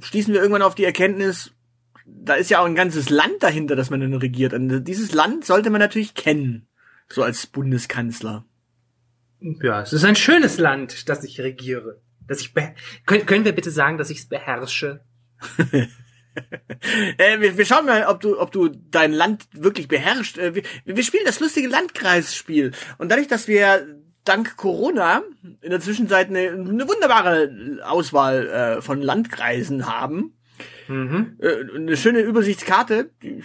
stießen 0.00 0.32
wir 0.32 0.40
irgendwann 0.40 0.62
auf 0.62 0.74
die 0.74 0.84
Erkenntnis, 0.84 1.52
da 2.06 2.34
ist 2.34 2.50
ja 2.50 2.60
auch 2.60 2.66
ein 2.66 2.74
ganzes 2.74 3.10
Land 3.10 3.42
dahinter, 3.42 3.76
das 3.76 3.90
man 3.90 4.00
dann 4.00 4.14
regiert. 4.14 4.52
Und 4.52 4.84
dieses 4.84 5.12
Land 5.12 5.44
sollte 5.44 5.70
man 5.70 5.80
natürlich 5.80 6.14
kennen, 6.14 6.68
so 7.08 7.22
als 7.22 7.46
Bundeskanzler. 7.46 8.44
Ja, 9.40 9.82
es 9.82 9.92
ist 9.92 10.04
ein 10.04 10.16
schönes 10.16 10.58
Land, 10.58 11.08
das 11.08 11.24
ich 11.24 11.40
regiere. 11.40 12.00
Dass 12.26 12.40
ich 12.40 12.54
können, 12.54 13.26
können 13.26 13.44
wir 13.44 13.54
bitte 13.54 13.70
sagen, 13.70 13.98
dass 13.98 14.10
ich 14.10 14.18
es 14.18 14.28
beherrsche? 14.28 15.04
äh, 17.18 17.40
wir, 17.40 17.58
wir, 17.58 17.66
schauen 17.66 17.86
mal, 17.86 18.06
ob 18.06 18.20
du, 18.20 18.40
ob 18.40 18.50
du 18.50 18.68
dein 18.68 19.12
Land 19.12 19.46
wirklich 19.52 19.88
beherrschst. 19.88 20.38
Äh, 20.38 20.54
wir, 20.54 20.62
wir 20.84 21.04
spielen 21.04 21.24
das 21.26 21.40
lustige 21.40 21.68
Landkreisspiel. 21.68 22.72
Und 22.98 23.10
dadurch, 23.10 23.28
dass 23.28 23.46
wir 23.48 23.86
dank 24.28 24.56
Corona 24.56 25.22
in 25.60 25.70
der 25.70 25.80
Zwischenzeit 25.80 26.28
eine, 26.28 26.50
eine 26.50 26.88
wunderbare 26.88 27.80
Auswahl 27.84 28.48
äh, 28.48 28.82
von 28.82 29.00
Landkreisen 29.00 29.86
haben. 29.86 30.34
Mhm. 30.88 31.36
Äh, 31.38 31.76
eine 31.76 31.96
schöne 31.96 32.20
Übersichtskarte, 32.20 33.10
die, 33.22 33.42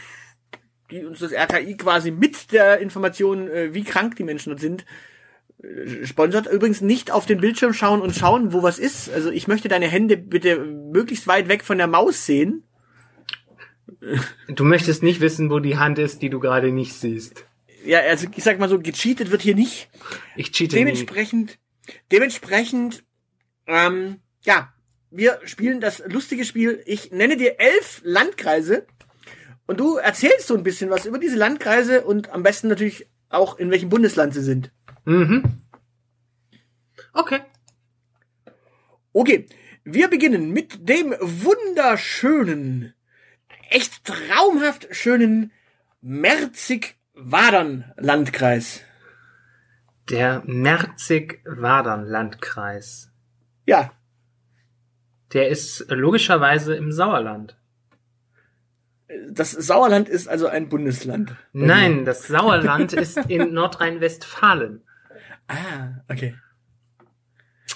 die, 0.90 1.06
uns 1.06 1.20
das 1.20 1.34
RKI 1.34 1.78
quasi 1.78 2.12
mit 2.12 2.52
der 2.52 2.80
Information, 2.80 3.48
äh, 3.48 3.74
wie 3.74 3.84
krank 3.84 4.16
die 4.16 4.24
Menschen 4.24 4.50
dort 4.50 4.60
sind, 4.60 4.86
äh, 5.62 6.06
sponsert. 6.06 6.52
Übrigens 6.52 6.82
nicht 6.82 7.12
auf 7.12 7.26
den 7.26 7.40
Bildschirm 7.42 7.74
schauen 7.74 8.02
und 8.02 8.16
schauen, 8.16 8.54
wo 8.54 8.64
was 8.64 8.80
ist. 8.80 9.12
Also 9.12 9.32
ich 9.32 9.48
möchte 9.48 9.70
deine 9.70 9.88
Hände 9.88 10.18
bitte 10.18 10.58
möglichst 10.58 11.28
weit 11.28 11.48
weg 11.48 11.64
von 11.64 11.78
der 11.78 11.88
Maus 11.88 12.26
sehen. 12.26 12.64
Du 14.48 14.64
möchtest 14.64 15.04
nicht 15.04 15.22
wissen, 15.22 15.50
wo 15.50 15.60
die 15.60 15.78
Hand 15.78 16.00
ist, 16.00 16.22
die 16.22 16.30
du 16.30 16.40
gerade 16.40 16.72
nicht 16.72 16.94
siehst 16.94 17.46
ja, 17.86 18.00
also 18.00 18.28
ich 18.36 18.44
sag 18.44 18.60
mal 18.60 18.70
so, 18.70 18.80
gecheatet 18.80 19.32
wird 19.32 19.42
hier 19.42 19.56
nicht. 19.56 19.90
Ich 20.36 20.52
cheate 20.52 20.76
Dementsprechend, 20.76 21.60
nie. 21.88 21.94
dementsprechend, 22.12 23.04
ähm, 23.68 24.20
ja, 24.44 24.74
wir 25.10 25.40
spielen 25.44 25.82
das 25.82 26.02
lustige 26.08 26.46
Spiel. 26.46 26.82
Ich 26.86 27.12
nenne 27.12 27.38
dir 27.38 27.60
elf 27.60 28.02
Landkreise 28.04 28.88
und 29.68 29.80
du 29.80 29.98
erzählst 29.98 30.48
so 30.48 30.56
ein 30.56 30.64
bisschen 30.64 30.90
was 30.90 31.06
über 31.06 31.20
diese 31.20 31.38
Landkreise 31.38 32.04
und 32.04 32.30
am 32.30 32.44
besten 32.44 32.68
natürlich 32.68 33.08
auch 33.30 33.58
in 33.58 33.72
welchem 33.72 33.90
Bundesland 33.90 34.34
sie 34.34 34.44
sind. 34.44 34.72
Mhm. 35.06 35.62
Okay. 37.14 37.42
Okay, 39.14 39.46
wir 39.84 40.08
beginnen 40.10 40.52
mit 40.52 40.88
dem 40.88 41.14
wunderschönen, 41.20 42.94
echt 43.70 44.06
traumhaft 44.06 44.88
schönen 44.92 45.52
Merzig 46.02 46.96
Wadern-Landkreis. 47.14 48.82
Der 50.10 50.42
Merzig-Wadern-Landkreis. 50.46 53.12
Ja. 53.66 53.92
Der 55.34 55.50
ist 55.50 55.86
logischerweise 55.90 56.76
im 56.76 56.92
Sauerland. 56.92 57.58
Das 59.30 59.52
Sauerland 59.52 60.10
ist 60.10 60.28
also 60.28 60.48
ein 60.48 60.70
Bundesland. 60.70 61.36
Nein, 61.52 62.06
das 62.06 62.28
Sauerland 62.28 62.94
ist 62.94 63.18
in 63.18 63.54
Nordrhein-Westfalen. 63.54 64.84
Ah, 65.48 66.02
okay. 66.10 66.36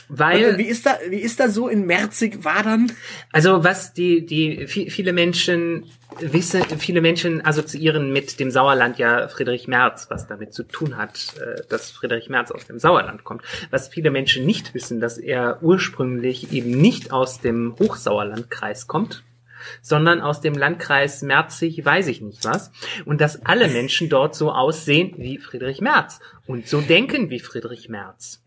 Weil 0.07 0.51
Und 0.51 0.57
wie 0.57 0.65
ist 0.65 0.85
da 0.85 0.97
wie 1.09 1.19
ist 1.19 1.39
da 1.39 1.49
so 1.49 1.67
in 1.67 1.85
Merzig 1.85 2.43
Wadern? 2.43 2.91
Also 3.31 3.63
was 3.63 3.93
die 3.93 4.25
die 4.25 4.67
viele 4.67 5.13
Menschen 5.13 5.85
wissen, 6.19 6.63
viele 6.77 7.01
Menschen 7.01 7.45
assoziieren 7.45 8.13
mit 8.13 8.39
dem 8.39 8.51
Sauerland 8.51 8.97
ja 8.99 9.27
Friedrich 9.27 9.67
Merz, 9.67 10.07
was 10.09 10.27
damit 10.27 10.53
zu 10.53 10.63
tun 10.63 10.97
hat, 10.97 11.33
äh, 11.39 11.61
dass 11.69 11.91
Friedrich 11.91 12.29
Merz 12.29 12.51
aus 12.51 12.65
dem 12.65 12.79
Sauerland 12.79 13.23
kommt. 13.23 13.43
Was 13.71 13.89
viele 13.89 14.11
Menschen 14.11 14.45
nicht 14.45 14.73
wissen, 14.73 14.99
dass 14.99 15.17
er 15.17 15.59
ursprünglich 15.61 16.51
eben 16.53 16.71
nicht 16.71 17.11
aus 17.11 17.41
dem 17.41 17.75
Hochsauerlandkreis 17.79 18.87
kommt, 18.87 19.23
sondern 19.81 20.21
aus 20.21 20.41
dem 20.41 20.53
Landkreis 20.53 21.21
Merzig, 21.21 21.83
weiß 21.83 22.07
ich 22.07 22.21
nicht 22.21 22.45
was, 22.45 22.71
und 23.05 23.21
dass 23.21 23.45
alle 23.45 23.67
Menschen 23.67 24.09
dort 24.09 24.35
so 24.35 24.51
aussehen 24.51 25.15
wie 25.17 25.37
Friedrich 25.37 25.81
Merz 25.81 26.19
und 26.45 26.67
so 26.67 26.81
denken 26.81 27.29
wie 27.29 27.39
Friedrich 27.39 27.89
Merz. 27.89 28.41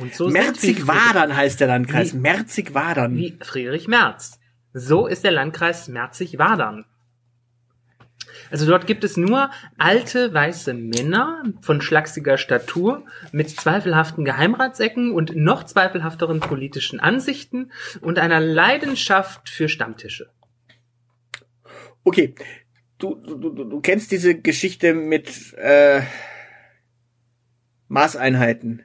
Und 0.00 0.14
so 0.14 0.28
Merzig-Wadern 0.28 1.36
heißt 1.36 1.60
der 1.60 1.68
Landkreis. 1.68 2.14
Merzig-Wadern. 2.14 3.16
Wie 3.16 3.38
Friedrich 3.42 3.86
Merz. 3.86 4.40
So 4.72 5.06
ist 5.06 5.24
der 5.24 5.32
Landkreis 5.32 5.88
Merzig-Wadern. 5.88 6.86
Also 8.50 8.66
dort 8.66 8.86
gibt 8.86 9.04
es 9.04 9.16
nur 9.16 9.50
alte 9.78 10.34
weiße 10.34 10.74
Männer 10.74 11.44
von 11.60 11.80
schlachsiger 11.80 12.36
Statur 12.36 13.04
mit 13.32 13.50
zweifelhaften 13.50 14.24
Geheimratsecken 14.24 15.12
und 15.12 15.36
noch 15.36 15.64
zweifelhafteren 15.64 16.40
politischen 16.40 16.98
Ansichten 16.98 17.70
und 18.00 18.18
einer 18.18 18.40
Leidenschaft 18.40 19.48
für 19.48 19.68
Stammtische. 19.68 20.30
Okay, 22.02 22.34
du, 22.98 23.14
du, 23.14 23.36
du, 23.36 23.64
du 23.64 23.80
kennst 23.80 24.10
diese 24.10 24.34
Geschichte 24.40 24.94
mit 24.94 25.54
äh, 25.54 26.02
Maßeinheiten. 27.88 28.82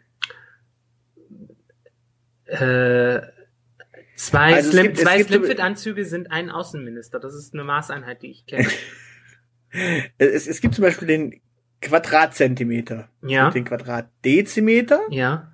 Äh, 2.46 3.22
zwei 4.16 4.56
also 4.56 4.72
Slim, 4.72 4.84
gibt, 4.84 5.00
zwei 5.00 5.24
Slimfit-Anzüge 5.24 6.06
sind 6.06 6.32
ein 6.32 6.50
Außenminister. 6.50 7.20
Das 7.20 7.34
ist 7.34 7.54
eine 7.54 7.64
Maßeinheit, 7.64 8.22
die 8.22 8.32
ich 8.32 8.46
kenne. 8.46 8.68
es, 10.18 10.48
es 10.48 10.62
gibt 10.62 10.76
zum 10.76 10.84
Beispiel 10.84 11.08
den 11.08 11.42
Quadratzentimeter. 11.82 13.10
Ja. 13.22 13.48
Es 13.48 13.54
gibt 13.54 13.56
den 13.56 13.66
Quadratdezimeter. 13.66 15.02
Ja. 15.10 15.52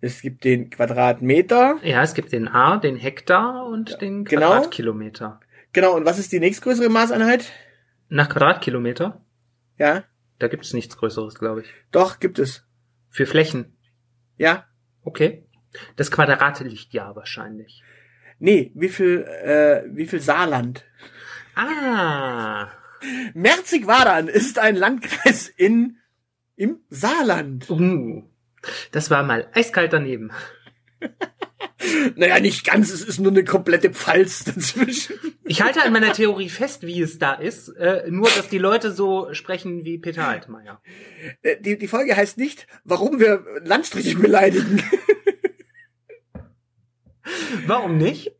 Es 0.00 0.20
gibt 0.20 0.44
den 0.44 0.70
Quadratmeter. 0.70 1.78
Ja, 1.82 2.02
es 2.02 2.14
gibt 2.14 2.32
den 2.32 2.48
A, 2.48 2.78
den 2.78 2.96
Hektar 2.96 3.66
und 3.66 3.90
ja, 3.90 3.96
den 3.98 4.24
genau. 4.24 4.48
Quadratkilometer. 4.48 5.40
Genau. 5.72 5.90
genau, 5.90 5.96
und 5.96 6.04
was 6.04 6.18
ist 6.18 6.32
die 6.32 6.40
nächstgrößere 6.40 6.88
Maßeinheit? 6.88 7.52
Nach 8.08 8.28
Quadratkilometer? 8.28 9.24
Ja. 9.78 10.04
Da 10.40 10.48
gibt 10.48 10.64
es 10.64 10.74
nichts 10.74 10.96
Größeres, 10.96 11.36
glaube 11.36 11.60
ich. 11.60 11.68
Doch, 11.92 12.18
gibt 12.18 12.40
es. 12.40 12.66
Für 13.10 13.26
Flächen? 13.26 13.76
Ja. 14.38 14.66
Okay. 15.04 15.46
Das 15.96 16.10
Quadrat 16.10 16.60
liegt 16.60 16.92
ja 16.92 17.14
wahrscheinlich. 17.14 17.82
Nee, 18.38 18.72
wie 18.74 18.88
viel, 18.88 19.22
äh, 19.22 19.84
wie 19.86 20.06
viel 20.06 20.20
Saarland? 20.20 20.84
Ah. 21.54 22.68
Merzig-Wadern 23.34 24.28
ist 24.28 24.58
ein 24.58 24.76
Landkreis 24.76 25.48
in, 25.48 25.98
im 26.56 26.80
Saarland. 26.88 27.68
Uh. 27.70 28.24
Das 28.92 29.10
war 29.10 29.22
mal 29.22 29.48
eiskalt 29.54 29.92
daneben. 29.92 30.30
naja, 32.16 32.40
nicht 32.40 32.64
ganz, 32.64 32.92
es 32.92 33.02
ist 33.02 33.18
nur 33.18 33.32
eine 33.32 33.44
komplette 33.44 33.90
Pfalz 33.90 34.44
dazwischen. 34.44 35.16
Ich 35.44 35.62
halte 35.62 35.82
an 35.82 35.92
meiner 35.92 36.12
Theorie 36.12 36.48
fest, 36.48 36.86
wie 36.86 37.00
es 37.00 37.18
da 37.18 37.32
ist, 37.32 37.68
äh, 37.70 38.04
nur 38.08 38.28
dass 38.30 38.48
die 38.48 38.58
Leute 38.58 38.92
so 38.92 39.32
sprechen 39.34 39.84
wie 39.84 39.98
Peter 39.98 40.26
Altmaier. 40.26 40.80
Äh, 41.42 41.60
die, 41.60 41.78
die 41.78 41.88
Folge 41.88 42.16
heißt 42.16 42.38
nicht, 42.38 42.66
warum 42.84 43.18
wir 43.18 43.44
Landstriche 43.64 44.16
beleidigen. 44.18 44.82
Warum 47.66 47.98
nicht? 47.98 48.32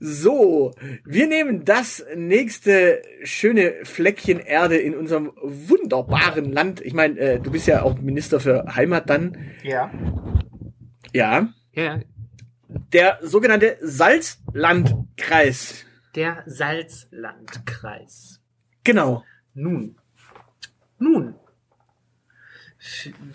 So, 0.00 0.72
wir 1.04 1.26
nehmen 1.26 1.64
das 1.64 2.04
nächste 2.14 3.02
schöne 3.24 3.84
Fleckchen 3.84 4.38
Erde 4.38 4.76
in 4.76 4.94
unserem 4.94 5.32
wunderbaren 5.42 6.52
Land. 6.52 6.80
Ich 6.80 6.94
meine, 6.94 7.18
äh, 7.18 7.40
du 7.40 7.50
bist 7.50 7.66
ja 7.66 7.82
auch 7.82 7.98
Minister 7.98 8.40
für 8.40 8.74
Heimat 8.74 9.10
dann. 9.10 9.36
Ja. 9.62 9.90
Ja. 11.12 11.48
Ja. 11.72 12.00
Der 12.92 13.18
sogenannte 13.22 13.76
Salzlandkreis. 13.80 15.84
Der 16.14 16.42
Salzlandkreis. 16.46 18.40
Genau. 18.84 19.24
Nun, 19.54 19.96
Nun, 20.98 21.34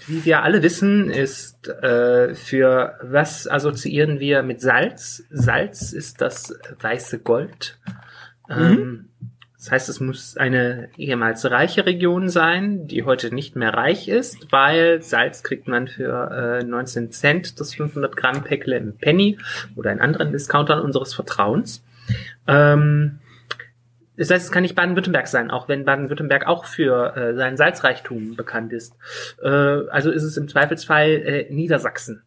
wie 0.08 0.26
wir 0.26 0.44
alle 0.44 0.64
wissen, 0.64 1.10
ist 1.10 1.68
äh, 1.68 2.36
für 2.36 2.98
was 3.02 3.48
assoziieren 3.48 4.20
wir 4.20 4.44
mit 4.44 4.62
Salz? 4.62 5.24
Salz 5.30 5.94
ist 5.94 6.22
das 6.22 6.54
weiße 6.80 7.20
Gold. 7.20 7.78
Ähm, 8.50 9.10
das 9.62 9.72
heißt, 9.72 9.90
es 9.90 10.00
muss 10.00 10.38
eine 10.38 10.90
ehemals 10.98 11.50
reiche 11.50 11.86
Region 11.86 12.30
sein, 12.30 12.88
die 12.88 13.04
heute 13.04 13.34
nicht 13.34 13.56
mehr 13.56 13.74
reich 13.74 14.08
ist, 14.08 14.52
weil 14.52 15.04
Salz 15.04 15.44
kriegt 15.44 15.68
man 15.68 15.88
für 15.88 16.60
äh, 16.62 16.64
19 16.64 17.12
Cent 17.12 17.60
das 17.60 17.76
500 17.76 18.18
Gramm 18.18 18.44
Päckle 18.44 18.78
im 18.78 18.98
Penny 18.98 19.38
oder 19.76 19.92
in 19.92 20.02
anderen 20.02 20.32
Discountern 20.32 20.82
unseres 20.82 21.14
Vertrauens. 21.14 21.84
Ähm, 22.48 23.20
das 24.22 24.30
heißt, 24.30 24.46
es 24.46 24.52
kann 24.52 24.62
nicht 24.62 24.76
Baden-Württemberg 24.76 25.28
sein, 25.28 25.50
auch 25.50 25.68
wenn 25.68 25.84
Baden-Württemberg 25.84 26.46
auch 26.46 26.66
für 26.66 27.18
äh, 27.18 27.36
seinen 27.36 27.58
Salzreichtum 27.58 28.36
bekannt 28.36 28.72
ist. 28.72 28.96
Äh, 29.42 29.50
also 29.50 30.12
ist 30.12 30.22
es 30.22 30.38
im 30.38 30.48
Zweifelsfall 30.48 31.10
äh, 31.10 31.52
Niedersachsen. 31.52 32.22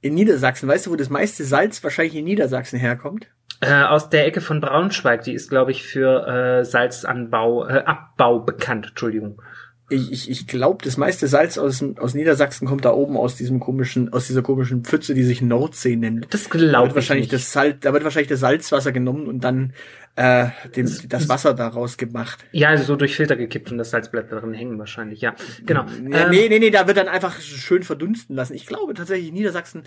In 0.00 0.14
Niedersachsen, 0.14 0.68
weißt 0.68 0.86
du, 0.86 0.92
wo 0.92 0.96
das 0.96 1.10
meiste 1.10 1.42
Salz 1.42 1.82
wahrscheinlich 1.82 2.14
in 2.14 2.24
Niedersachsen 2.24 2.78
herkommt? 2.78 3.26
Äh, 3.60 3.82
aus 3.82 4.10
der 4.10 4.26
Ecke 4.26 4.40
von 4.40 4.60
Braunschweig, 4.60 5.22
die 5.24 5.34
ist, 5.34 5.50
glaube 5.50 5.72
ich, 5.72 5.82
für 5.82 6.26
äh, 6.28 6.64
Salzanbau, 6.64 7.66
äh, 7.66 7.82
Abbau 7.84 8.38
bekannt, 8.38 8.90
Entschuldigung. 8.90 9.42
Ich, 9.90 10.12
ich, 10.12 10.30
ich 10.30 10.46
glaube, 10.46 10.84
das 10.84 10.96
meiste 10.96 11.26
Salz 11.26 11.58
aus, 11.58 11.84
aus 11.98 12.14
Niedersachsen 12.14 12.66
kommt 12.66 12.84
da 12.84 12.92
oben 12.92 13.16
aus 13.16 13.36
diesem 13.36 13.60
komischen, 13.60 14.12
aus 14.12 14.28
dieser 14.28 14.42
komischen 14.42 14.84
Pfütze, 14.84 15.14
die 15.14 15.24
sich 15.24 15.42
Nordsee 15.42 15.96
nennt. 15.96 16.32
Das 16.32 16.48
Da 16.48 16.58
glaube 16.58 16.70
wird 16.72 16.88
ich 16.90 16.94
wahrscheinlich 16.94 17.24
nicht. 17.24 17.32
das 17.32 17.52
Salz, 17.52 17.78
da 17.80 17.92
wird 17.92 18.04
wahrscheinlich 18.04 18.28
das 18.28 18.40
Salzwasser 18.40 18.92
genommen 18.92 19.26
und 19.26 19.42
dann 19.42 19.72
äh, 20.16 20.48
dem, 20.76 20.88
das 21.08 21.28
Wasser 21.28 21.54
daraus 21.54 21.96
gemacht. 21.96 22.44
Ja, 22.52 22.68
also 22.68 22.84
so 22.84 22.96
durch 22.96 23.16
Filter 23.16 23.36
gekippt 23.36 23.70
und 23.72 23.78
das 23.78 23.90
Salz 23.90 24.10
bleibt 24.10 24.32
darin 24.32 24.54
hängen 24.54 24.78
wahrscheinlich, 24.78 25.20
ja. 25.20 25.34
Genau. 25.66 25.84
Ja, 26.08 26.24
Ähm, 26.24 26.30
nee, 26.30 26.48
nee, 26.48 26.58
nee, 26.58 26.70
da 26.70 26.86
wird 26.86 26.96
dann 26.96 27.08
einfach 27.08 27.40
schön 27.40 27.82
verdunsten 27.82 28.36
lassen. 28.36 28.54
Ich 28.54 28.66
glaube 28.66 28.94
tatsächlich, 28.94 29.32
Niedersachsen 29.32 29.82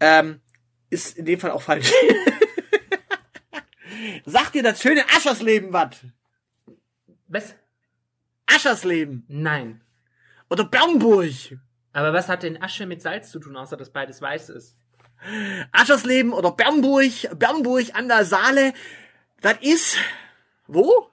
ähm, 0.00 0.40
ist 0.90 1.16
in 1.18 1.24
dem 1.24 1.38
Fall 1.40 1.50
auch 1.50 1.62
falsch. 1.62 1.90
Sagt 4.24 4.54
dir 4.54 4.62
das 4.62 4.80
schöne 4.80 5.02
Aschersleben 5.16 5.72
was? 5.72 5.96
Was? 7.28 7.54
Aschersleben 8.54 9.24
Nein. 9.28 9.80
oder 10.50 10.64
Bernburg. 10.64 11.58
Aber 11.92 12.12
was 12.12 12.28
hat 12.28 12.42
denn 12.42 12.62
Asche 12.62 12.86
mit 12.86 13.02
Salz 13.02 13.30
zu 13.30 13.38
tun, 13.38 13.56
außer 13.56 13.76
dass 13.76 13.90
beides 13.90 14.20
weiß 14.20 14.50
ist? 14.50 14.76
Aschersleben 15.72 16.32
oder 16.32 16.52
Bernburg, 16.52 17.10
Bernburg 17.38 17.86
an 17.94 18.08
der 18.08 18.24
Saale, 18.24 18.72
das 19.40 19.56
ist, 19.60 19.98
wo? 20.66 21.08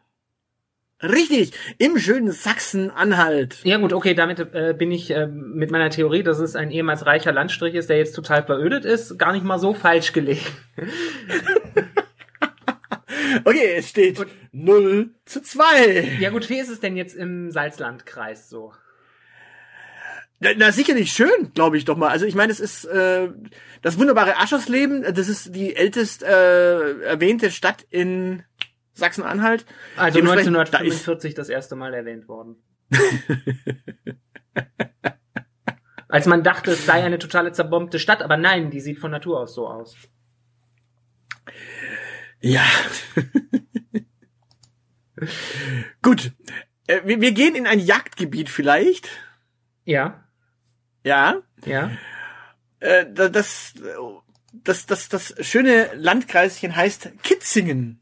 Richtig, 1.01 1.53
im 1.77 1.97
schönen 1.97 2.31
Sachsen-Anhalt. 2.31 3.63
Ja 3.63 3.77
gut, 3.77 3.93
okay, 3.93 4.13
damit 4.13 4.39
äh, 4.39 4.75
bin 4.77 4.91
ich 4.91 5.11
äh, 5.11 5.27
mit 5.27 5.71
meiner 5.71 5.89
Theorie, 5.89 6.23
dass 6.23 6.39
es 6.39 6.57
ein 6.57 6.71
ehemals 6.71 7.05
reicher 7.05 7.31
Landstrich 7.31 7.73
ist, 7.75 7.89
der 7.89 7.97
jetzt 7.97 8.15
total 8.15 8.43
verödet 8.43 8.83
ist, 8.83 9.17
gar 9.17 9.31
nicht 9.31 9.45
mal 9.45 9.59
so 9.59 9.73
falsch 9.73 10.11
gelegen. 10.11 10.41
Okay, 13.45 13.73
es 13.77 13.89
steht 13.89 14.25
0 14.51 15.11
zu 15.25 15.41
2. 15.41 16.17
Ja 16.19 16.29
gut, 16.29 16.49
wie 16.49 16.59
ist 16.59 16.69
es 16.69 16.79
denn 16.79 16.95
jetzt 16.97 17.15
im 17.15 17.51
Salzlandkreis 17.51 18.49
so? 18.49 18.73
Na, 20.39 20.51
na 20.55 20.71
sicherlich 20.71 21.11
schön, 21.11 21.51
glaube 21.53 21.77
ich 21.77 21.85
doch 21.85 21.97
mal. 21.97 22.07
Also 22.09 22.25
ich 22.25 22.35
meine, 22.35 22.51
es 22.51 22.59
ist 22.59 22.85
äh, 22.85 23.29
das 23.81 23.99
wunderbare 23.99 24.37
Aschersleben, 24.37 25.03
das 25.13 25.27
ist 25.27 25.53
die 25.55 25.75
ältest 25.75 26.23
äh, 26.23 27.01
erwähnte 27.01 27.51
Stadt 27.51 27.85
in 27.89 28.43
Sachsen-Anhalt. 28.93 29.65
Also 29.97 30.19
Dementsprechend, 30.19 30.55
da 30.55 30.61
ist- 30.61 30.69
1945 30.73 31.33
das 31.35 31.49
erste 31.49 31.75
Mal 31.75 31.93
erwähnt 31.93 32.27
worden. 32.27 32.55
Als 36.07 36.25
man 36.25 36.43
dachte, 36.43 36.71
es 36.71 36.85
sei 36.87 37.03
eine 37.03 37.19
totale 37.19 37.51
zerbombte 37.51 37.99
Stadt, 37.99 38.23
aber 38.23 38.35
nein, 38.35 38.71
die 38.71 38.79
sieht 38.79 38.97
von 38.99 39.11
Natur 39.11 39.39
aus 39.41 39.53
so 39.53 39.67
aus. 39.67 39.95
Ja. 42.41 42.65
Gut. 46.01 46.31
Äh, 46.87 47.01
wir, 47.05 47.21
wir 47.21 47.31
gehen 47.33 47.55
in 47.55 47.67
ein 47.67 47.79
Jagdgebiet 47.79 48.49
vielleicht. 48.49 49.09
Ja, 49.85 50.23
Ja. 51.03 51.41
ja. 51.65 51.91
Äh, 52.79 53.05
da- 53.11 53.29
das, 53.29 53.73
das, 54.53 54.85
das, 54.85 55.09
das 55.09 55.35
schöne 55.41 55.89
Landkreischen 55.95 56.75
heißt 56.75 57.09
Kitzingen. 57.23 57.99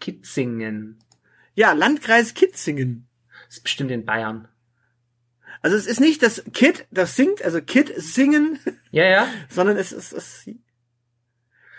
Kitzingen. 0.00 0.98
Ja, 1.54 1.72
Landkreis 1.72 2.34
Kitzingen. 2.34 3.08
Das 3.46 3.58
ist 3.58 3.62
bestimmt 3.62 3.90
in 3.92 4.04
Bayern. 4.04 4.48
Also 5.62 5.76
es 5.76 5.86
ist 5.86 6.00
nicht 6.00 6.22
das 6.22 6.42
Kid, 6.52 6.86
das 6.90 7.16
singt, 7.16 7.42
also 7.42 7.60
Kid 7.62 7.92
singen, 7.96 8.58
Ja, 8.90 9.04
ja, 9.06 9.28
sondern 9.48 9.76
es 9.78 9.92
ist 9.92 10.12
es 10.12 10.50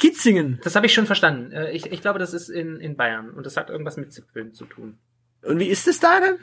Kitzingen. 0.06 0.60
das 0.64 0.76
habe 0.76 0.86
ich 0.86 0.94
schon 0.94 1.06
verstanden. 1.06 1.52
Äh, 1.52 1.72
Ich, 1.72 1.92
ich 1.92 2.02
glaube, 2.02 2.20
das 2.20 2.34
ist 2.34 2.50
in, 2.50 2.80
in 2.80 2.96
Bayern 2.96 3.30
und 3.32 3.46
das 3.46 3.58
hat 3.58 3.70
irgendwas 3.70 3.98
mit 3.98 4.14
Zipfeln 4.14 4.54
zu 4.54 4.66
tun. 4.66 4.98
Und 5.42 5.60
wie 5.60 5.68
ist 5.68 5.88
es 5.88 6.00
da 6.00 6.20
denn? 6.20 6.38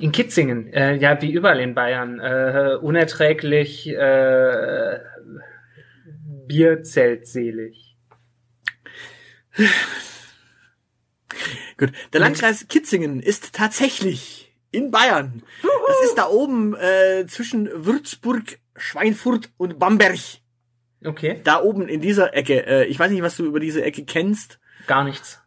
In 0.00 0.10
Kitzingen, 0.10 0.72
äh, 0.72 0.96
ja, 0.96 1.20
wie 1.22 1.30
überall 1.32 1.60
in 1.60 1.74
Bayern, 1.74 2.18
äh, 2.18 2.76
unerträglich, 2.80 3.88
äh, 3.88 4.98
bierzeltselig. 6.46 7.96
Gut, 11.76 11.92
der 12.12 12.20
Landkreis 12.20 12.66
Kitzingen 12.68 13.20
ist 13.20 13.54
tatsächlich 13.54 14.52
in 14.72 14.90
Bayern. 14.90 15.42
Das 15.62 16.08
ist 16.08 16.18
da 16.18 16.28
oben 16.28 16.74
äh, 16.74 17.26
zwischen 17.28 17.68
Würzburg, 17.86 18.58
Schweinfurt 18.76 19.50
und 19.56 19.78
Bamberg. 19.78 20.18
Okay, 21.04 21.40
Da 21.44 21.62
oben 21.62 21.88
in 21.88 22.00
dieser 22.00 22.34
Ecke. 22.34 22.66
Äh, 22.66 22.84
ich 22.86 22.98
weiß 22.98 23.10
nicht, 23.10 23.22
was 23.22 23.36
du 23.36 23.44
über 23.44 23.60
diese 23.60 23.82
Ecke 23.84 24.04
kennst. 24.04 24.58
gar 24.86 25.04
nichts. 25.04 25.40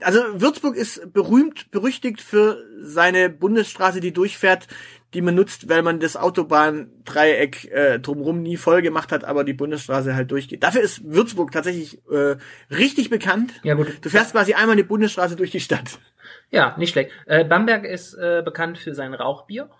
Also 0.00 0.18
Würzburg 0.40 0.74
ist 0.74 1.12
berühmt, 1.12 1.70
berüchtigt 1.70 2.20
für 2.20 2.58
seine 2.80 3.30
Bundesstraße, 3.30 4.00
die 4.00 4.12
durchfährt, 4.12 4.66
die 5.14 5.20
man 5.20 5.36
nutzt, 5.36 5.68
weil 5.68 5.82
man 5.82 6.00
das 6.00 6.16
Autobahndreieck 6.16 7.70
äh, 7.70 8.00
drumherum 8.00 8.42
nie 8.42 8.56
voll 8.56 8.82
gemacht 8.82 9.12
hat, 9.12 9.22
aber 9.24 9.44
die 9.44 9.52
Bundesstraße 9.52 10.16
halt 10.16 10.30
durchgeht. 10.32 10.62
Dafür 10.64 10.80
ist 10.82 11.04
Würzburg 11.04 11.52
tatsächlich 11.52 12.00
äh, 12.10 12.36
richtig 12.74 13.10
bekannt. 13.10 13.52
Ja 13.62 13.74
gut, 13.74 13.98
Du 14.04 14.08
fährst 14.10 14.32
quasi 14.32 14.54
einmal 14.54 14.74
die 14.76 14.82
Bundesstraße 14.82 15.36
durch 15.36 15.50
die 15.52 15.60
Stadt. 15.60 15.98
ja, 16.50 16.74
nicht 16.78 16.90
schlecht. 16.90 17.10
Äh, 17.26 17.44
Bamberg 17.44 17.84
ist 17.84 18.14
äh, 18.14 18.42
bekannt 18.44 18.78
für 18.78 18.94
sein 18.94 19.14
Rauchbier. 19.14 19.70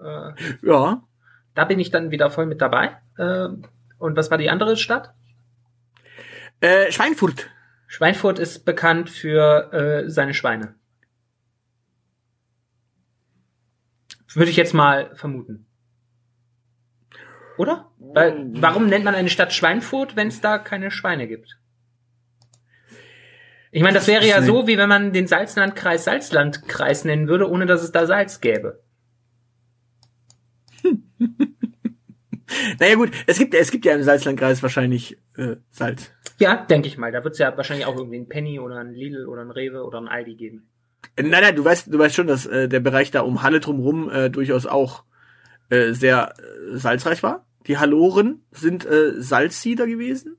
Äh, 0.00 0.32
Ja. 0.66 1.02
da 1.54 1.64
bin 1.66 1.78
ich 1.78 1.90
dann 1.90 2.10
wieder 2.10 2.30
voll 2.30 2.46
mit 2.46 2.60
dabei. 2.60 2.96
Äh, 3.16 3.48
und 3.98 4.16
was 4.16 4.30
war 4.30 4.38
die 4.38 4.50
andere 4.50 4.76
Stadt? 4.76 5.14
Äh, 6.60 6.90
Schweinfurt. 6.90 7.50
Schweinfurt 7.86 8.38
ist 8.38 8.64
bekannt 8.64 9.10
für 9.10 9.72
äh, 9.72 10.10
seine 10.10 10.34
Schweine. 10.34 10.74
Würde 14.34 14.50
ich 14.50 14.56
jetzt 14.56 14.74
mal 14.74 15.14
vermuten. 15.14 15.66
Oder? 17.56 17.90
Weil, 17.98 18.50
warum 18.52 18.86
nennt 18.86 19.04
man 19.04 19.14
eine 19.14 19.30
Stadt 19.30 19.52
Schweinfurt, 19.52 20.16
wenn 20.16 20.28
es 20.28 20.40
da 20.40 20.58
keine 20.58 20.90
Schweine 20.90 21.26
gibt? 21.26 21.58
Ich 23.70 23.82
meine, 23.82 23.94
das 23.94 24.06
wäre 24.06 24.26
ja 24.26 24.42
so, 24.42 24.66
wie 24.66 24.78
wenn 24.78 24.88
man 24.88 25.12
den 25.12 25.26
Salzlandkreis 25.26 26.04
Salzlandkreis 26.04 27.04
nennen 27.04 27.28
würde, 27.28 27.50
ohne 27.50 27.66
dass 27.66 27.82
es 27.82 27.92
da 27.92 28.06
Salz 28.06 28.40
gäbe. 28.40 28.82
Naja 32.80 32.94
gut, 32.94 33.10
es 33.26 33.38
gibt, 33.38 33.54
es 33.54 33.70
gibt 33.70 33.84
ja 33.84 33.94
im 33.94 34.02
Salzlandkreis 34.02 34.62
wahrscheinlich 34.62 35.18
äh, 35.36 35.56
Salz. 35.70 36.10
Ja, 36.38 36.56
denke 36.66 36.88
ich 36.88 36.98
mal. 36.98 37.12
Da 37.12 37.24
wird 37.24 37.32
es 37.32 37.38
ja 37.38 37.56
wahrscheinlich 37.56 37.86
auch 37.86 37.96
irgendwie 37.96 38.16
einen 38.16 38.28
Penny 38.28 38.58
oder 38.60 38.76
einen 38.78 38.94
Lidl 38.94 39.26
oder 39.26 39.42
einen 39.42 39.50
Rewe 39.50 39.84
oder 39.84 39.98
einen 39.98 40.08
Aldi 40.08 40.34
geben. 40.34 40.68
Äh, 41.16 41.22
Nein, 41.22 41.42
nein, 41.42 41.56
du 41.56 41.64
weißt, 41.64 41.92
du 41.92 41.98
weißt 41.98 42.14
schon, 42.14 42.26
dass 42.26 42.46
äh, 42.46 42.68
der 42.68 42.80
Bereich 42.80 43.10
da 43.10 43.20
um 43.20 43.42
Halle 43.42 43.60
drumherum 43.60 44.10
äh, 44.10 44.30
durchaus 44.30 44.66
auch 44.66 45.04
äh, 45.70 45.92
sehr 45.92 46.34
äh, 46.38 46.76
salzreich 46.76 47.22
war. 47.22 47.46
Die 47.66 47.78
Halloren 47.78 48.44
sind 48.50 48.86
äh, 48.86 49.20
Salzsieder 49.20 49.86
gewesen. 49.86 50.36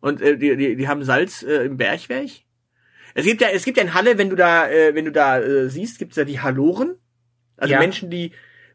Und 0.00 0.20
äh, 0.20 0.36
die, 0.36 0.56
die, 0.56 0.76
die 0.76 0.88
haben 0.88 1.02
Salz 1.02 1.42
äh, 1.42 1.64
im 1.64 1.76
Bergwerk. 1.76 2.28
Es 3.14 3.24
gibt 3.24 3.40
ja, 3.40 3.48
es 3.48 3.64
gibt 3.64 3.76
ja 3.78 3.84
in 3.84 3.94
Halle, 3.94 4.18
wenn 4.18 4.28
du 4.28 4.36
da, 4.36 4.68
äh, 4.68 4.94
wenn 4.94 5.04
du 5.04 5.12
da 5.12 5.38
äh, 5.38 5.68
siehst, 5.68 5.98
gibt's 5.98 6.16
ja 6.16 6.24
die 6.24 6.40
Halloren. 6.40 6.96
Also 7.56 7.72
Ja. 7.72 7.78
Menschen, 7.78 8.10
die 8.10 8.32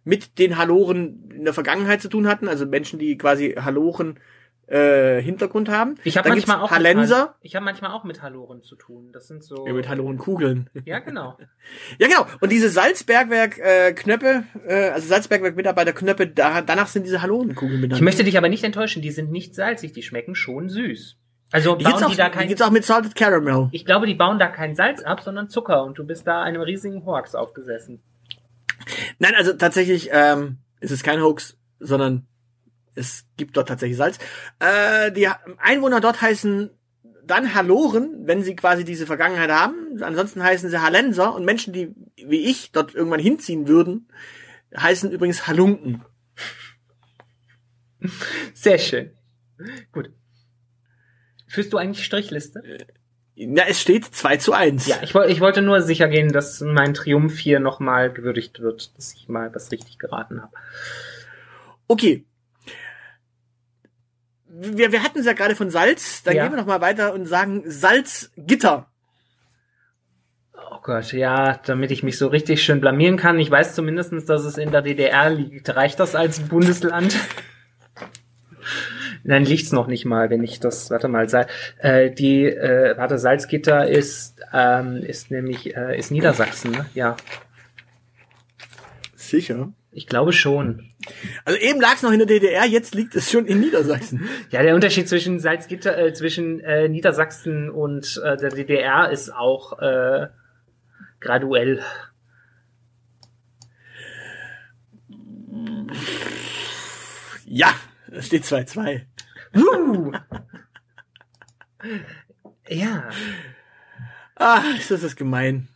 mit 0.09 0.39
den 0.39 0.57
Halloren 0.57 1.29
in 1.31 1.45
der 1.45 1.53
Vergangenheit 1.53 2.01
zu 2.01 2.09
tun 2.09 2.27
hatten, 2.27 2.47
also 2.47 2.65
Menschen, 2.65 2.99
die 2.99 3.17
quasi 3.17 3.53
Halloren 3.53 4.19
äh, 4.67 5.21
Hintergrund 5.21 5.69
haben. 5.69 5.95
Ich 6.03 6.17
habe 6.17 6.29
manchmal 6.29 6.57
auch 6.57 6.71
Hallenser. 6.71 7.21
Mit, 7.21 7.35
ich 7.41 7.55
habe 7.55 7.65
manchmal 7.65 7.91
auch 7.91 8.03
mit 8.03 8.21
Halloren 8.21 8.61
zu 8.61 8.75
tun. 8.75 9.11
Das 9.11 9.27
sind 9.27 9.43
so. 9.43 9.65
Ja, 9.67 9.73
mit 9.73 9.87
Hallorenkugeln. 9.87 10.69
Ja, 10.85 10.99
genau. 10.99 11.37
Ja, 11.99 12.07
genau. 12.07 12.25
Und 12.39 12.51
diese 12.51 12.69
Salzbergwerk 12.69 13.57
äh, 13.59 13.93
Knöpfe, 13.93 14.43
äh, 14.67 14.89
also 14.89 15.07
Salzbergwerk 15.07 15.55
Mitarbeiter 15.55 15.93
Knöpfe, 15.93 16.27
da, 16.27 16.61
danach 16.61 16.87
sind 16.87 17.03
diese 17.03 17.21
Hallorenkugeln 17.21 17.81
benannt. 17.81 17.99
Ich 17.99 18.03
möchte 18.03 18.23
dich 18.23 18.37
aber 18.37 18.49
nicht 18.49 18.63
enttäuschen. 18.63 19.01
Die 19.01 19.11
sind 19.11 19.31
nicht 19.31 19.55
salzig. 19.55 19.93
Die 19.93 20.03
schmecken 20.03 20.35
schon 20.35 20.69
süß. 20.69 21.17
Also 21.51 21.71
bauen 21.71 21.79
die 21.79 21.83
da 21.85 21.91
auch, 21.91 22.09
die 22.09 22.17
kein, 22.17 22.47
gibt's 22.47 22.61
auch 22.61 22.71
mit 22.71 22.85
Salted 22.85 23.15
Caramel. 23.15 23.69
ich 23.71 23.85
glaube, 23.85 24.05
die 24.05 24.13
bauen 24.13 24.37
da 24.37 24.47
kein 24.47 24.75
Salz 24.75 25.01
ab, 25.01 25.21
sondern 25.21 25.49
Zucker 25.49 25.83
und 25.83 25.97
du 25.97 26.05
bist 26.05 26.27
da 26.27 26.43
einem 26.43 26.61
riesigen 26.61 27.05
Hoax 27.05 27.33
aufgesessen. 27.33 28.01
Nein, 29.19 29.35
also 29.35 29.53
tatsächlich 29.53 30.09
ähm, 30.11 30.57
ist 30.79 30.91
es 30.91 31.03
kein 31.03 31.21
Hoax, 31.21 31.57
sondern 31.79 32.27
es 32.95 33.25
gibt 33.37 33.57
dort 33.57 33.69
tatsächlich 33.69 33.97
Salz. 33.97 34.17
Äh, 34.59 35.11
die 35.11 35.27
Einwohner 35.57 36.01
dort 36.01 36.21
heißen 36.21 36.71
dann 37.23 37.53
Halloren, 37.53 38.27
wenn 38.27 38.43
sie 38.43 38.55
quasi 38.55 38.83
diese 38.83 39.05
Vergangenheit 39.05 39.51
haben. 39.51 40.01
Ansonsten 40.01 40.43
heißen 40.43 40.69
sie 40.69 40.81
Hallenser 40.81 41.33
und 41.35 41.45
Menschen, 41.45 41.73
die 41.73 41.93
wie 42.15 42.45
ich 42.45 42.71
dort 42.71 42.95
irgendwann 42.95 43.19
hinziehen 43.19 43.67
würden, 43.67 44.07
heißen 44.75 45.11
übrigens 45.11 45.47
Halunken. 45.47 46.03
Sehr 48.53 48.77
schön. 48.79 49.11
Gut. 49.91 50.11
Führst 51.47 51.73
du 51.73 51.77
eigentlich 51.77 52.05
Strichliste? 52.05 52.61
Ja, 53.41 53.63
es 53.69 53.79
steht 53.79 54.03
2 54.03 54.35
zu 54.35 54.51
1. 54.51 54.85
Ja, 54.87 54.97
ich, 55.01 55.15
ich 55.15 55.39
wollte 55.39 55.61
nur 55.61 55.81
sicher 55.81 56.09
gehen, 56.09 56.33
dass 56.33 56.59
mein 56.59 56.93
Triumph 56.93 57.39
hier 57.39 57.61
nochmal 57.61 58.11
gewürdigt 58.11 58.59
wird, 58.59 58.97
dass 58.97 59.13
ich 59.13 59.29
mal 59.29 59.55
was 59.55 59.71
richtig 59.71 59.97
geraten 59.97 60.41
habe. 60.41 60.51
Okay. 61.87 62.25
Wir, 64.49 64.91
wir 64.91 65.03
hatten 65.03 65.19
es 65.19 65.25
ja 65.25 65.31
gerade 65.31 65.55
von 65.55 65.69
Salz, 65.69 66.21
dann 66.23 66.35
Ja. 66.35 66.43
gehen 66.43 66.51
wir 66.51 66.57
noch 66.59 66.65
mal 66.67 66.81
weiter 66.81 67.13
und 67.13 67.27
sagen 67.27 67.63
Salzgitter. 67.65 68.87
Oh 70.71 70.79
Gott, 70.83 71.13
ja, 71.13 71.57
damit 71.65 71.91
ich 71.91 72.03
mich 72.03 72.17
so 72.17 72.27
richtig 72.27 72.61
schön 72.61 72.81
blamieren 72.81 73.15
kann. 73.15 73.39
Ich 73.39 73.49
weiß 73.49 73.73
zumindestens, 73.73 74.25
dass 74.25 74.43
es 74.43 74.57
in 74.57 74.71
der 74.71 74.81
DDR 74.81 75.29
liegt. 75.29 75.73
Reicht 75.73 76.01
das 76.01 76.13
als 76.13 76.41
Bundesland? 76.41 77.15
Nein, 79.29 79.45
liegt's 79.45 79.71
noch 79.71 79.85
nicht 79.85 80.05
mal, 80.05 80.31
wenn 80.31 80.43
ich 80.43 80.59
das, 80.59 80.89
warte 80.89 81.07
mal, 81.07 81.29
Sal 81.29 81.45
äh, 81.77 82.09
die, 82.09 82.45
äh, 82.45 82.97
warte, 82.97 83.19
Salzgitter 83.19 83.87
ist, 83.87 84.39
ähm, 84.51 85.03
ist 85.03 85.29
nämlich, 85.29 85.77
äh, 85.77 85.95
ist 85.99 86.09
Niedersachsen, 86.09 86.71
ne? 86.71 86.87
Ja, 86.95 87.15
Sicher. 89.15 89.71
ich 89.91 90.07
glaube 90.07 90.33
schon. 90.33 90.89
Also 91.45 91.59
eben 91.59 91.79
lag 91.79 91.93
es 91.93 92.01
noch 92.01 92.11
in 92.11 92.17
der 92.17 92.25
DDR, 92.27 92.65
jetzt 92.65 92.95
liegt 92.95 93.13
es 93.13 93.29
schon 93.29 93.45
in 93.45 93.59
Niedersachsen. 93.59 94.27
Ja, 94.49 94.63
der 94.63 94.73
Unterschied 94.73 95.07
zwischen 95.07 95.39
Salzgitter, 95.39 95.95
äh, 95.95 96.11
zwischen 96.11 96.59
äh, 96.61 96.89
Niedersachsen 96.89 97.69
und 97.69 98.19
äh, 98.25 98.35
der 98.35 98.49
DDR 98.49 99.11
ist 99.11 99.31
auch 99.31 99.77
äh, 99.77 100.25
graduell. 101.19 101.83
Ja, 107.45 107.75
es 108.11 108.27
steht 108.27 108.43
2-2. 108.43 109.01
Uh! 109.55 110.11
ja. 112.67 113.09
Ah, 114.35 114.63
ist 114.77 114.91
das 114.91 115.15
gemein. 115.15 115.67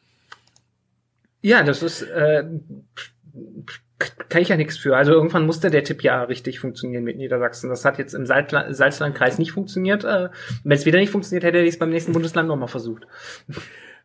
Ja, 1.41 1.63
das 1.63 1.83
ist, 1.83 2.01
äh, 2.03 2.45
kann 4.29 4.41
ich 4.41 4.49
ja 4.49 4.57
nichts 4.57 4.77
für. 4.77 4.95
Also 4.95 5.11
irgendwann 5.11 5.45
musste 5.45 5.69
der 5.69 5.83
Tipp 5.83 6.03
ja 6.03 6.23
richtig 6.23 6.59
funktionieren 6.59 7.03
mit 7.03 7.17
Niedersachsen. 7.17 7.69
Das 7.69 7.85
hat 7.85 7.97
jetzt 7.97 8.13
im 8.13 8.25
Salzla 8.25 8.73
Salzlandkreis 8.73 9.37
nicht 9.37 9.51
funktioniert. 9.51 10.03
Äh, 10.03 10.29
Wenn 10.63 10.77
es 10.77 10.85
wieder 10.85 10.99
nicht 10.99 11.11
funktioniert, 11.11 11.43
hätte 11.43 11.59
ich 11.59 11.73
es 11.73 11.79
beim 11.79 11.89
nächsten 11.89 12.13
Bundesland 12.13 12.47
nochmal 12.47 12.67
versucht. 12.67 13.07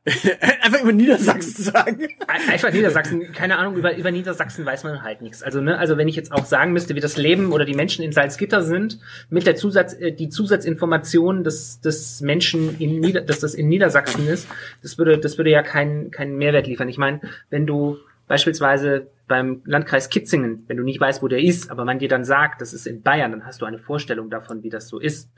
Einfach 0.62 0.82
über 0.82 0.92
Niedersachsen 0.92 1.64
sagen. 1.64 2.06
Ein- 2.26 2.48
Einfach 2.48 2.72
Niedersachsen, 2.72 3.32
keine 3.32 3.58
Ahnung, 3.58 3.76
über, 3.76 3.94
über 3.96 4.10
Niedersachsen 4.10 4.64
weiß 4.64 4.84
man 4.84 5.02
halt 5.02 5.20
nichts. 5.20 5.42
Also, 5.42 5.60
ne, 5.60 5.76
also 5.78 5.98
wenn 5.98 6.08
ich 6.08 6.16
jetzt 6.16 6.32
auch 6.32 6.46
sagen 6.46 6.72
müsste, 6.72 6.94
wie 6.94 7.00
das 7.00 7.16
Leben 7.18 7.52
oder 7.52 7.64
die 7.66 7.74
Menschen 7.74 8.02
in 8.04 8.12
Salzgitter 8.12 8.62
sind, 8.62 8.98
mit 9.28 9.46
der 9.46 9.56
Zusatz, 9.56 9.92
äh, 9.94 10.12
die 10.12 10.28
Zusatzinformation 10.30 11.44
des, 11.44 11.80
des 11.80 12.20
Menschen 12.22 12.78
in 12.78 13.00
Nieder, 13.00 13.20
dass 13.20 13.40
das 13.40 13.54
in 13.54 13.68
Niedersachsen 13.68 14.26
ist, 14.28 14.48
das 14.82 14.96
würde, 14.96 15.18
das 15.18 15.36
würde 15.36 15.50
ja 15.50 15.62
keinen, 15.62 16.10
keinen 16.10 16.36
Mehrwert 16.38 16.66
liefern. 16.66 16.88
Ich 16.88 16.98
meine, 16.98 17.20
wenn 17.50 17.66
du 17.66 17.98
beispielsweise 18.28 19.08
beim 19.26 19.62
Landkreis 19.66 20.08
Kitzingen, 20.08 20.64
wenn 20.68 20.76
du 20.78 20.84
nicht 20.84 21.00
weißt, 21.00 21.22
wo 21.22 21.28
der 21.28 21.40
ist, 21.40 21.70
aber 21.70 21.84
man 21.84 21.98
dir 21.98 22.08
dann 22.08 22.24
sagt, 22.24 22.60
das 22.62 22.72
ist 22.72 22.86
in 22.86 23.02
Bayern, 23.02 23.32
dann 23.32 23.44
hast 23.44 23.60
du 23.60 23.66
eine 23.66 23.78
Vorstellung 23.78 24.30
davon, 24.30 24.62
wie 24.62 24.70
das 24.70 24.88
so 24.88 24.98
ist. 24.98 25.28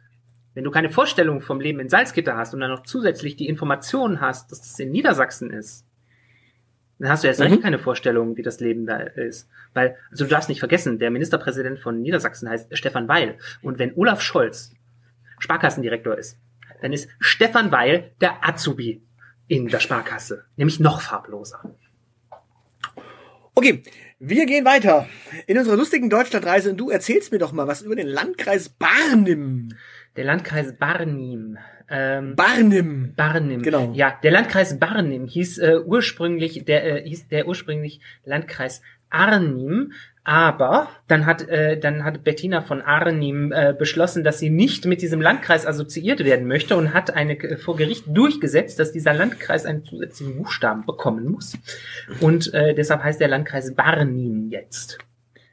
Wenn 0.55 0.65
du 0.65 0.71
keine 0.71 0.91
Vorstellung 0.91 1.41
vom 1.41 1.61
Leben 1.61 1.81
in 1.81 1.89
Salzgitter 1.89 2.37
hast 2.37 2.55
und 2.55 2.61
dann 2.61 2.71
noch 2.71 2.83
zusätzlich 2.83 3.37
die 3.37 3.49
Information 3.49 4.21
hast, 4.21 4.51
dass 4.51 4.61
das 4.61 4.79
in 4.79 4.91
Niedersachsen 4.91 5.51
ist, 5.51 5.85
dann 6.99 7.09
hast 7.09 7.25
du 7.25 7.29
erst 7.29 7.41
recht 7.41 7.57
Mhm. 7.57 7.63
keine 7.63 7.79
Vorstellung, 7.79 8.37
wie 8.37 8.43
das 8.43 8.61
Leben 8.61 8.85
da 8.85 8.99
ist. 8.99 9.49
Weil, 9.73 9.97
also 10.11 10.25
du 10.25 10.31
darfst 10.31 10.49
nicht 10.49 10.59
vergessen, 10.59 10.99
der 10.99 11.11
Ministerpräsident 11.11 11.79
von 11.79 12.03
Niedersachsen 12.03 12.49
heißt 12.49 12.77
Stefan 12.77 13.09
Weil. 13.09 13.39
Und 13.63 13.79
wenn 13.79 13.95
Olaf 13.95 14.21
Scholz 14.21 14.73
Sparkassendirektor 15.39 16.19
ist, 16.19 16.37
dann 16.83 16.93
ist 16.93 17.09
Stefan 17.19 17.73
Weil 17.73 18.13
der 18.21 18.47
Azubi 18.47 19.03
in 19.49 19.69
der 19.69 19.81
Sparkasse. 19.81 20.45
Nämlich 20.57 20.81
noch 20.81 21.01
farbloser. 21.01 21.75
Okay, 23.55 23.83
wir 24.19 24.47
gehen 24.47 24.65
weiter 24.65 25.09
in 25.47 25.59
unserer 25.59 25.77
lustigen 25.77 26.11
Deutschlandreise 26.11 26.71
und 26.71 26.77
du 26.77 26.91
erzählst 26.91 27.33
mir 27.33 27.39
doch 27.39 27.53
mal 27.53 27.67
was 27.67 27.83
über 27.83 27.97
den 27.97 28.07
Landkreis 28.07 28.69
Barnim. 28.69 29.71
Der 30.17 30.25
Landkreis 30.25 30.75
Barnim. 30.77 31.59
Ähm, 31.89 32.37
Barnim. 32.37 33.15
Barnim. 33.17 33.63
Genau. 33.63 33.93
Ja, 33.95 34.19
der 34.23 34.31
Landkreis 34.31 34.79
Barnim 34.79 35.27
hieß 35.27 35.59
äh, 35.59 35.79
ursprünglich 35.85 36.65
der 36.65 37.05
äh, 37.05 37.09
hieß 37.09 37.29
der 37.29 37.47
ursprünglich 37.47 38.01
Landkreis 38.25 38.83
Arnim, 39.09 39.93
aber 40.23 40.89
dann 41.09 41.27
hat 41.27 41.49
äh, 41.49 41.79
dann 41.79 42.05
hat 42.05 42.23
Bettina 42.23 42.61
von 42.61 42.83
Arnim 42.83 43.53
äh, 43.53 43.75
beschlossen, 43.77 44.23
dass 44.23 44.39
sie 44.39 44.51
nicht 44.51 44.85
mit 44.85 45.03
diesem 45.03 45.21
Landkreis 45.21 45.67
assoziiert 45.67 46.25
werden 46.25 46.47
möchte 46.47 46.77
und 46.77 46.95
hat 46.95 47.15
eine 47.15 47.37
äh, 47.39 47.57
vor 47.57 47.77
Gericht 47.77 48.05
durchgesetzt, 48.09 48.79
dass 48.79 48.93
dieser 48.93 49.15
Landkreis 49.15 49.65
einen 49.65 49.85
zusätzlichen 49.85 50.37
Buchstaben 50.37 50.87
bekommen 50.87 51.31
muss 51.31 51.57
und 52.21 52.53
äh, 52.55 52.75
deshalb 52.75 53.03
heißt 53.03 53.21
der 53.21 53.29
Landkreis 53.29 53.75
Barnim 53.75 54.49
jetzt. 54.51 54.99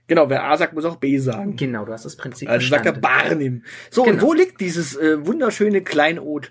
Genau, 0.07 0.29
wer 0.29 0.45
A 0.45 0.55
sagt, 0.57 0.73
muss 0.73 0.85
auch 0.85 0.95
B 0.97 1.17
sagen. 1.17 1.55
Genau, 1.57 1.83
du 1.85 1.91
hast 1.91 2.05
das 2.05 2.15
Prinzip 2.15 2.49
Also 2.49 2.67
sagt 2.67 2.85
er. 2.85 2.93
Barnim. 2.93 3.63
So, 3.89 4.03
und 4.03 4.11
Genau. 4.11 4.21
wo 4.23 4.33
liegt 4.33 4.61
dieses 4.61 4.95
äh, 4.95 5.25
wunderschöne 5.25 5.81
Kleinod? 5.81 6.49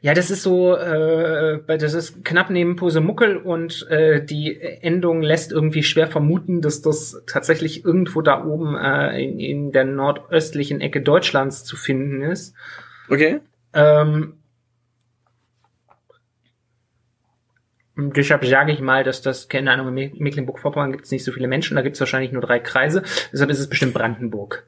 Ja, 0.00 0.14
das 0.14 0.30
ist 0.30 0.42
so, 0.42 0.74
äh, 0.74 1.60
das 1.78 1.92
ist 1.94 2.24
knapp 2.24 2.48
neben 2.50 2.76
Posemuckel 2.76 3.36
und 3.36 3.86
äh, 3.90 4.24
die 4.24 4.58
Endung 4.58 5.20
lässt 5.22 5.52
irgendwie 5.52 5.82
schwer 5.82 6.08
vermuten, 6.08 6.62
dass 6.62 6.80
das 6.80 7.22
tatsächlich 7.26 7.84
irgendwo 7.84 8.22
da 8.22 8.42
oben 8.44 8.74
äh, 8.74 9.22
in, 9.22 9.38
in 9.38 9.72
der 9.72 9.84
nordöstlichen 9.84 10.80
Ecke 10.80 11.02
Deutschlands 11.02 11.64
zu 11.64 11.76
finden 11.76 12.22
ist. 12.22 12.54
Okay. 13.10 13.40
Ähm, 13.74 14.34
deshalb 17.96 18.44
sage 18.44 18.72
ich 18.72 18.80
mal, 18.80 19.04
dass 19.04 19.22
das, 19.22 19.48
keine 19.48 19.70
Ahnung, 19.72 19.88
in 19.88 19.94
Me- 19.94 20.12
Mecklenburg-Vorpommern 20.18 20.92
gibt 20.92 21.04
es 21.06 21.10
nicht 21.10 21.24
so 21.24 21.32
viele 21.32 21.48
Menschen, 21.48 21.76
da 21.76 21.82
gibt 21.82 21.94
es 21.96 22.00
wahrscheinlich 22.00 22.32
nur 22.32 22.42
drei 22.42 22.58
Kreise, 22.60 23.02
deshalb 23.32 23.50
ist 23.50 23.58
es 23.58 23.68
bestimmt 23.68 23.94
Brandenburg. 23.94 24.66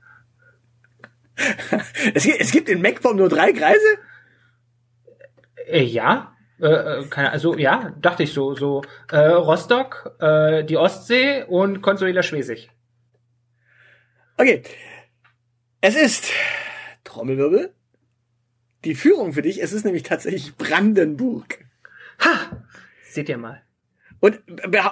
Es, 2.15 2.25
gibt- 2.25 2.41
es 2.41 2.51
gibt 2.53 2.69
in 2.69 2.81
MacPom 2.83 3.17
nur 3.17 3.29
drei 3.29 3.53
Kreise? 3.53 3.87
Äh, 5.67 5.85
ja, 5.85 6.35
äh, 6.61 6.67
äh, 6.67 7.05
keine, 7.09 7.31
also 7.31 7.57
ja, 7.57 7.95
dachte 8.01 8.23
ich 8.25 8.33
so, 8.33 8.55
so 8.55 8.83
äh, 9.11 9.19
Rostock, 9.19 10.17
äh, 10.21 10.65
die 10.65 10.77
Ostsee 10.77 11.45
und 11.45 11.81
Consuela 11.83 12.23
Schwesig. 12.23 12.71
Okay. 14.37 14.63
Es 15.81 15.95
ist 15.97 16.31
Trommelwirbel. 17.05 17.73
Die 18.85 18.95
Führung 18.95 19.33
für 19.33 19.43
dich, 19.43 19.63
es 19.63 19.73
ist 19.73 19.85
nämlich 19.85 20.03
tatsächlich 20.05 20.57
Brandenburg. 20.57 21.65
Ha! 22.25 22.65
Seht 23.09 23.29
ihr 23.29 23.39
mal. 23.39 23.63
Und 24.21 24.41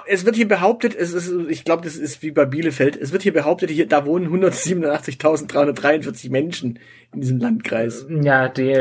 es 0.07 0.25
wird 0.25 0.37
hier 0.37 0.47
behauptet, 0.47 0.95
es 0.95 1.13
ist, 1.13 1.29
ich 1.49 1.65
glaube, 1.65 1.83
das 1.83 1.97
ist 1.97 2.23
wie 2.23 2.31
bei 2.31 2.45
Bielefeld, 2.45 2.95
es 2.95 3.11
wird 3.11 3.23
hier 3.23 3.33
behauptet, 3.33 3.69
hier, 3.69 3.85
da 3.85 4.05
wohnen 4.05 4.29
187.343 4.29 6.31
Menschen 6.31 6.79
in 7.13 7.19
diesem 7.19 7.39
Landkreis. 7.39 8.07
Ja, 8.09 8.47
die, 8.47 8.73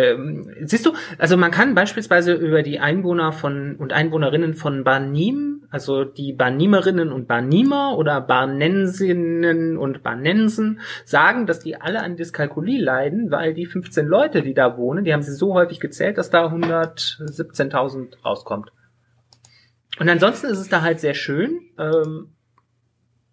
siehst 0.61 0.87
du, 0.87 0.93
also 1.19 1.37
man 1.37 1.51
kann 1.51 1.75
beispielsweise 1.75 2.35
über 2.35 2.63
die 2.63 2.79
Einwohner 2.79 3.33
von 3.33 3.75
und 3.75 3.93
Einwohnerinnen 3.93 4.55
von 4.55 4.85
Barnim, 4.85 5.65
also 5.71 6.05
die 6.05 6.33
Barnimerinnen 6.33 7.11
und 7.11 7.27
Barnimer 7.27 7.99
oder 7.99 8.21
Barnensinnen 8.21 9.77
und 9.77 10.05
Barnensen 10.05 10.79
sagen, 11.05 11.47
dass 11.47 11.59
die 11.59 11.75
alle 11.75 12.05
an 12.05 12.15
Dyskalkulie 12.15 12.81
leiden, 12.81 13.33
weil 13.33 13.53
die 13.53 13.67
15 13.67 14.07
Leute, 14.07 14.43
die 14.43 14.55
da 14.55 14.79
wohnen, 14.79 15.05
die 15.05 15.13
haben 15.13 15.23
sie 15.23 15.35
so 15.35 15.55
häufig 15.55 15.81
gezählt, 15.81 16.19
dass 16.19 16.31
da 16.31 16.47
117.000 16.47 18.23
rauskommt. 18.25 18.71
Und 19.99 20.09
ansonsten 20.09 20.47
ist 20.47 20.59
es 20.59 20.69
da 20.69 20.83
halt 20.83 21.01
sehr 21.01 21.15
schön, 21.15 21.61
ähm, 21.79 22.33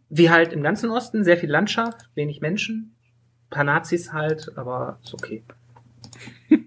wie 0.09 0.29
halt 0.29 0.53
im 0.53 0.63
ganzen 0.63 0.89
Osten, 0.89 1.23
sehr 1.23 1.37
viel 1.37 1.49
Landschaft, 1.49 2.09
wenig 2.15 2.41
Menschen, 2.41 2.95
paar 3.49 3.63
Nazis 3.63 4.13
halt, 4.13 4.51
aber 4.57 4.99
ist 5.03 5.13
okay. 5.13 5.43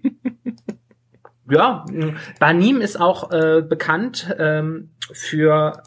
ja, 1.49 1.85
mh, 1.89 2.15
Barnim 2.39 2.81
ist 2.81 2.99
auch 2.99 3.31
äh, 3.31 3.61
bekannt 3.61 4.35
ähm, 4.37 4.91
für 5.11 5.83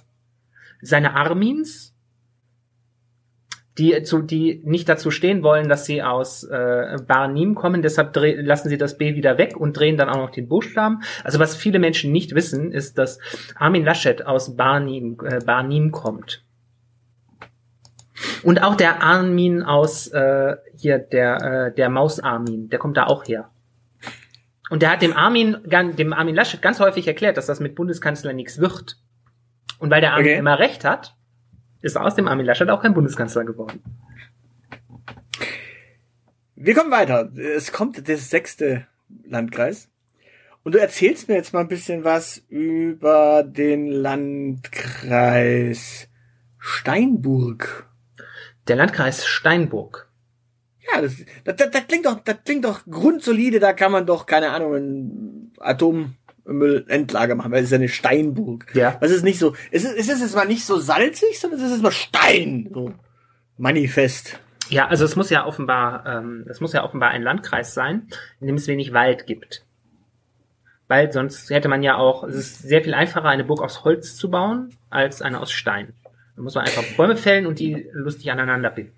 seine 0.80 1.14
Armins, 1.14 1.89
die 3.80 4.02
zu 4.02 4.20
die 4.20 4.60
nicht 4.64 4.88
dazu 4.88 5.10
stehen 5.10 5.42
wollen, 5.42 5.68
dass 5.68 5.86
sie 5.86 6.02
aus 6.02 6.44
äh, 6.44 6.98
Barnim 7.06 7.54
kommen, 7.54 7.80
deshalb 7.80 8.12
dreh, 8.12 8.40
lassen 8.40 8.68
sie 8.68 8.76
das 8.76 8.98
B 8.98 9.14
wieder 9.14 9.38
weg 9.38 9.56
und 9.56 9.76
drehen 9.78 9.96
dann 9.96 10.10
auch 10.10 10.18
noch 10.18 10.30
den 10.30 10.48
Buchstaben. 10.48 11.00
Also 11.24 11.38
was 11.38 11.56
viele 11.56 11.78
Menschen 11.78 12.12
nicht 12.12 12.34
wissen, 12.34 12.72
ist, 12.72 12.98
dass 12.98 13.18
Armin 13.54 13.84
Laschet 13.84 14.26
aus 14.26 14.54
Barnim, 14.54 15.16
äh, 15.24 15.38
Barnim 15.44 15.90
kommt. 15.92 16.44
Und 18.42 18.62
auch 18.62 18.74
der 18.74 19.02
Armin 19.02 19.62
aus 19.62 20.08
äh, 20.08 20.56
hier 20.76 20.98
der 20.98 21.42
äh, 21.42 21.74
der 21.74 21.88
Maus 21.88 22.20
Armin, 22.20 22.68
der 22.68 22.78
kommt 22.78 22.98
da 22.98 23.06
auch 23.06 23.26
her. 23.26 23.50
Und 24.68 24.82
der 24.82 24.90
hat 24.90 25.00
dem 25.00 25.16
Armin 25.16 25.56
dem 25.64 26.12
Armin 26.12 26.34
Laschet 26.34 26.60
ganz 26.60 26.80
häufig 26.80 27.08
erklärt, 27.08 27.38
dass 27.38 27.46
das 27.46 27.60
mit 27.60 27.74
Bundeskanzler 27.74 28.34
nichts 28.34 28.58
wird. 28.58 28.98
Und 29.78 29.90
weil 29.90 30.02
der 30.02 30.12
Armin 30.12 30.26
Okay. 30.26 30.38
immer 30.38 30.58
recht 30.58 30.84
hat, 30.84 31.16
ist 31.82 31.96
aus 31.96 32.14
dem 32.14 32.28
Armin 32.28 32.46
Laschet 32.46 32.68
auch 32.68 32.82
kein 32.82 32.94
Bundeskanzler 32.94 33.44
geworden. 33.44 33.82
Wir 36.56 36.74
kommen 36.74 36.90
weiter. 36.90 37.30
Es 37.36 37.72
kommt 37.72 38.06
der 38.06 38.18
sechste 38.18 38.86
Landkreis. 39.24 39.88
Und 40.62 40.74
du 40.74 40.78
erzählst 40.78 41.28
mir 41.28 41.36
jetzt 41.36 41.54
mal 41.54 41.60
ein 41.60 41.68
bisschen 41.68 42.04
was 42.04 42.42
über 42.48 43.42
den 43.44 43.86
Landkreis 43.90 44.60
Steinburg. 46.58 47.88
Der 48.68 48.76
Landkreis 48.76 49.24
Steinburg. 49.26 50.10
Ja, 50.92 51.00
das, 51.00 51.16
das, 51.44 51.56
das, 51.56 51.70
das 51.70 51.86
klingt 51.86 52.04
doch, 52.04 52.20
das 52.20 52.36
klingt 52.44 52.66
doch 52.66 52.84
grundsolide. 52.84 53.58
Da 53.58 53.72
kann 53.72 53.92
man 53.92 54.04
doch, 54.04 54.26
keine 54.26 54.50
Ahnung, 54.50 54.74
ein 54.74 55.52
Atommüllendlager 56.50 57.34
machen, 57.34 57.52
weil 57.52 57.60
es 57.60 57.66
ist 57.66 57.72
ja 57.72 57.78
eine 57.78 57.88
Steinburg. 57.88 58.66
Ja. 58.74 58.98
Es 59.00 59.10
ist 59.10 59.22
nicht 59.22 59.38
so, 59.38 59.54
es 59.70 59.84
ist, 59.84 59.96
es 59.96 60.08
ist 60.08 60.20
jetzt 60.20 60.34
mal 60.34 60.46
nicht 60.46 60.64
so 60.64 60.78
salzig, 60.78 61.38
sondern 61.38 61.60
es 61.60 61.66
ist 61.66 61.72
jetzt 61.72 61.82
mal 61.82 61.92
Stein. 61.92 62.68
So. 62.72 62.92
Manifest. 63.56 64.38
Ja, 64.68 64.88
also 64.88 65.04
es 65.04 65.16
muss 65.16 65.30
ja 65.30 65.46
offenbar, 65.46 66.04
ähm, 66.06 66.46
es 66.48 66.60
muss 66.60 66.72
ja 66.72 66.84
offenbar 66.84 67.10
ein 67.10 67.22
Landkreis 67.22 67.74
sein, 67.74 68.08
in 68.40 68.46
dem 68.46 68.56
es 68.56 68.68
wenig 68.68 68.92
Wald 68.92 69.26
gibt. 69.26 69.64
Weil 70.86 71.12
sonst 71.12 71.50
hätte 71.50 71.68
man 71.68 71.82
ja 71.82 71.96
auch, 71.96 72.24
es 72.24 72.34
ist 72.34 72.62
sehr 72.62 72.82
viel 72.82 72.94
einfacher, 72.94 73.28
eine 73.28 73.44
Burg 73.44 73.62
aus 73.62 73.84
Holz 73.84 74.16
zu 74.16 74.30
bauen, 74.30 74.70
als 74.90 75.22
eine 75.22 75.40
aus 75.40 75.52
Stein. 75.52 75.94
Da 76.36 76.42
muss 76.42 76.54
man 76.54 76.64
einfach 76.64 76.84
Bäume 76.96 77.16
fällen 77.16 77.46
und 77.46 77.58
die 77.58 77.88
lustig 77.92 78.30
aneinander 78.30 78.70
binden. 78.70 78.94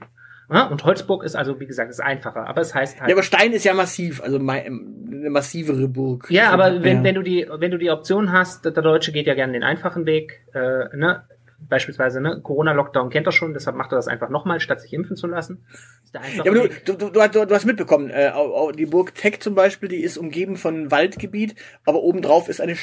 Ja, 0.53 0.67
und 0.67 0.85
Holzburg 0.85 1.25
ist 1.25 1.35
also, 1.35 1.59
wie 1.61 1.67
gesagt, 1.67 1.91
ist 1.91 2.01
einfacher, 2.01 2.47
aber 2.47 2.61
es 2.61 2.75
heißt 2.75 3.01
halt. 3.01 3.09
Ja, 3.09 3.15
aber 3.15 3.23
Stein 3.23 3.53
ist 3.53 3.65
ja 3.65 3.75
massiv, 3.75 4.23
also 4.23 4.39
eine 4.39 5.31
massivere 5.31 5.89
Burg. 5.89 6.31
Ja, 6.31 6.51
aber 6.51 6.83
wenn, 6.83 6.99
ja. 6.99 7.05
wenn 7.05 7.15
du 7.15 7.23
die, 7.23 7.47
wenn 7.51 7.71
du 7.71 7.79
die 7.79 7.91
Option 7.91 8.33
hast, 8.33 8.65
der 8.65 8.73
Deutsche 8.73 9.13
geht 9.13 9.27
ja 9.27 9.35
gerne 9.35 9.53
den 9.53 9.63
einfachen 9.63 10.07
Weg, 10.07 10.41
äh, 10.55 10.95
ne? 10.97 11.25
Beispielsweise, 11.69 12.21
ne, 12.21 12.41
Corona-Lockdown 12.43 13.09
kennt 13.09 13.27
er 13.27 13.33
schon, 13.33 13.55
deshalb 13.55 13.77
macht 13.77 13.93
er 13.93 13.97
das 13.97 14.09
einfach 14.09 14.29
nochmal, 14.31 14.59
statt 14.59 14.81
sich 14.81 14.93
impfen 14.93 15.15
zu 15.15 15.29
lassen. 15.29 15.65
Ist 16.03 16.13
der 16.13 16.21
Ja, 16.35 16.51
aber 16.51 16.69
du, 16.69 16.97
du, 16.97 17.11
du, 17.11 17.29
du, 17.29 17.47
du 17.47 17.55
hast 17.55 17.67
mitbekommen, 17.67 18.11
äh, 18.11 18.33
die 18.77 18.87
Burg 18.87 19.15
Teck 19.15 19.41
zum 19.41 19.55
Beispiel, 19.55 19.89
die 19.89 20.03
ist 20.03 20.19
umgeben 20.19 20.57
von 20.57 20.91
Waldgebiet, 20.91 21.55
aber 21.87 22.03
obendrauf 22.03 22.49
ist 22.49 22.61
eine 22.61 22.75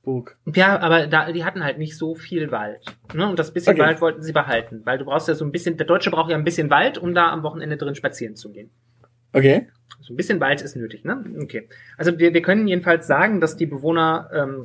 Steinburg. 0.00 0.36
Ja, 0.54 0.78
aber 0.80 1.06
da, 1.06 1.30
die 1.32 1.44
hatten 1.44 1.62
halt 1.62 1.78
nicht 1.78 1.96
so 1.96 2.14
viel 2.14 2.50
Wald. 2.50 2.84
Ne? 3.14 3.28
Und 3.28 3.38
das 3.38 3.52
bisschen 3.52 3.74
Okay. 3.74 3.82
Wald 3.82 4.00
wollten 4.00 4.22
sie 4.22 4.32
behalten, 4.32 4.82
weil 4.84 4.98
du 4.98 5.04
brauchst 5.04 5.28
ja 5.28 5.34
so 5.34 5.44
ein 5.44 5.52
bisschen, 5.52 5.76
der 5.76 5.86
Deutsche 5.86 6.10
braucht 6.10 6.30
ja 6.30 6.36
ein 6.36 6.44
bisschen 6.44 6.70
Wald, 6.70 6.98
um 6.98 7.14
da 7.14 7.30
am 7.30 7.42
Wochenende 7.42 7.76
drin 7.76 7.94
spazieren 7.94 8.36
zu 8.36 8.50
gehen. 8.50 8.70
Okay. 9.32 9.68
So 10.00 10.12
ein 10.12 10.16
bisschen 10.16 10.40
Wald 10.40 10.62
ist 10.62 10.76
nötig, 10.76 11.04
ne? 11.04 11.24
Okay. 11.40 11.68
Also 11.96 12.18
wir, 12.18 12.34
wir 12.34 12.42
können 12.42 12.66
jedenfalls 12.66 13.06
sagen, 13.06 13.40
dass 13.40 13.56
die 13.56 13.66
Bewohner 13.66 14.30
ähm, 14.34 14.62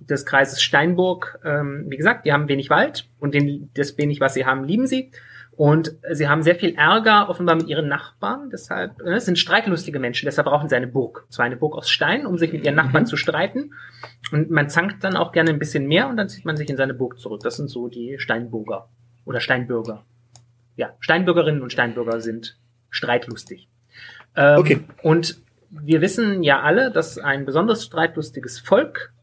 des 0.00 0.24
Kreises 0.24 0.62
Steinburg, 0.62 1.38
ähm, 1.44 1.86
wie 1.88 1.96
gesagt, 1.96 2.24
die 2.24 2.32
haben 2.32 2.48
wenig 2.48 2.70
Wald 2.70 3.08
und 3.18 3.34
den, 3.34 3.70
das 3.74 3.98
wenig, 3.98 4.20
was 4.20 4.34
sie 4.34 4.46
haben, 4.46 4.64
lieben 4.64 4.86
sie. 4.86 5.10
Und 5.56 5.96
sie 6.12 6.28
haben 6.28 6.42
sehr 6.42 6.54
viel 6.54 6.74
Ärger 6.74 7.30
offenbar 7.30 7.56
mit 7.56 7.66
ihren 7.66 7.88
Nachbarn. 7.88 8.50
Deshalb 8.50 9.00
äh, 9.00 9.18
sind 9.20 9.38
streitlustige 9.38 9.98
Menschen. 9.98 10.26
Deshalb 10.26 10.46
brauchen 10.46 10.68
sie 10.68 10.76
eine 10.76 10.86
Burg. 10.86 11.26
Zwar 11.30 11.46
eine 11.46 11.56
Burg 11.56 11.74
aus 11.74 11.88
Stein, 11.88 12.26
um 12.26 12.36
sich 12.36 12.52
mit 12.52 12.64
ihren 12.64 12.74
Nachbarn 12.74 13.06
zu 13.06 13.16
streiten. 13.16 13.72
Und 14.32 14.50
man 14.50 14.68
zankt 14.68 15.02
dann 15.02 15.16
auch 15.16 15.32
gerne 15.32 15.50
ein 15.50 15.58
bisschen 15.58 15.86
mehr 15.86 16.08
und 16.08 16.18
dann 16.18 16.28
zieht 16.28 16.44
man 16.44 16.58
sich 16.58 16.68
in 16.68 16.76
seine 16.76 16.92
Burg 16.92 17.18
zurück. 17.18 17.40
Das 17.42 17.56
sind 17.56 17.68
so 17.68 17.88
die 17.88 18.16
Steinburger 18.18 18.90
oder 19.24 19.40
Steinbürger. 19.40 20.04
Ja, 20.76 20.90
Steinbürgerinnen 21.00 21.62
und 21.62 21.72
Steinbürger 21.72 22.20
sind 22.20 22.58
streitlustig. 22.90 23.68
Ähm, 24.36 24.58
Okay. 24.58 24.84
Und 25.02 25.40
wir 25.70 26.02
wissen 26.02 26.42
ja 26.42 26.60
alle, 26.60 26.90
dass 26.92 27.16
ein 27.16 27.46
besonders 27.46 27.82
streitlustiges 27.82 28.58
Volk, 28.60 29.14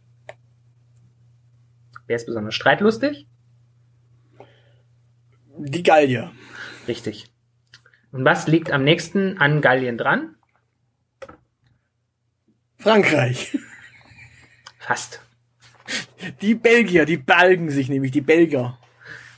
wer 2.08 2.16
ist 2.16 2.26
besonders 2.26 2.56
streitlustig? 2.56 3.28
Die 5.66 5.84
Gallier. 5.84 6.32
Richtig. 6.88 7.32
Und 8.12 8.26
was 8.26 8.48
liegt 8.48 8.72
am 8.72 8.84
nächsten 8.84 9.38
an 9.38 9.62
Gallien 9.62 9.98
dran? 9.98 10.36
Frankreich. 12.78 13.58
Fast. 14.78 15.22
Die 16.42 16.56
Belgier, 16.56 17.06
die 17.06 17.18
balgen 17.18 17.70
sich 17.70 17.88
nämlich, 17.90 18.12
die 18.12 18.22
Belgier. 18.22 18.78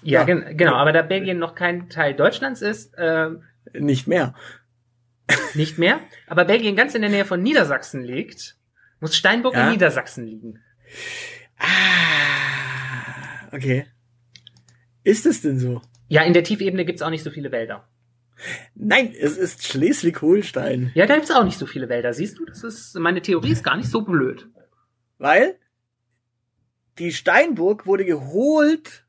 Ja, 0.01 0.19
Ja. 0.21 0.23
gen 0.25 0.57
genau. 0.57 0.73
Aber 0.75 0.91
da 0.91 1.01
Belgien 1.03 1.38
noch 1.39 1.53
kein 1.55 1.89
Teil 1.89 2.13
Deutschlands 2.15 2.61
ist, 2.61 2.93
ähm, 2.97 3.43
Nicht 3.73 4.07
mehr. 4.07 4.33
nicht 5.53 5.77
mehr. 5.77 5.99
Aber 6.27 6.45
Belgien 6.45 6.75
ganz 6.75 6.95
in 6.95 7.01
der 7.01 7.09
Nähe 7.11 7.25
von 7.25 7.41
Niedersachsen 7.41 8.03
liegt, 8.03 8.57
muss 8.99 9.15
Steinburg 9.15 9.53
Ja. 9.55 9.65
in 9.67 9.73
Niedersachsen 9.73 10.25
liegen. 10.25 10.59
Ah, 11.57 13.47
okay. 13.51 13.85
Ist 15.03 15.25
es 15.25 15.41
denn 15.41 15.59
so? 15.59 15.81
Ja, 16.07 16.23
in 16.23 16.33
der 16.33 16.43
Tiefebene 16.43 16.85
gibt's 16.85 17.01
auch 17.01 17.09
nicht 17.09 17.23
so 17.23 17.31
viele 17.31 17.51
Wälder. 17.51 17.87
Nein, 18.75 19.13
es 19.17 19.37
ist 19.37 19.65
Schleswig-Holstein. 19.65 20.91
Ja, 20.93 21.05
da 21.05 21.15
gibt's 21.15 21.31
auch 21.31 21.43
nicht 21.45 21.57
so 21.57 21.65
viele 21.65 21.87
Wälder. 21.89 22.13
Siehst 22.13 22.37
du, 22.37 22.45
das 22.45 22.63
ist, 22.63 22.95
meine 22.99 23.21
Theorie 23.21 23.51
ist 23.51 23.63
gar 23.63 23.77
nicht 23.77 23.89
so 23.89 24.01
blöd. 24.01 24.47
Weil 25.17 25.57
die 26.99 27.11
Steinburg 27.13 27.85
wurde 27.85 28.05
geholt 28.05 29.05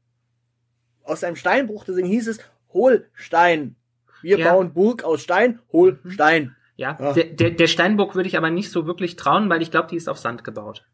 aus 1.03 1.23
einem 1.25 1.37
Steinbruch, 1.37 1.85
deswegen 1.85 2.07
hieß 2.09 2.29
es 2.29 2.39
Holstein. 2.73 3.77
Wir 4.23 4.39
Ja. 4.39 4.53
bauen 4.53 4.73
Burg 4.73 5.03
aus 5.05 5.23
Stein, 5.23 5.61
Holstein. 5.73 6.57
Ja, 6.77 6.97
Ja. 7.01 7.13
Der, 7.13 7.25
der, 7.25 7.51
der 7.51 7.67
Steinburg 7.67 8.15
würde 8.15 8.29
ich 8.29 8.37
aber 8.37 8.51
nicht 8.51 8.71
so 8.71 8.87
wirklich 8.87 9.17
trauen, 9.17 9.49
weil 9.51 9.63
ich 9.63 9.71
glaube, 9.71 9.89
die 9.89 9.97
ist 9.97 10.09
auf 10.09 10.19
Sand 10.19 10.45
gebaut. 10.45 10.85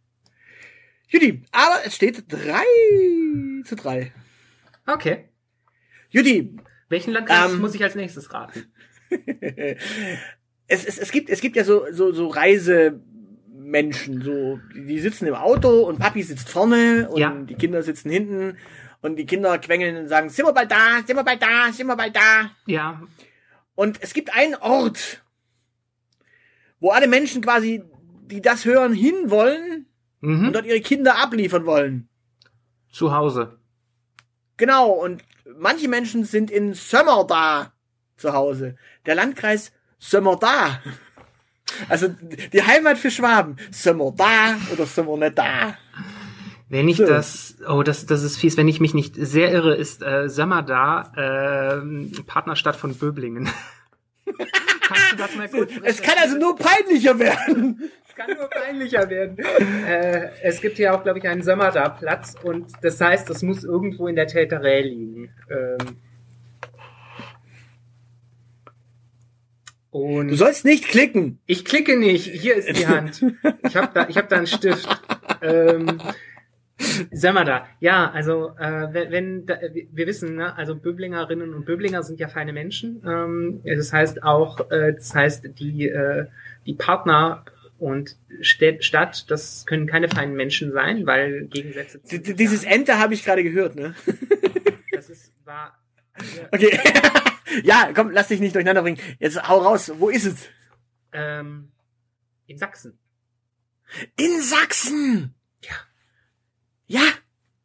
Judy, 1.09 1.45
aber 1.53 1.77
es 1.85 1.95
steht 1.97 2.25
drei 2.33 3.63
zu 3.65 3.77
drei. 3.77 4.13
Okay. 4.87 5.29
Judy, 6.13 6.57
Welchen 6.89 7.13
Landkreis 7.13 7.53
Ähm. 7.53 7.61
muss 7.61 7.75
ich 7.75 7.83
als 7.83 7.95
nächstes 7.95 8.33
raten? 8.33 8.73
es, 10.67 10.85
es, 10.85 10.99
es 10.99 11.11
gibt 11.11 11.31
es 11.31 11.41
gibt 11.41 11.57
ja 11.57 11.65
so 11.65 11.87
so 11.91 12.13
so 12.13 12.29
Reisemenschen, 12.29 14.23
so 14.23 14.59
die 14.75 14.99
sitzen 15.01 15.27
im 15.27 15.35
Auto 15.35 15.83
und 15.83 15.99
Papi 15.99 16.23
sitzt 16.23 16.49
vorne 16.49 17.09
und 17.11 17.19
Ja. 17.21 17.31
die 17.35 17.55
Kinder 17.55 17.83
sitzen 17.83 18.11
hinten 18.11 18.57
und 19.01 19.17
die 19.17 19.27
Kinder 19.27 19.59
quengeln 19.59 19.97
und 19.97 20.09
sagen, 20.09 20.29
sind 20.29 20.47
wir 20.47 20.53
bald 20.53 20.71
da, 20.71 21.03
sind 21.07 21.17
wir 21.17 21.25
bald 21.25 21.43
da, 21.43 21.73
sind 21.73 21.87
wir 21.89 21.97
bald 21.97 22.15
da. 22.15 22.51
Ja, 22.67 23.03
Und 23.75 24.03
es 24.03 24.13
gibt 24.15 24.33
einen 24.35 24.55
Ort, 24.55 25.23
wo 26.79 26.91
alle 26.91 27.09
Menschen 27.09 27.43
quasi, 27.43 27.83
die 28.27 28.41
das 28.41 28.65
hören, 28.65 28.93
hinwollen 28.93 29.87
und 30.21 30.41
mhm. 30.43 30.53
dort 30.53 30.67
ihre 30.67 30.81
Kinder 30.81 31.19
abliefern 31.19 31.65
wollen. 31.67 32.09
zu 32.93 33.13
Hause. 33.15 33.59
Genau, 34.59 34.91
und 34.91 35.23
manche 35.57 35.89
Menschen 35.89 36.25
sind 36.25 36.51
in 36.51 36.75
Sömmerda 36.75 37.73
zu 38.17 38.33
Hause. 38.33 38.77
Der 39.07 39.15
Landkreis 39.15 39.73
Sömmerda. 39.99 40.81
Also 41.89 42.09
die 42.53 42.63
Heimat 42.63 42.99
für 42.99 43.11
Schwaben. 43.11 43.57
Sömmerda 43.71 44.57
oder 44.73 44.85
Sömmerneda. 44.85 45.79
Wenn 46.69 46.87
ich 46.89 46.99
So. 46.99 47.07
das, 47.07 47.57
oh, 47.67 47.83
das, 47.83 48.05
das 48.05 48.23
ist 48.23 48.37
fies. 48.37 48.59
Wenn 48.59 48.69
ich 48.69 48.79
mich 48.79 48.93
nicht 48.93 49.15
sehr 49.17 49.51
irre, 49.51 49.75
ist 49.75 50.03
äh, 50.03 50.29
Sömmerda 50.29 51.13
ähm, 51.17 52.13
Partnerstadt 52.27 52.77
von 52.77 52.95
Böblingen. 52.95 53.49
Kannst 54.83 55.13
du 55.13 55.17
das 55.17 55.35
mal 55.35 55.49
kurz? 55.51 55.71
Es 55.83 56.03
kann 56.03 56.19
also 56.19 56.37
nur 56.37 56.57
peinlicher 56.57 57.19
werden. 57.19 57.91
Es 58.13 58.17
kann 58.27 58.37
nur 58.37 58.51
peinlicher 58.51 59.09
werden. 59.09 59.39
äh, 59.89 60.29
es 60.43 60.61
gibt 60.61 60.77
hier 60.77 60.95
auch, 60.95 61.03
glaube 61.03 61.19
ich, 61.19 61.27
einen 61.27 61.43
Sömmerda-Platz 61.43 62.35
und 62.43 62.71
das 62.83 63.01
heißt, 63.01 63.31
das 63.31 63.43
muss 63.43 63.65
irgendwo 63.65 64.07
in 64.07 64.17
der 64.17 64.27
Täterä 64.27 64.83
liegen. 64.83 65.31
Ähm, 65.51 65.97
und 69.91 70.29
Du 70.29 70.37
sollst 70.37 70.67
nicht 70.67 70.85
klicken. 70.85 71.39
ich 71.47 71.65
klicke 71.65 71.99
nicht. 71.99 72.27
Hier 72.27 72.55
ist 72.57 72.77
die 72.79 72.87
Hand. 72.87 73.25
Ich 73.65 73.77
habe 73.77 73.91
da, 73.95 74.09
ich 74.09 74.17
hab 74.19 74.29
da 74.29 74.37
einen 74.37 74.47
Stift. 74.47 74.89
Ähm, 75.41 75.99
Sömmerda. 77.13 77.67
Ja, 77.81 78.11
also 78.11 78.53
äh, 78.59 78.89
wenn, 78.93 79.11
wenn 79.11 79.47
da, 79.47 79.59
wir 79.93 80.07
wissen, 80.07 80.37
ne, 80.37 80.55
also 80.57 80.75
Böblingerinnen 80.75 81.55
und 81.55 81.65
Böblinger 81.65 82.03
sind 82.03 82.21
ja 82.21 82.29
feine 82.29 82.53
Menschen. 82.53 83.03
Ähm, 83.07 83.61
das 83.65 83.93
heißt 83.93 84.23
auch, 84.23 84.71
äh, 84.71 84.93
das 84.93 85.15
heißt 85.15 85.59
die 85.59 85.89
äh, 85.89 86.27
die 86.67 86.75
Partner 86.75 87.45
und 87.83 88.17
Städt, 88.41 88.85
Stadt, 88.85 89.31
das 89.31 89.67
können 89.67 89.87
keine 89.87 90.09
feinen 90.09 90.35
Menschen 90.35 90.73
sein, 90.73 91.05
weil 91.07 91.47
Gegensätze. 91.47 91.99
D- 91.99 92.35
Dieses 92.35 92.63
Enter 92.65 92.99
habe 92.99 93.15
ich 93.15 93.25
gerade 93.25 93.43
gehört, 93.43 93.75
ne? 93.77 93.95
Das 94.93 95.11
ist 95.11 95.33
war 95.45 95.77
Okay. 96.53 96.79
ja, 97.65 97.91
komm, 97.95 98.11
lass 98.11 98.29
dich 98.29 98.39
nicht 98.41 98.55
durcheinander 98.55 98.83
bringen. 98.83 99.01
Jetzt 99.19 99.43
hau 99.49 99.59
raus. 99.59 99.91
Wo 99.97 100.11
ist 100.11 100.27
es? 100.27 100.49
Ähm, 101.13 101.73
in 102.47 102.59
Sachsen. 102.59 102.99
In 104.17 104.41
Sachsen. 104.43 105.35
Ja. 105.63 105.75
Ja. 106.87 107.03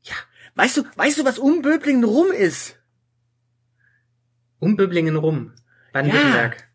Ja. 0.04 0.16
Weißt 0.56 0.78
du, 0.78 0.84
weißt 0.96 1.20
du, 1.20 1.26
was 1.26 1.38
um 1.38 1.62
Böblingen 1.62 2.06
rum 2.06 2.32
ist? 2.32 2.80
Um 4.60 4.76
Böblingen 4.78 5.18
rum. 5.18 5.54
Baden-Württemberg. 5.94 6.67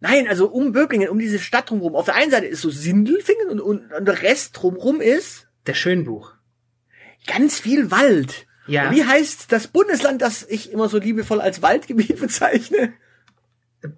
Nein, 0.00 0.26
also 0.28 0.48
um 0.48 0.72
Böblingen, 0.72 1.08
um 1.10 1.18
diese 1.18 1.38
Stadt 1.38 1.70
drumherum. 1.70 1.94
Auf 1.94 2.06
der 2.06 2.14
einen 2.14 2.30
Seite 2.30 2.46
ist 2.46 2.62
so 2.62 2.70
Sindelfingen 2.70 3.50
und, 3.50 3.60
und, 3.60 3.92
und 3.92 4.04
der 4.06 4.22
Rest 4.22 4.56
drumherum 4.60 5.00
ist 5.00 5.46
Der 5.66 5.74
Schönbuch. 5.74 6.32
ganz 7.26 7.60
viel 7.60 7.90
Wald. 7.90 8.46
Ja. 8.66 8.90
Wie 8.92 9.04
heißt 9.04 9.52
das 9.52 9.66
Bundesland, 9.68 10.22
das 10.22 10.46
ich 10.48 10.72
immer 10.72 10.88
so 10.88 10.98
liebevoll 10.98 11.40
als 11.40 11.60
Waldgebiet 11.62 12.18
bezeichne? 12.20 12.94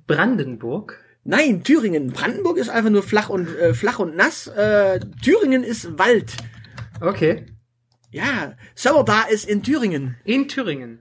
Brandenburg. 0.06 0.98
Nein, 1.24 1.62
Thüringen. 1.62 2.12
Brandenburg 2.12 2.58
ist 2.58 2.68
einfach 2.68 2.90
nur 2.90 3.02
flach 3.02 3.28
und 3.28 3.48
äh, 3.56 3.74
flach 3.74 3.98
und 4.00 4.16
nass. 4.16 4.48
Äh, 4.48 5.00
Thüringen 5.22 5.62
ist 5.62 5.98
Wald. 5.98 6.32
Okay. 7.00 7.46
Ja, 8.10 8.54
Sauerbar 8.74 9.30
ist 9.30 9.48
in 9.48 9.62
Thüringen. 9.62 10.16
In 10.24 10.48
Thüringen. 10.48 11.00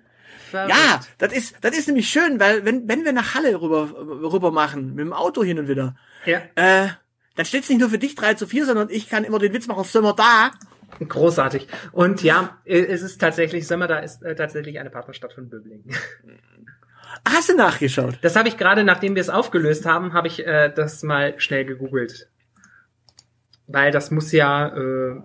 Ja, 0.53 0.99
das 1.17 1.31
ist 1.33 1.55
das 1.61 1.77
ist 1.77 1.87
nämlich 1.87 2.09
schön, 2.09 2.39
weil 2.39 2.65
wenn 2.65 2.87
wenn 2.89 3.05
wir 3.05 3.13
nach 3.13 3.35
Halle 3.35 3.61
rüber 3.61 3.89
rüber 4.33 4.51
machen 4.51 4.89
mit 4.95 4.99
dem 5.05 5.13
Auto 5.13 5.43
hin 5.43 5.59
und 5.59 5.67
wieder, 5.67 5.95
Ja. 6.25 6.41
äh, 6.55 6.87
dann 7.35 7.45
steht's 7.45 7.69
nicht 7.69 7.79
nur 7.79 7.89
für 7.89 7.97
dich 7.99 8.15
3 8.15 8.33
zu 8.33 8.45
4, 8.47 8.65
sondern 8.65 8.89
ich 8.89 9.09
kann 9.09 9.23
immer 9.23 9.39
den 9.39 9.53
Witz 9.53 9.67
machen, 9.67 9.83
sind 9.85 10.03
wir 10.03 10.13
da? 10.13 10.51
Großartig. 11.07 11.67
Und 11.93 12.21
ja, 12.21 12.57
äh, 12.65 12.79
es 12.81 13.01
ist 13.01 13.19
tatsächlich, 13.21 13.65
Sömmer, 13.65 13.87
da 13.87 13.99
ist 13.99 14.21
äh, 14.23 14.35
tatsächlich 14.35 14.77
eine 14.79 14.89
Partnerstadt 14.89 15.33
von 15.33 15.49
Böblingen. 15.49 15.85
Ach, 17.23 17.33
Hast 17.33 17.49
du 17.49 17.55
nachgeschaut? 17.55 18.19
Das 18.21 18.35
habe 18.35 18.49
ich 18.49 18.57
gerade, 18.57 18.83
nachdem 18.83 19.15
wir 19.15 19.21
es 19.21 19.29
aufgelöst 19.29 19.85
haben, 19.85 20.13
habe 20.13 20.27
ich 20.27 20.45
äh, 20.45 20.71
das 20.73 21.01
mal 21.03 21.39
schnell 21.39 21.65
gegoogelt. 21.65 22.27
Weil 23.67 23.91
das 23.91 24.11
muss 24.11 24.31
ja, 24.33 24.67
äh, 24.67 25.21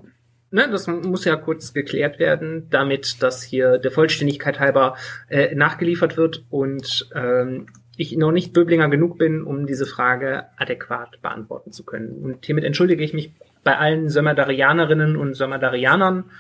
ne, 0.51 0.69
das 0.71 0.87
muss 0.87 1.25
ja 1.25 1.37
kurz 1.37 1.73
geklärt 1.73 2.19
werden, 2.19 2.69
damit 2.71 3.23
das 3.23 3.43
hier 3.43 3.79
der 3.79 3.91
Vollständigkeit 3.91 4.61
halber 4.61 4.97
äh, 5.29 5.55
nachgeliefert 5.55 6.17
wird 6.17 6.45
und 6.51 7.09
ähm, 7.15 7.67
ich 7.97 8.17
noch 8.17 8.33
nicht 8.33 8.53
Böblinger 8.53 8.89
genug 8.89 9.19
bin, 9.19 9.43
um 9.43 9.67
diese 9.67 9.87
Frage 9.87 10.47
adäquat 10.57 11.21
beantworten 11.23 11.73
zu 11.73 11.85
können. 11.85 12.23
Und 12.23 12.45
hiermit 12.45 12.65
entschuldige 12.65 13.03
ich 13.03 13.15
mich 13.15 13.33
bei 13.65 13.79
allen 13.79 14.09
Sömmerdarianerinnen 14.09 15.17
und 15.17 15.35
Sömmerdarianern. 15.35 16.31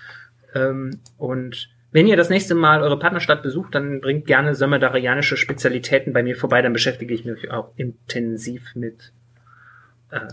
Ähm, 0.55 1.01
und 1.17 1.71
wenn 1.93 2.07
ihr 2.07 2.17
das 2.17 2.29
nächste 2.29 2.55
Mal 2.55 2.83
eure 2.83 2.99
Partnerstadt 2.99 3.43
besucht, 3.43 3.75
dann 3.75 4.01
bringt 4.01 4.27
gerne 4.27 4.55
sömmerdarianische 4.55 5.37
Spezialitäten 5.37 6.13
bei 6.13 6.23
mir 6.23 6.37
vorbei, 6.37 6.61
dann 6.61 6.75
beschäftige 6.75 7.15
ich 7.15 7.25
mich 7.25 7.51
auch 7.51 7.73
intensiv 7.77 8.75
mit. 8.75 9.13
Äh, 10.11 10.29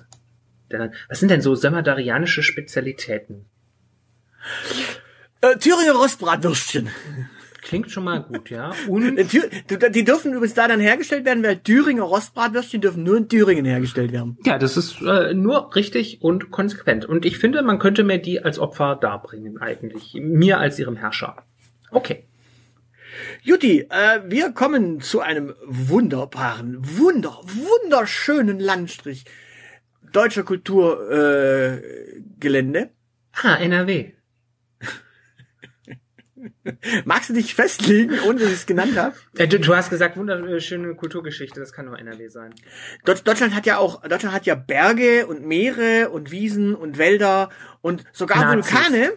der, 0.72 0.92
was 1.08 1.20
sind 1.20 1.32
denn 1.32 1.42
so 1.42 1.56
sömmerdarianische 1.56 2.44
Spezialitäten? 2.44 3.46
Äh, 5.42 5.58
Thüringer 5.58 5.94
Rostbratwürstchen. 5.94 6.90
Klingt 7.62 7.92
schon 7.92 8.04
mal 8.04 8.22
gut, 8.22 8.50
ja. 8.50 8.74
Und 8.90 9.16
die 9.18 9.42
die 9.92 10.04
dürfen 10.04 10.34
übrigens 10.34 10.54
da 10.54 10.68
dann 10.68 10.82
hergestellt 10.82 11.26
werden, 11.26 11.44
weil 11.44 11.58
Thüringer 11.58 12.04
Rostbratwürstchen 12.04 12.82
dürfen 12.82 13.04
nur 13.04 13.18
in 13.18 13.30
Thüringen 13.30 13.66
hergestellt 13.66 14.12
werden. 14.12 14.38
ja, 14.44 14.58
das 14.58 14.76
ist 14.76 15.02
äh, 15.02 15.34
nur 15.34 15.74
richtig 15.76 16.22
und 16.22 16.52
konsequent. 16.52 17.06
Und 17.06 17.26
ich 17.26 17.38
finde, 17.38 17.62
man 17.62 17.80
könnte 17.80 18.04
mir 18.04 18.20
die 18.20 18.44
als 18.44 18.60
Opfer 18.60 18.98
darbringen, 19.00 19.60
eigentlich. 19.60 20.14
Mir 20.16 20.60
als 20.60 20.78
ihrem 20.78 20.98
Herrscher. 20.98 21.38
Okay. 21.90 22.26
Juti, 23.42 23.88
äh, 23.90 24.22
wir 24.26 24.52
kommen 24.52 25.00
zu 25.00 25.22
einem 25.22 25.54
wunderbaren, 25.66 26.78
wunder, 26.82 27.40
wunderschönen 27.44 28.60
Landstrich 28.60 29.26
deutscher 30.12 30.44
Kulturgelände. 30.44 31.82
Äh, 31.82 32.22
Gelände. 32.40 32.90
Ah, 33.42 33.56
NRW. 33.56 34.12
Magst 37.06 37.30
du 37.30 37.34
dich 37.34 37.56
festlegen, 37.56 38.20
ohne 38.28 38.40
dass 38.40 38.50
ich 38.50 38.56
es 38.56 38.66
genannt 38.66 38.98
habe? 38.98 39.16
Äh, 39.38 39.48
du, 39.48 39.60
du 39.60 39.76
hast 39.76 39.90
gesagt, 39.90 40.18
wunderschöne 40.18 40.96
Kulturgeschichte, 40.96 41.60
das 41.60 41.74
kann 41.74 41.86
nur 41.86 41.98
NRW 42.00 42.28
sein. 42.30 42.54
Deutsch, 43.06 43.24
Deutschland 43.24 43.56
hat 43.56 43.66
ja 43.66 43.78
auch, 43.78 44.02
Deutschland 44.02 44.34
hat 44.36 44.46
ja 44.46 44.56
Berge 44.56 45.28
und 45.28 45.46
Meere 45.46 46.10
und 46.10 46.32
Wiesen 46.32 46.76
und 46.76 46.98
Wälder 46.98 47.50
und 47.82 48.04
sogar 48.14 48.56
Nazis. 48.56 48.74
Vulkane 48.74 49.12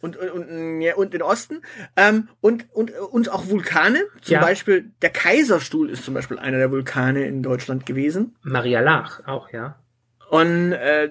und, 0.00 0.16
und, 0.16 0.30
und, 0.30 0.80
ja, 0.80 0.96
und 0.96 1.14
den 1.14 1.22
Osten 1.22 1.62
ähm, 1.96 2.28
und, 2.40 2.66
und, 2.72 2.90
und 2.90 3.30
auch 3.30 3.48
Vulkane. 3.48 4.00
Zum 4.20 4.34
Ja. 4.34 4.40
Beispiel 4.40 4.90
der 5.00 5.10
Kaiserstuhl 5.10 5.90
ist 5.90 6.04
zum 6.04 6.14
Beispiel 6.14 6.38
einer 6.38 6.58
der 6.58 6.70
Vulkane 6.70 7.24
in 7.26 7.42
Deutschland 7.42 7.86
gewesen. 7.86 8.34
Maria 8.42 8.80
Lach 8.80 9.24
auch, 9.26 9.50
ja. 9.52 9.78
Und 10.28 10.72
äh, 10.72 11.10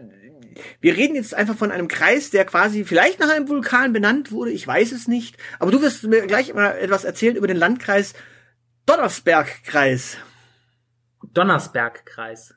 wir 0.80 0.96
reden 0.96 1.16
jetzt 1.16 1.34
einfach 1.34 1.56
von 1.56 1.72
einem 1.72 1.88
Kreis, 1.88 2.30
der 2.30 2.46
quasi 2.46 2.84
vielleicht 2.84 3.20
nach 3.20 3.30
einem 3.30 3.48
Vulkan 3.48 3.94
benannt 3.94 4.32
wurde. 4.32 4.52
Ich 4.52 4.66
weiß 4.66 4.92
es 4.92 5.08
nicht. 5.08 5.38
Aber 5.60 5.72
du 5.72 5.82
wirst 5.82 6.04
mir 6.04 6.26
gleich 6.28 6.54
mal 6.54 6.78
etwas 6.78 7.04
erzählen 7.04 7.36
über 7.36 7.48
den 7.48 7.58
Landkreis 7.58 8.14
Donnersbergkreis. 8.86 10.18
Donnersbergkreis. 11.34 12.56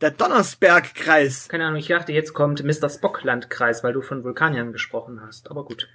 Der 0.00 0.10
Donnersbergkreis. 0.10 1.48
Keine 1.48 1.66
Ahnung, 1.66 1.78
ich 1.78 1.88
dachte, 1.88 2.12
jetzt 2.12 2.34
kommt 2.34 2.62
Mr. 2.62 2.88
Spock-Landkreis, 2.88 3.84
weil 3.84 3.92
du 3.92 4.02
von 4.02 4.24
Vulkaniern 4.24 4.72
gesprochen 4.72 5.20
hast. 5.24 5.50
Aber 5.50 5.64
gut. 5.64 5.88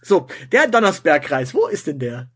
So, 0.00 0.28
der 0.50 0.68
Donnersbergkreis. 0.68 1.54
Wo 1.54 1.66
ist 1.66 1.86
denn 1.86 1.98
der? 1.98 2.30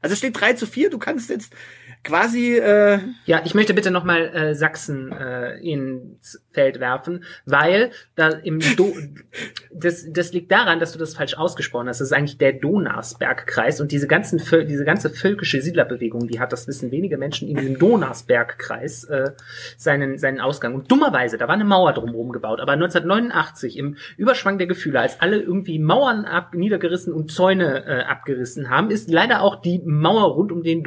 Also 0.00 0.14
es 0.14 0.18
steht 0.18 0.40
3 0.40 0.54
zu 0.54 0.66
4. 0.66 0.90
Du 0.90 0.98
kannst 0.98 1.30
jetzt 1.30 1.54
quasi 2.02 2.56
äh, 2.56 2.98
Ja, 3.26 3.42
ich 3.44 3.54
möchte 3.54 3.74
bitte 3.74 3.90
nochmal 3.90 4.28
äh, 4.34 4.54
Sachsen 4.54 5.12
äh, 5.12 5.58
ins 5.58 6.42
Feld 6.52 6.80
werfen, 6.80 7.24
weil 7.46 7.90
da 8.16 8.28
im 8.28 8.60
Do 8.76 8.94
das, 9.72 10.06
das 10.10 10.32
liegt 10.32 10.50
daran, 10.50 10.80
dass 10.80 10.92
du 10.92 10.98
das 10.98 11.14
falsch 11.14 11.34
ausgesprochen 11.34 11.88
hast. 11.88 12.00
Das 12.00 12.08
ist 12.08 12.12
eigentlich 12.12 12.38
der 12.38 12.54
Donausbergkreis 12.54 13.80
und 13.80 13.92
diese 13.92 14.06
ganzen 14.06 14.38
diese 14.66 14.84
ganze 14.84 15.10
völkische 15.10 15.60
Siedlerbewegung, 15.60 16.26
die 16.26 16.40
hat, 16.40 16.52
das 16.52 16.66
wissen 16.66 16.90
wenige 16.90 17.18
Menschen, 17.18 17.48
in 17.48 17.56
diesem 17.56 17.78
Donausbergkreis 17.78 19.04
äh, 19.04 19.32
seinen 19.76 20.18
seinen 20.18 20.40
Ausgang. 20.40 20.74
Und 20.74 20.90
dummerweise, 20.90 21.38
da 21.38 21.48
war 21.48 21.54
eine 21.54 21.64
Mauer 21.64 21.92
drumherum 21.92 22.32
gebaut, 22.32 22.60
aber 22.60 22.72
1989 22.72 23.76
im 23.78 23.96
Überschwang 24.16 24.58
der 24.58 24.66
Gefühle, 24.66 25.00
als 25.00 25.20
alle 25.20 25.40
irgendwie 25.40 25.78
Mauern 25.78 26.24
ab, 26.24 26.54
niedergerissen 26.54 27.12
und 27.12 27.30
Zäune 27.30 27.84
äh, 27.86 28.02
abgerissen 28.02 28.70
haben, 28.70 28.90
ist 28.90 29.10
leider 29.10 29.42
auch 29.42 29.60
die 29.60 29.80
Mauer 29.84 30.34
rund 30.34 30.52
um 30.52 30.62
den 30.62 30.82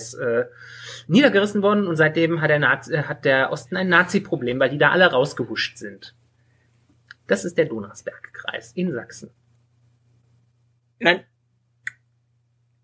Donausbergkreis 0.00 0.14
äh, 0.14 0.44
niedergerissen 1.06 1.62
worden 1.62 1.86
und 1.86 1.96
seitdem 1.96 2.40
hat 2.40 2.50
der, 2.50 2.58
Nazi, 2.58 2.94
äh, 2.94 3.02
hat 3.04 3.24
der 3.24 3.52
Osten 3.52 3.76
ein 3.76 3.88
Nazi-Problem, 3.88 4.58
weil 4.58 4.70
die 4.70 4.78
da 4.78 4.90
alle 4.90 5.10
rausgehuscht 5.10 5.78
sind. 5.78 6.14
Das 7.26 7.44
ist 7.44 7.58
der 7.58 7.66
Donausbergkreis 7.66 8.72
in 8.72 8.92
Sachsen. 8.92 9.30
Nein. 10.98 11.24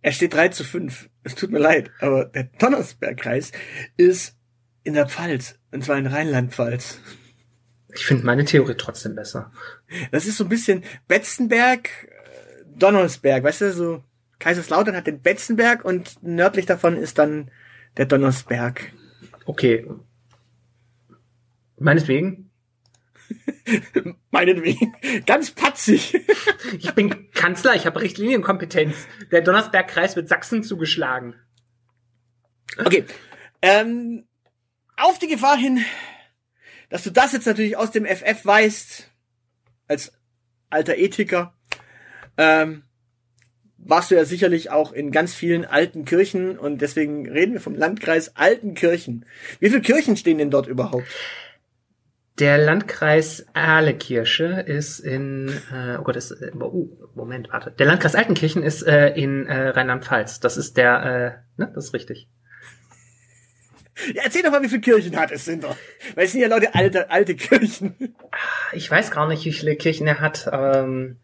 Er 0.02 0.12
steht 0.12 0.34
3 0.34 0.48
zu 0.48 0.62
5. 0.62 1.10
Es 1.24 1.34
tut 1.34 1.50
mir 1.50 1.58
leid, 1.58 1.90
aber 2.00 2.26
der 2.26 2.44
Donnersbergkreis 2.44 3.50
ist 3.96 4.36
in 4.84 4.94
der 4.94 5.08
Pfalz. 5.08 5.58
Und 5.72 5.84
zwar 5.84 5.98
in 5.98 6.06
Rheinland-Pfalz. 6.06 7.00
Ich 7.92 8.06
finde 8.06 8.24
meine 8.24 8.44
Theorie 8.44 8.76
trotzdem 8.76 9.16
besser. 9.16 9.50
Das 10.12 10.26
ist 10.26 10.36
so 10.36 10.44
ein 10.44 10.48
bisschen 10.48 10.84
Betzenberg, 11.08 11.88
äh, 12.04 12.64
Donnersberg. 12.78 13.42
Weißt 13.42 13.62
du, 13.62 13.72
so 13.72 14.04
Kaiserslautern 14.38 14.96
hat 14.96 15.06
den 15.06 15.22
Betzenberg 15.22 15.84
und 15.84 16.22
nördlich 16.22 16.66
davon 16.66 16.96
ist 16.96 17.18
dann 17.18 17.50
der 17.96 18.06
Donnersberg. 18.06 18.92
Okay. 19.46 19.88
Meinetwegen. 21.78 22.50
Meinetwegen. 24.30 24.94
Ganz 25.26 25.50
patzig. 25.50 26.20
Ich 26.78 26.92
bin 26.94 27.30
Kanzler, 27.30 27.76
ich 27.76 27.86
habe 27.86 28.00
Richtlinienkompetenz. 28.00 29.06
Der 29.30 29.40
Donnersbergkreis 29.40 30.16
wird 30.16 30.28
Sachsen 30.28 30.64
zugeschlagen. 30.64 31.36
Okay. 32.76 33.04
Ähm, 33.62 34.26
auf 34.96 35.18
die 35.18 35.28
Gefahr 35.28 35.56
hin, 35.56 35.84
dass 36.88 37.04
du 37.04 37.10
das 37.10 37.32
jetzt 37.32 37.46
natürlich 37.46 37.76
aus 37.76 37.92
dem 37.92 38.04
FF 38.04 38.44
weißt, 38.44 39.10
als 39.86 40.12
alter 40.70 40.96
Ethiker, 40.96 41.54
ähm, 42.36 42.84
warst 43.88 44.10
du 44.10 44.14
ja 44.14 44.24
sicherlich 44.24 44.70
auch 44.70 44.92
in 44.92 45.12
ganz 45.12 45.34
vielen 45.34 45.64
alten 45.64 46.04
Kirchen 46.04 46.58
und 46.58 46.82
deswegen 46.82 47.30
reden 47.30 47.54
wir 47.54 47.60
vom 47.60 47.74
Landkreis 47.74 48.36
Altenkirchen. 48.36 49.26
Wie 49.60 49.68
viele 49.68 49.82
Kirchen 49.82 50.16
stehen 50.16 50.38
denn 50.38 50.50
dort 50.50 50.66
überhaupt? 50.66 51.06
Der 52.38 52.58
Landkreis 52.58 53.46
Ahlekirche 53.54 54.60
ist 54.66 54.98
in, 54.98 55.48
äh, 55.72 55.96
oh 55.98 56.02
Gott, 56.02 56.16
ist, 56.16 56.32
äh, 56.32 56.50
oh, 56.60 56.88
Moment, 57.14 57.48
warte. 57.50 57.70
Der 57.70 57.86
Landkreis 57.86 58.14
Altenkirchen 58.14 58.62
ist 58.62 58.82
äh, 58.82 59.08
in 59.14 59.46
äh, 59.46 59.68
Rheinland-Pfalz. 59.68 60.40
Das 60.40 60.58
ist 60.58 60.76
der, 60.76 61.42
äh, 61.56 61.62
ne, 61.62 61.72
das 61.74 61.86
ist 61.86 61.94
richtig. 61.94 62.28
Ja, 64.12 64.24
erzähl 64.24 64.42
doch 64.42 64.50
mal, 64.50 64.62
wie 64.62 64.68
viele 64.68 64.82
Kirchen 64.82 65.16
hat 65.16 65.30
es 65.30 65.46
sind 65.46 65.64
doch. 65.64 65.76
Weil 66.14 66.26
es 66.26 66.32
sind 66.32 66.42
ja 66.42 66.48
Leute 66.48 66.74
alte, 66.74 67.10
alte 67.10 67.34
Kirchen. 67.34 68.14
Ich 68.72 68.90
weiß 68.90 69.10
gar 69.10 69.26
nicht, 69.26 69.46
wie 69.46 69.52
viele 69.52 69.76
Kirchen 69.76 70.06
er 70.06 70.20
hat. 70.20 70.50
Ähm, 70.52 71.16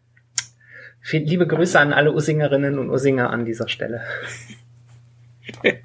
Viel, 1.05 1.23
liebe 1.23 1.45
Grüße 1.45 1.77
an 1.77 1.91
alle 1.91 2.13
Ussingerinnen 2.13 2.79
und 2.79 2.89
Ussinger 2.89 3.29
an 3.29 3.43
dieser 3.43 3.67
Stelle. 3.67 4.05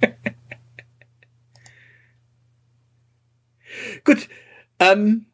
Gut. 4.05 4.29
Ähm, 4.79 5.27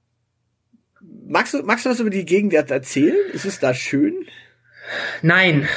magst, 1.26 1.52
du, 1.52 1.62
magst 1.62 1.84
du 1.84 1.90
was 1.90 2.00
über 2.00 2.08
die 2.08 2.24
Gegend 2.24 2.54
erzählen? 2.54 3.30
Ist 3.34 3.44
es 3.44 3.60
da 3.60 3.74
schön? 3.74 4.26
Nein. 5.20 5.68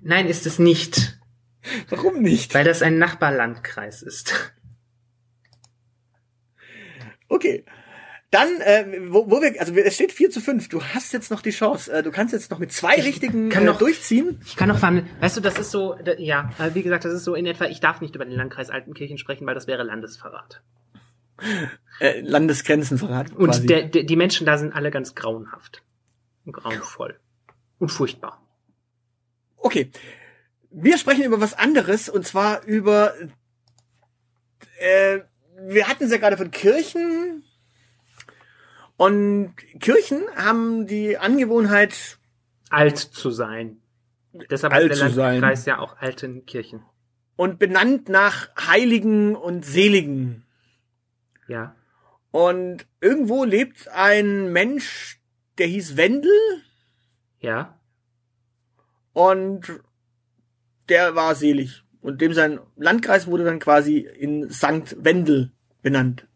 Nein, 0.00 0.28
ist 0.28 0.46
es 0.46 0.58
nicht. 0.58 1.20
Warum 1.90 2.22
nicht? 2.22 2.54
Weil 2.54 2.64
das 2.64 2.80
ein 2.80 2.96
Nachbarlandkreis 2.96 4.00
ist. 4.00 4.54
Okay. 7.28 7.66
Dann, 8.36 8.60
äh, 8.60 9.00
wo, 9.12 9.30
wo 9.30 9.40
wir, 9.40 9.58
also 9.58 9.72
es 9.74 9.94
steht 9.94 10.12
4 10.12 10.28
zu 10.30 10.40
5. 10.42 10.68
Du 10.68 10.82
hast 10.82 11.12
jetzt 11.14 11.30
noch 11.30 11.40
die 11.40 11.50
Chance. 11.50 11.90
Äh, 11.90 12.02
du 12.02 12.10
kannst 12.10 12.34
jetzt 12.34 12.50
noch 12.50 12.58
mit 12.58 12.70
zwei 12.70 12.96
Ich 12.96 13.04
richtigen 13.06 13.48
kann 13.48 13.62
äh, 13.62 13.66
noch- 13.66 13.78
durchziehen. 13.78 14.40
Ich 14.44 14.56
kann 14.56 14.68
noch 14.68 14.78
verhandeln. 14.78 15.08
Weißt 15.20 15.36
du, 15.38 15.40
das 15.40 15.58
ist 15.58 15.70
so, 15.70 15.94
da- 15.94 16.18
ja, 16.18 16.50
äh, 16.58 16.74
wie 16.74 16.82
gesagt, 16.82 17.04
das 17.06 17.14
ist 17.14 17.24
so 17.24 17.34
in 17.34 17.46
etwa, 17.46 17.64
ich 17.64 17.80
darf 17.80 18.00
nicht 18.02 18.14
über 18.14 18.26
den 18.26 18.34
Landkreis 18.34 18.68
Altenkirchen 18.68 19.16
sprechen, 19.16 19.46
weil 19.46 19.54
das 19.54 19.66
wäre 19.66 19.82
Landesverrat. 19.84 20.60
Äh, 22.00 22.20
Landesgrenzenverrat. 22.20 23.32
Und 23.32 23.46
quasi. 23.46 23.66
der, 23.66 23.84
der, 23.84 24.02
die 24.04 24.16
Menschen 24.16 24.44
da 24.46 24.58
sind 24.58 24.74
alle 24.74 24.90
ganz 24.90 25.14
grauenhaft. 25.14 25.82
Und 26.44 26.52
grauenvoll. 26.52 27.18
Und 27.78 27.88
furchtbar. 27.90 28.42
Okay. 29.56 29.90
Wir 30.70 30.98
sprechen 30.98 31.24
über 31.24 31.40
was 31.40 31.54
anderes 31.54 32.10
und 32.10 32.26
zwar 32.26 32.62
über 32.64 33.14
äh, 34.78 35.20
wir 35.68 35.88
hatten 35.88 36.04
es 36.04 36.10
ja 36.10 36.18
gerade 36.18 36.36
von 36.36 36.50
Kirchen 36.50 37.42
und 38.96 39.54
Kirchen 39.80 40.22
haben 40.36 40.86
die 40.86 41.18
Angewohnheit 41.18 42.18
Alt 42.70 42.98
zu 42.98 43.30
sein. 43.30 43.78
Deshalb 44.50 44.72
Alt 44.72 44.90
ist 44.92 45.00
der 45.00 45.10
sein. 45.10 45.40
Landkreis 45.40 45.64
ja 45.66 45.78
auch 45.78 45.96
Altenkirchen. 45.98 46.82
und 47.36 47.58
benannt 47.58 48.08
nach 48.08 48.48
Heiligen 48.68 49.34
und 49.36 49.64
Seligen. 49.64 50.44
Ja. 51.48 51.74
Und 52.30 52.86
irgendwo 53.00 53.44
lebt 53.44 53.88
ein 53.88 54.52
Mensch, 54.52 55.20
der 55.58 55.66
hieß 55.66 55.96
Wendel 55.96 56.32
Ja. 57.40 57.78
und 59.12 59.80
der 60.88 61.14
war 61.14 61.34
selig. 61.34 61.82
Und 62.00 62.20
dem 62.20 62.32
sein 62.34 62.60
Landkreis 62.76 63.26
wurde 63.26 63.44
dann 63.44 63.58
quasi 63.58 63.98
in 63.98 64.48
Sankt 64.50 64.96
Wendel 65.04 65.52
benannt. 65.82 66.26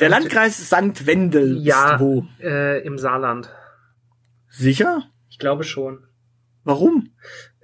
Der 0.00 0.08
Landkreis 0.08 0.70
Wendel 1.06 1.58
Ja, 1.62 1.94
ist 1.94 2.00
wo? 2.00 2.26
äh, 2.40 2.84
im 2.84 2.98
Saarland. 2.98 3.50
Sicher? 4.48 5.04
Ich 5.28 5.38
glaube 5.38 5.64
schon. 5.64 6.04
Warum? 6.64 7.10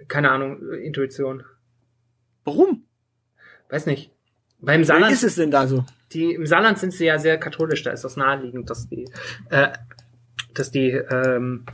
Keine 0.09 0.31
Ahnung, 0.31 0.61
Intuition. 0.73 1.43
Warum? 2.45 2.85
Weiß 3.69 3.87
nicht. 3.87 4.13
Beim 4.61 4.81
Wie 4.81 4.85
Saarland, 4.85 5.13
ist 5.13 5.25
es 5.25 5.35
denn 5.35 5.51
da 5.51 5.67
so? 5.67 5.85
die, 6.13 6.33
im 6.35 6.47
Saarland 6.47 6.79
sind 6.79 6.93
sie 6.93 7.07
ja 7.07 7.19
sehr 7.19 7.39
katholisch, 7.39 7.83
da 7.83 7.91
ist 7.91 8.05
das 8.05 8.17
naheliegend, 8.17 8.69
dass 8.71 8.89
die, 8.89 9.09
äh, 9.51 9.73
dass 10.55 10.71
die, 10.71 10.91
ähm, 10.91 11.65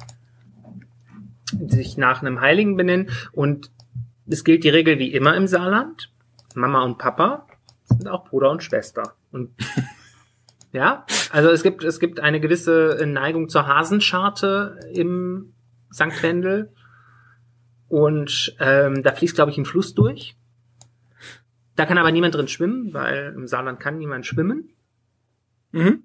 sich 1.67 1.97
nach 1.97 2.23
einem 2.23 2.41
Heiligen 2.41 2.77
benennen 2.77 3.11
und 3.33 3.71
es 4.27 4.45
gilt 4.45 4.65
die 4.65 4.69
Regel 4.69 4.99
wie 4.99 5.13
immer 5.13 5.37
im 5.37 5.47
Saarland. 5.47 6.13
Mama 6.55 6.83
und 6.85 6.99
Papa 6.99 7.47
sind 7.85 8.09
auch 8.09 8.25
Bruder 8.29 8.51
und 8.51 8.63
Schwester. 8.63 9.15
Und 9.31 9.51
ja, 10.73 11.07
also 11.31 11.51
es 11.51 11.63
gibt, 11.63 11.85
es 11.85 12.01
gibt 12.01 12.21
eine 12.21 12.41
gewisse 12.41 13.05
Neigung 13.07 13.49
zur 13.49 13.67
Hasenscharte 13.67 14.79
im 14.93 15.53
St. 15.93 16.23
Wendel. 16.23 16.73
Und 17.89 18.55
ähm, 18.61 19.03
da 19.03 19.13
fließt, 19.13 19.35
glaube 19.35 19.51
ich, 19.51 19.59
ein 19.59 19.65
Fluss 19.65 19.95
durch. 19.95 20.37
Da 21.75 21.87
kann 21.87 21.97
aber 21.97 22.13
niemand 22.13 22.35
drin 22.35 22.49
schwimmen, 22.49 22.93
weil 22.93 23.33
im 23.35 23.47
Saarland 23.47 23.81
kann 23.81 23.99
niemand 23.99 24.27
schwimmen. 24.27 24.71
Mhm. 25.73 26.03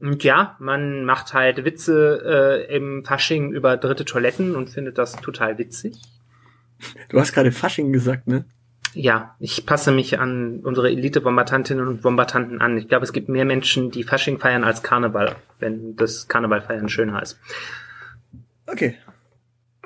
Und 0.00 0.24
ja, 0.24 0.56
man 0.58 1.04
macht 1.04 1.32
halt 1.32 1.64
Witze 1.64 2.66
äh, 2.68 2.76
im 2.76 3.04
Fasching 3.04 3.52
über 3.52 3.76
dritte 3.76 4.04
Toiletten 4.04 4.54
und 4.54 4.70
findet 4.70 4.98
das 4.98 5.12
total 5.12 5.56
witzig. 5.56 5.96
Du 7.08 7.18
hast 7.18 7.32
gerade 7.32 7.52
Fasching 7.52 7.92
gesagt, 7.92 8.26
ne? 8.26 8.44
Ja, 8.94 9.34
ich 9.40 9.66
passe 9.66 9.90
mich 9.90 10.20
an 10.20 10.60
unsere 10.60 10.88
Elite-Bombardantinnen 10.88 11.86
und 11.86 12.02
Bombardanten 12.02 12.60
an. 12.60 12.78
Ich 12.78 12.88
glaube, 12.88 13.04
es 13.04 13.12
gibt 13.12 13.28
mehr 13.28 13.44
Menschen, 13.44 13.90
die 13.90 14.04
Fasching 14.04 14.38
feiern 14.38 14.62
als 14.62 14.82
Karneval, 14.82 15.34
wenn 15.58 15.96
das 15.96 16.28
Karnevalfeiern 16.28 16.88
schöner 16.88 17.20
ist. 17.20 17.38
Okay. 18.66 18.96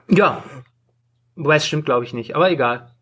Ja. 0.09 0.45
Wobei 1.37 1.57
es 1.57 1.67
stimmt, 1.67 1.87
glaube 1.87 2.05
ich 2.05 2.13
nicht, 2.13 2.37
aber 2.37 2.51
egal. 2.51 2.93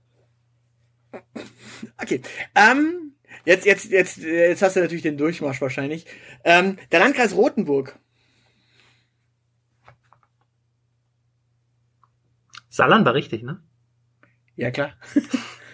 Okay. 2.00 2.22
Ähm, 2.54 3.14
jetzt, 3.44 3.66
jetzt, 3.66 3.90
jetzt, 3.90 4.18
jetzt 4.18 4.62
hast 4.62 4.76
du 4.76 4.80
natürlich 4.80 5.02
den 5.02 5.18
Durchmarsch 5.18 5.60
wahrscheinlich. 5.60 6.06
Ähm, 6.44 6.78
der 6.92 7.00
Landkreis 7.00 7.34
Rothenburg. 7.34 7.98
Saarland 12.68 13.06
war 13.06 13.14
richtig, 13.14 13.42
ne? 13.42 13.60
Ja, 14.54 14.70
klar. 14.70 14.92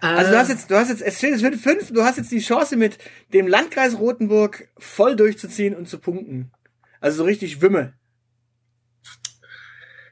Also 0.00 0.30
du 0.30 0.38
hast 0.38 0.48
jetzt, 0.50 0.70
du 0.70 0.76
hast 0.76 0.88
jetzt, 0.88 1.02
es 1.02 1.18
steht 1.18 1.34
es 1.34 1.42
wird 1.42 1.56
fünf, 1.56 1.92
du 1.92 2.02
hast 2.04 2.16
jetzt 2.16 2.30
die 2.30 2.38
Chance 2.38 2.76
mit 2.76 2.98
dem 3.32 3.48
Landkreis 3.48 3.98
Rothenburg 3.98 4.68
voll 4.78 5.16
durchzuziehen 5.16 5.74
und 5.74 5.88
zu 5.88 5.98
punkten. 5.98 6.52
Also 7.00 7.18
so 7.18 7.24
richtig 7.24 7.60
Wümme. 7.62 7.94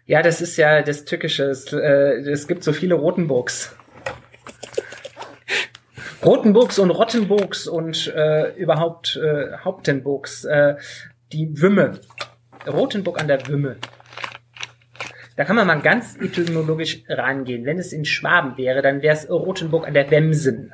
Ja, 0.06 0.22
das 0.22 0.40
ist 0.40 0.56
ja 0.56 0.82
das 0.82 1.04
Tückische. 1.04 1.44
Es, 1.44 1.72
äh, 1.72 2.20
es 2.30 2.46
gibt 2.46 2.62
so 2.62 2.72
viele 2.72 2.94
Rotenburgs. 2.94 3.74
Rotenburgs 6.24 6.78
und 6.78 6.90
Rottenburgs 6.90 7.66
und 7.66 8.12
äh, 8.14 8.54
überhaupt 8.56 9.16
äh, 9.16 9.58
Hauptenburgs. 9.58 10.44
Äh, 10.44 10.76
die 11.32 11.60
Wümme. 11.60 12.00
Rotenburg 12.66 13.20
an 13.20 13.28
der 13.28 13.46
Wümme. 13.46 13.76
Da 15.36 15.44
kann 15.44 15.56
man 15.56 15.66
mal 15.66 15.80
ganz 15.80 16.16
etymologisch 16.16 17.02
rangehen. 17.08 17.66
Wenn 17.66 17.78
es 17.78 17.92
in 17.92 18.04
Schwaben 18.04 18.56
wäre, 18.56 18.82
dann 18.82 19.02
wäre 19.02 19.14
es 19.14 19.28
Rotenburg 19.28 19.86
an 19.86 19.94
der 19.94 20.10
Wemsen. 20.10 20.72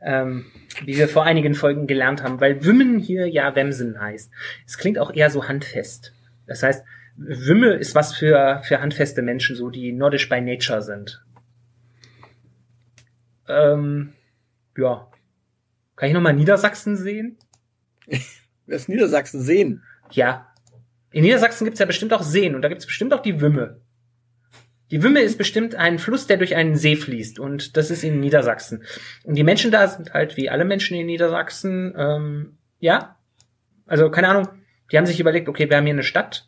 Ähm, 0.00 0.46
wie 0.84 0.96
wir 0.96 1.08
vor 1.08 1.24
einigen 1.24 1.54
Folgen 1.54 1.86
gelernt 1.86 2.22
haben, 2.22 2.40
weil 2.40 2.64
Wümmen 2.64 2.98
hier 2.98 3.28
ja 3.28 3.54
Wemsen 3.54 4.00
heißt. 4.00 4.32
Es 4.66 4.78
klingt 4.78 4.98
auch 4.98 5.14
eher 5.14 5.30
so 5.30 5.46
handfest. 5.46 6.12
Das 6.46 6.62
heißt, 6.62 6.84
Wümme 7.16 7.74
ist 7.74 7.94
was 7.94 8.14
für, 8.14 8.62
für 8.64 8.80
handfeste 8.80 9.22
Menschen, 9.22 9.54
so 9.54 9.70
die 9.70 9.92
nordisch 9.92 10.28
by 10.28 10.40
nature 10.40 10.82
sind. 10.82 11.22
Ähm, 13.48 14.14
ja. 14.76 15.08
Kann 15.96 16.08
ich 16.08 16.14
nochmal 16.14 16.34
Niedersachsen 16.34 16.96
sehen? 16.96 17.38
Das 18.68 18.86
Niedersachsen 18.86 19.42
sehen. 19.42 19.82
Ja. 20.12 20.51
In 21.12 21.22
Niedersachsen 21.22 21.64
gibt's 21.64 21.80
ja 21.80 21.86
bestimmt 21.86 22.12
auch 22.12 22.22
Seen 22.22 22.54
und 22.54 22.62
da 22.62 22.68
gibt's 22.68 22.86
bestimmt 22.86 23.12
auch 23.12 23.22
die 23.22 23.40
Wümme. 23.40 23.80
Die 24.90 25.02
Wümme 25.02 25.20
ist 25.20 25.38
bestimmt 25.38 25.74
ein 25.74 25.98
Fluss, 25.98 26.26
der 26.26 26.36
durch 26.36 26.54
einen 26.54 26.76
See 26.76 26.96
fließt 26.96 27.38
und 27.38 27.76
das 27.76 27.90
ist 27.90 28.04
in 28.04 28.20
Niedersachsen. 28.20 28.84
Und 29.24 29.36
die 29.36 29.44
Menschen 29.44 29.70
da 29.70 29.88
sind 29.88 30.12
halt 30.12 30.36
wie 30.36 30.50
alle 30.50 30.64
Menschen 30.64 30.96
in 30.96 31.06
Niedersachsen, 31.06 31.94
ähm, 31.96 32.58
ja. 32.78 33.16
Also 33.86 34.10
keine 34.10 34.28
Ahnung, 34.28 34.48
die 34.90 34.98
haben 34.98 35.06
sich 35.06 35.20
überlegt, 35.20 35.48
okay, 35.48 35.68
wir 35.70 35.78
haben 35.78 35.86
hier 35.86 35.94
eine 35.94 36.02
Stadt, 36.02 36.46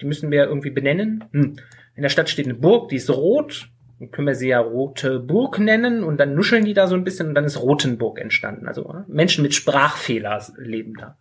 die 0.00 0.06
müssen 0.06 0.30
wir 0.30 0.44
irgendwie 0.44 0.70
benennen. 0.70 1.24
Hm. 1.32 1.56
In 1.96 2.02
der 2.02 2.10
Stadt 2.10 2.28
steht 2.28 2.46
eine 2.46 2.54
Burg, 2.54 2.90
die 2.90 2.96
ist 2.96 3.10
rot, 3.10 3.70
dann 3.98 4.10
können 4.10 4.28
wir 4.28 4.34
sie 4.34 4.48
ja 4.48 4.60
Rote 4.60 5.18
Burg 5.18 5.58
nennen 5.58 6.04
und 6.04 6.18
dann 6.18 6.34
nuscheln 6.34 6.64
die 6.64 6.74
da 6.74 6.86
so 6.86 6.94
ein 6.94 7.04
bisschen 7.04 7.28
und 7.28 7.34
dann 7.34 7.44
ist 7.44 7.60
Rotenburg 7.60 8.20
entstanden. 8.20 8.68
Also 8.68 8.94
Menschen 9.08 9.42
mit 9.42 9.54
Sprachfehler 9.54 10.44
leben 10.58 10.94
da. 10.94 11.16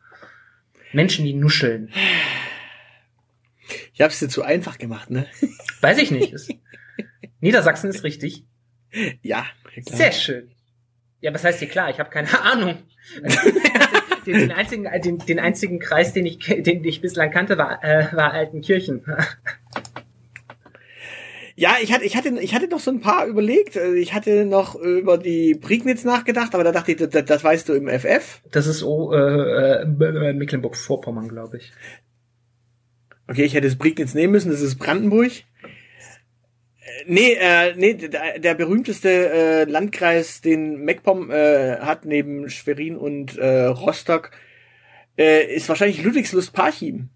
Menschen, 0.94 1.26
die 1.26 1.34
nuscheln. 1.34 1.90
Ich 3.94 4.02
hab's 4.02 4.20
dir 4.20 4.30
zu 4.30 4.44
einfach 4.44 4.78
gemacht, 4.78 5.10
ne? 5.10 5.26
Weiß 5.82 5.98
ich 5.98 6.12
nicht. 6.12 6.34
Niedersachsen 7.42 7.90
ist 7.90 8.04
richtig. 8.04 8.44
Ja. 9.22 9.46
klar. 9.74 9.98
Sehr 9.98 10.12
schön. 10.12 10.52
Ja, 11.22 11.34
was 11.34 11.44
heißt 11.44 11.60
hier 11.60 11.68
klar? 11.68 11.90
Ich 11.90 12.00
habe 12.00 12.10
keine 12.10 12.28
Ahnung. 12.42 12.78
den, 14.26 14.34
den, 14.40 14.52
einzigen, 14.52 14.86
äh, 14.86 15.00
den, 15.00 15.18
den 15.20 15.40
einzigen 15.40 15.80
Kreis, 15.80 16.14
den 16.14 16.26
ich, 16.26 16.40
den 16.40 16.84
ich 16.84 17.02
bislang 17.02 17.32
kannte, 17.32 17.58
war, 17.58 17.84
äh, 17.84 18.08
war 18.14 18.34
Altenkirchen. 18.34 19.04
Ja, 21.60 21.78
ich 21.82 21.92
hatte, 21.92 22.06
ich 22.06 22.16
hatte, 22.16 22.30
ich 22.40 22.54
hatte 22.54 22.68
noch 22.68 22.80
so 22.80 22.92
ein 22.92 23.02
paar 23.02 23.26
überlegt. 23.26 23.78
Äh, 23.78 23.96
Ich 23.96 24.14
hatte 24.14 24.46
noch 24.46 24.76
über 24.76 25.18
die 25.18 25.56
Prignitz 25.56 26.04
nachgedacht, 26.04 26.54
aber 26.54 26.64
da 26.64 26.72
dachte 26.72 26.92
ich, 26.92 26.98
das, 26.98 27.26
das 27.26 27.44
weißt 27.44 27.68
du 27.68 27.74
im 27.74 27.88
FF. 27.90 28.42
Das 28.52 28.68
ist 28.68 28.84
oh, 28.84 29.12
äh, 29.12 29.82
äh, 29.82 30.34
Mecklenburg-Vorpommern, 30.34 31.28
glaube 31.28 31.58
ich. 31.58 31.74
Okay, 33.28 33.44
ich 33.44 33.54
hätte 33.54 33.68
es 33.68 33.78
Prignitz 33.78 34.14
nehmen 34.14 34.32
müssen, 34.32 34.52
das 34.52 34.62
ist 34.62 34.78
Brandenburg. 34.78 35.32
Äh, 35.32 35.44
Nee, 37.06 37.34
äh, 37.40 37.74
nee, 37.76 37.94
der, 37.94 38.40
der 38.40 38.54
berühmteste 38.56 39.10
äh, 39.10 39.64
Landkreis, 39.66 40.42
den 40.42 40.84
MacPom 40.84 41.32
äh, 41.32 41.78
hat 41.80 42.06
neben 42.06 42.50
Schwerin 42.50 42.98
und 42.98 43.38
äh, 43.38 43.66
Rostock, 43.66 44.32
äh, 45.18 45.54
ist 45.54 45.70
wahrscheinlich 45.70 46.04
Ludwigslust-Parchim. 46.04 47.10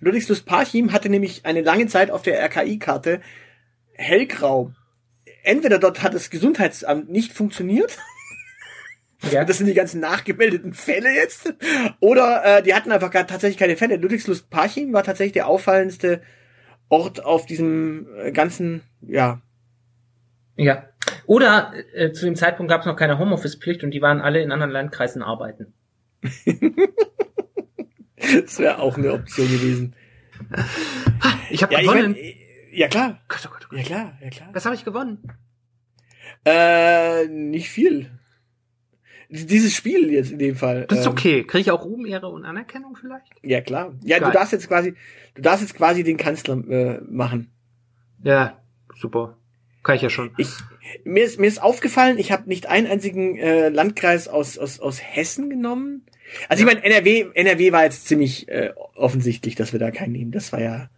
Ludwigslust-Parchim 0.00 0.92
hatte 0.92 1.10
nämlich 1.10 1.44
eine 1.44 1.60
lange 1.60 1.86
Zeit 1.86 2.10
auf 2.10 2.22
der 2.22 2.40
RKI-Karte 2.40 3.20
hellgrau. 3.94 4.72
Entweder 5.42 5.78
dort 5.78 6.02
hat 6.02 6.14
das 6.14 6.30
Gesundheitsamt 6.30 7.10
nicht 7.10 7.32
funktioniert. 7.32 7.98
Ja. 9.32 9.44
Das 9.44 9.58
sind 9.58 9.66
die 9.66 9.74
ganzen 9.74 10.00
nachgemeldeten 10.00 10.74
Fälle 10.74 11.12
jetzt. 11.14 11.52
Oder 12.00 12.42
äh, 12.58 12.62
die 12.62 12.74
hatten 12.74 12.92
einfach 12.92 13.10
gar, 13.10 13.26
tatsächlich 13.26 13.58
keine 13.58 13.76
Fälle. 13.76 13.96
Ludwigslust-Parchim 13.96 14.92
war 14.92 15.02
tatsächlich 15.02 15.32
der 15.32 15.46
auffallendste 15.48 16.22
Ort 16.88 17.24
auf 17.24 17.46
diesem 17.46 18.06
äh, 18.18 18.30
ganzen, 18.32 18.82
ja, 19.00 19.40
Ja. 20.56 20.88
Oder 21.26 21.72
äh, 21.94 22.12
zu 22.12 22.24
dem 22.26 22.36
Zeitpunkt 22.36 22.70
gab 22.70 22.80
es 22.82 22.86
noch 22.86 22.96
keine 22.96 23.18
Homeoffice-Pflicht 23.18 23.82
und 23.84 23.90
die 23.92 24.02
waren 24.02 24.20
alle 24.20 24.42
in 24.42 24.52
anderen 24.52 24.70
Landkreisen 24.72 25.22
arbeiten. 25.22 25.72
das 28.16 28.58
wäre 28.58 28.78
auch 28.78 28.96
eine 28.96 29.12
Option 29.12 29.48
gewesen. 29.48 29.94
Ich 31.50 31.62
habe 31.62 31.72
Ja, 31.74 31.80
ich 31.80 31.86
gewonnen. 31.86 32.12
mein, 32.12 32.16
äh, 32.16 32.34
ja 32.72 32.88
klar, 32.88 33.20
Gott, 33.28 33.40
oh 33.46 33.50
Gott, 33.52 33.66
oh 33.66 33.68
Gott. 33.70 33.78
ja 33.78 33.84
klar, 33.84 34.18
ja 34.22 34.30
klar. 34.30 34.48
Was 34.52 34.64
habe 34.64 34.74
ich 34.74 34.84
gewonnen? 34.84 35.18
Äh, 36.44 37.26
nicht 37.28 37.70
viel. 37.70 38.10
Dieses 39.42 39.74
Spiel 39.74 40.12
jetzt 40.12 40.30
in 40.30 40.38
dem 40.38 40.54
Fall. 40.54 40.86
Das 40.88 41.00
ist 41.00 41.06
ähm, 41.06 41.12
okay. 41.12 41.42
Kriege 41.44 41.60
ich 41.62 41.70
auch 41.72 41.84
Ruhm, 41.84 42.06
Ehre 42.06 42.28
und 42.28 42.44
Anerkennung 42.44 42.94
vielleicht? 42.94 43.26
Ja 43.42 43.60
klar. 43.60 43.92
Ja, 44.04 44.18
Geil. 44.20 44.28
du 44.30 44.32
darfst 44.38 44.52
jetzt 44.52 44.68
quasi, 44.68 44.94
du 45.34 45.42
darfst 45.42 45.62
jetzt 45.62 45.74
quasi 45.74 46.04
den 46.04 46.16
Kanzler 46.16 46.56
äh, 46.68 47.00
machen. 47.08 47.50
Ja, 48.22 48.58
super. 48.96 49.36
Kann 49.82 49.96
ich 49.96 50.02
ja 50.02 50.08
schon. 50.10 50.30
Ich, 50.38 50.48
mir 51.04 51.24
ist 51.24 51.40
mir 51.40 51.46
ist 51.48 51.60
aufgefallen, 51.60 52.18
ich 52.18 52.30
habe 52.32 52.48
nicht 52.48 52.68
einen 52.68 52.86
einzigen 52.86 53.36
äh, 53.36 53.70
Landkreis 53.70 54.28
aus 54.28 54.56
aus 54.56 54.78
aus 54.78 55.02
Hessen 55.02 55.50
genommen. 55.50 56.06
Also 56.48 56.62
ich 56.62 56.66
meine 56.66 56.84
NRW 56.84 57.26
NRW 57.34 57.72
war 57.72 57.84
jetzt 57.84 58.06
ziemlich 58.06 58.48
äh, 58.48 58.72
offensichtlich, 58.94 59.56
dass 59.56 59.72
wir 59.72 59.80
da 59.80 59.90
keinen 59.90 60.12
nehmen. 60.12 60.30
Das 60.30 60.52
war 60.52 60.60
ja 60.60 60.88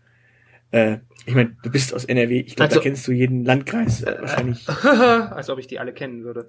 äh, 0.72 0.98
ich 1.24 1.34
meine, 1.34 1.56
du 1.62 1.70
bist 1.70 1.94
aus 1.94 2.04
NRW, 2.04 2.40
ich 2.40 2.54
glaube, 2.54 2.68
Also- 2.68 2.80
da 2.80 2.82
kennst 2.82 3.08
du 3.08 3.12
jeden 3.12 3.44
Landkreis 3.44 4.02
äh, 4.02 4.16
wahrscheinlich. 4.20 4.68
Als 4.84 5.48
ob 5.48 5.58
ich 5.58 5.66
die 5.66 5.78
alle 5.78 5.92
kennen 5.92 6.22
würde. 6.22 6.46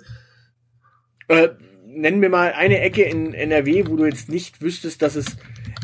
Äh, 1.28 1.50
nenn 1.98 2.20
mir 2.20 2.30
mal 2.30 2.54
eine 2.54 2.80
Ecke 2.82 3.04
in 3.04 3.34
NRW, 3.34 3.86
wo 3.88 3.96
du 3.96 4.06
jetzt 4.06 4.30
nicht 4.30 4.62
wüsstest, 4.62 5.02
dass 5.02 5.16
es 5.16 5.38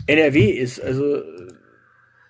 NRW 0.07 0.45
ist. 0.51 0.79
Also 0.81 1.21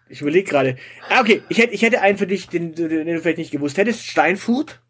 ich 0.09 0.21
überlege 0.21 0.49
gerade. 0.49 0.77
Ah, 1.09 1.21
okay, 1.21 1.41
ich 1.49 1.57
hätte, 1.57 1.73
ich 1.73 1.81
hätte 1.81 2.01
einen 2.01 2.17
für 2.17 2.27
dich, 2.27 2.47
den, 2.47 2.73
den, 2.75 2.89
den 2.89 3.05
du 3.07 3.19
vielleicht 3.21 3.37
nicht 3.37 3.51
gewusst 3.51 3.77
hättest. 3.77 4.05
Steinfurt. 4.05 4.81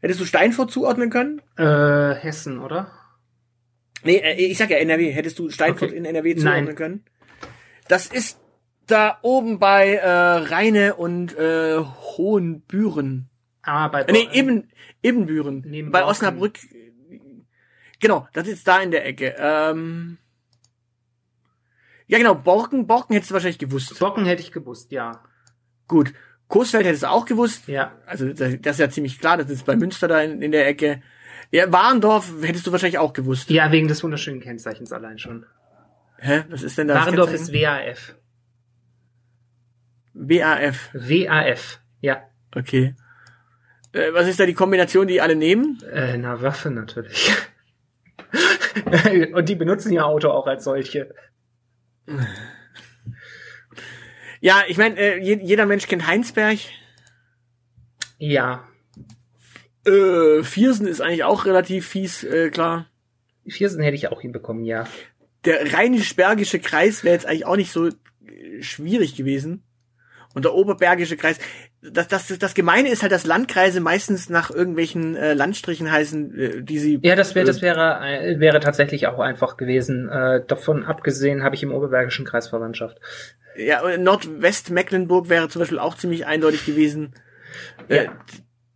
Hättest 0.00 0.20
du 0.20 0.24
Steinfurt 0.24 0.70
zuordnen 0.70 1.10
können? 1.10 1.42
Äh, 1.56 2.14
Hessen, 2.14 2.58
oder? 2.60 2.90
Nee, 4.02 4.16
äh, 4.16 4.34
ich 4.34 4.56
sag 4.56 4.70
ja 4.70 4.78
NRW. 4.78 5.10
Hättest 5.12 5.38
du 5.38 5.50
Steinfurt 5.50 5.90
Okay. 5.90 5.96
in 5.98 6.04
NRW 6.04 6.34
Nein. 6.34 6.40
zuordnen 6.42 6.74
können? 6.74 7.04
Das 7.88 8.06
ist 8.06 8.38
da 8.86 9.18
oben 9.22 9.58
bei 9.58 9.94
äh, 9.94 10.08
Rheine 10.08 10.94
und 10.94 11.36
äh, 11.36 11.78
Hohenbüren. 11.78 13.28
Ah, 13.62 13.88
bei 13.88 14.02
Äh, 14.02 14.12
Nee, 14.12 14.28
eben, 14.32 14.68
Ebenbüren. 15.02 15.90
Bei. 15.90 16.04
Osnabrück. 16.04 16.58
Genau, 18.00 18.26
das 18.32 18.48
ist 18.48 18.66
da 18.66 18.80
in 18.80 18.90
der 18.90 19.06
Ecke. 19.06 19.34
Ähm, 19.38 20.18
ja, 22.06 22.18
genau, 22.18 22.34
Borken, 22.34 22.86
Borken 22.86 23.14
hättest 23.14 23.30
du 23.30 23.34
wahrscheinlich 23.34 23.58
gewusst. 23.58 23.98
Bocken 23.98 24.24
hätte 24.24 24.42
ich 24.42 24.50
gewusst, 24.50 24.90
ja. 24.90 25.22
Gut. 25.86 26.12
Coesfeld 26.48 26.84
hättest 26.84 27.04
du 27.04 27.10
auch 27.10 27.24
gewusst. 27.24 27.68
Ja. 27.68 27.92
Also, 28.06 28.32
das 28.32 28.56
das 28.60 28.72
ist 28.76 28.80
ja 28.80 28.90
ziemlich 28.90 29.20
klar, 29.20 29.36
das 29.36 29.48
ist 29.50 29.64
bei 29.64 29.76
Münster 29.76 30.08
da 30.08 30.20
in, 30.20 30.42
in 30.42 30.50
der 30.50 30.66
Ecke. 30.66 31.02
Ja, 31.52 31.70
Warendorf 31.70 32.32
hättest 32.42 32.66
du 32.66 32.72
wahrscheinlich 32.72 32.98
auch 32.98 33.12
gewusst. 33.12 33.50
Ja, 33.50 33.70
wegen 33.70 33.86
des 33.86 34.02
wunderschönen 34.02 34.40
Kennzeichens 34.40 34.92
allein 34.92 35.18
schon. 35.18 35.46
Hä? 36.18 36.44
Was 36.48 36.62
ist 36.62 36.78
denn 36.78 36.88
das? 36.88 36.98
Warendorf 36.98 37.32
ist? 37.32 37.52
WAF. 37.52 38.16
WAF. 40.14 40.90
WAF. 40.92 41.80
Ja. 42.00 42.22
Okay. 42.54 42.94
Äh, 43.92 44.12
was 44.12 44.26
ist 44.26 44.40
da 44.40 44.46
die 44.46 44.54
Kombination, 44.54 45.06
die 45.06 45.20
alle 45.20 45.36
nehmen? 45.36 45.80
Äh, 45.92 46.16
na, 46.18 46.40
Waffe 46.42 46.70
natürlich. 46.70 47.30
Und 49.34 49.48
die 49.48 49.54
benutzen 49.54 49.92
ihr 49.92 50.06
Auto 50.06 50.30
auch 50.30 50.46
als 50.46 50.64
solche. 50.64 51.14
Ja, 54.40 54.62
ich 54.68 54.78
meine, 54.78 54.96
äh, 54.98 55.18
je, 55.18 55.38
jeder 55.42 55.66
Mensch 55.66 55.86
kennt 55.86 56.06
Heinsberg. 56.06 56.58
Ja. 58.18 58.66
Äh, 59.86 60.42
Viersen 60.42 60.86
ist 60.86 61.00
eigentlich 61.00 61.24
auch 61.24 61.44
relativ 61.44 61.86
fies, 61.86 62.24
äh, 62.24 62.50
klar. 62.50 62.86
Viersen 63.46 63.82
hätte 63.82 63.96
ich 63.96 64.08
auch 64.08 64.20
hinbekommen, 64.20 64.64
ja. 64.64 64.86
Der 65.44 65.72
rheinisch-bergische 65.72 66.58
Kreis 66.58 67.04
wäre 67.04 67.14
jetzt 67.14 67.26
eigentlich 67.26 67.46
auch 67.46 67.56
nicht 67.56 67.72
so 67.72 67.88
äh, 67.88 68.62
schwierig 68.62 69.16
gewesen. 69.16 69.62
Und 70.34 70.44
der 70.44 70.54
oberbergische 70.54 71.16
Kreis, 71.16 71.38
das, 71.82 72.08
das, 72.08 72.26
das 72.38 72.54
Gemeine 72.54 72.90
ist 72.90 73.02
halt, 73.02 73.12
dass 73.12 73.24
Landkreise 73.24 73.80
meistens 73.80 74.28
nach 74.28 74.50
irgendwelchen 74.50 75.16
äh, 75.16 75.32
Landstrichen 75.34 75.90
heißen, 75.90 76.38
äh, 76.38 76.62
die 76.62 76.78
sie. 76.78 76.98
Ja, 77.02 77.16
das 77.16 77.34
wäre 77.34 77.46
das 77.46 77.62
wäre 77.62 78.00
äh, 78.06 78.38
wäre 78.38 78.60
tatsächlich 78.60 79.06
auch 79.06 79.18
einfach 79.18 79.56
gewesen. 79.56 80.08
Äh, 80.08 80.44
davon 80.46 80.84
abgesehen 80.84 81.42
habe 81.42 81.54
ich 81.54 81.62
im 81.62 81.72
Oberbergischen 81.72 82.26
Kreis 82.26 82.48
Verwandtschaft. 82.48 82.98
Ja, 83.56 83.82
und 83.82 84.02
Nordwestmecklenburg 84.02 85.28
wäre 85.28 85.48
zum 85.48 85.60
Beispiel 85.60 85.78
auch 85.78 85.96
ziemlich 85.96 86.26
eindeutig 86.26 86.66
gewesen. 86.66 87.14
Äh, 87.88 88.04
Ja. 88.04 88.12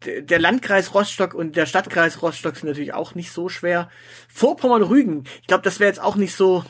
d- 0.04 0.22
der 0.22 0.38
Landkreis 0.38 0.94
Rostock 0.94 1.34
und 1.34 1.56
der 1.56 1.66
Stadtkreis 1.66 2.22
Rostock 2.22 2.56
sind 2.56 2.68
natürlich 2.68 2.94
auch 2.94 3.14
nicht 3.14 3.30
so 3.32 3.48
schwer. 3.48 3.88
Vorpommern-Rügen, 4.28 5.24
ich 5.42 5.46
glaube, 5.46 5.62
das 5.62 5.78
wäre 5.78 5.88
jetzt 5.88 6.02
auch 6.02 6.16
nicht 6.16 6.34
so, 6.34 6.64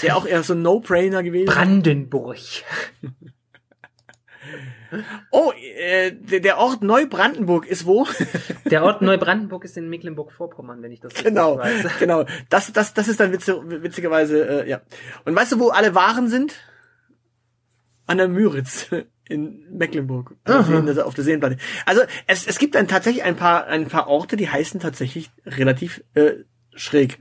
wäre 0.00 0.16
auch 0.16 0.26
eher 0.26 0.42
so 0.42 0.54
ein 0.54 0.62
No-Brainer 0.62 1.22
gewesen. 1.22 1.46
Brandenburg. 1.46 2.38
Oh, 5.30 5.52
äh, 5.52 6.12
der 6.12 6.58
Ort 6.58 6.82
Neubrandenburg 6.82 7.66
ist 7.66 7.86
wo? 7.86 8.06
Der 8.70 8.82
Ort 8.82 9.00
Neubrandenburg 9.00 9.64
ist 9.64 9.76
in 9.76 9.88
Mecklenburg-Vorpommern, 9.88 10.82
wenn 10.82 10.90
ich 10.90 11.00
das 11.00 11.12
richtig 11.12 11.26
genau, 11.26 11.58
weiß. 11.58 11.86
genau. 12.00 12.24
Das, 12.50 12.72
das, 12.72 12.94
das 12.94 13.06
ist 13.06 13.20
dann 13.20 13.32
witzig, 13.32 13.54
witzigerweise, 13.64 14.64
äh, 14.64 14.68
ja. 14.68 14.80
Und 15.24 15.36
weißt 15.36 15.52
du, 15.52 15.60
wo 15.60 15.68
alle 15.68 15.94
Waren 15.94 16.28
sind? 16.28 16.54
An 18.06 18.18
der 18.18 18.28
Müritz 18.28 18.88
in 19.28 19.66
Mecklenburg, 19.70 20.36
also 20.44 21.02
auf 21.02 21.14
der 21.14 21.24
Seenplatte. 21.24 21.56
Also 21.84 22.02
es, 22.26 22.46
es 22.46 22.58
gibt 22.58 22.76
dann 22.76 22.86
tatsächlich 22.86 23.24
ein 23.24 23.36
paar, 23.36 23.66
ein 23.66 23.88
paar 23.88 24.06
Orte, 24.06 24.36
die 24.36 24.48
heißen 24.48 24.78
tatsächlich 24.78 25.30
relativ 25.44 26.04
äh, 26.14 26.44
schräg. 26.74 27.18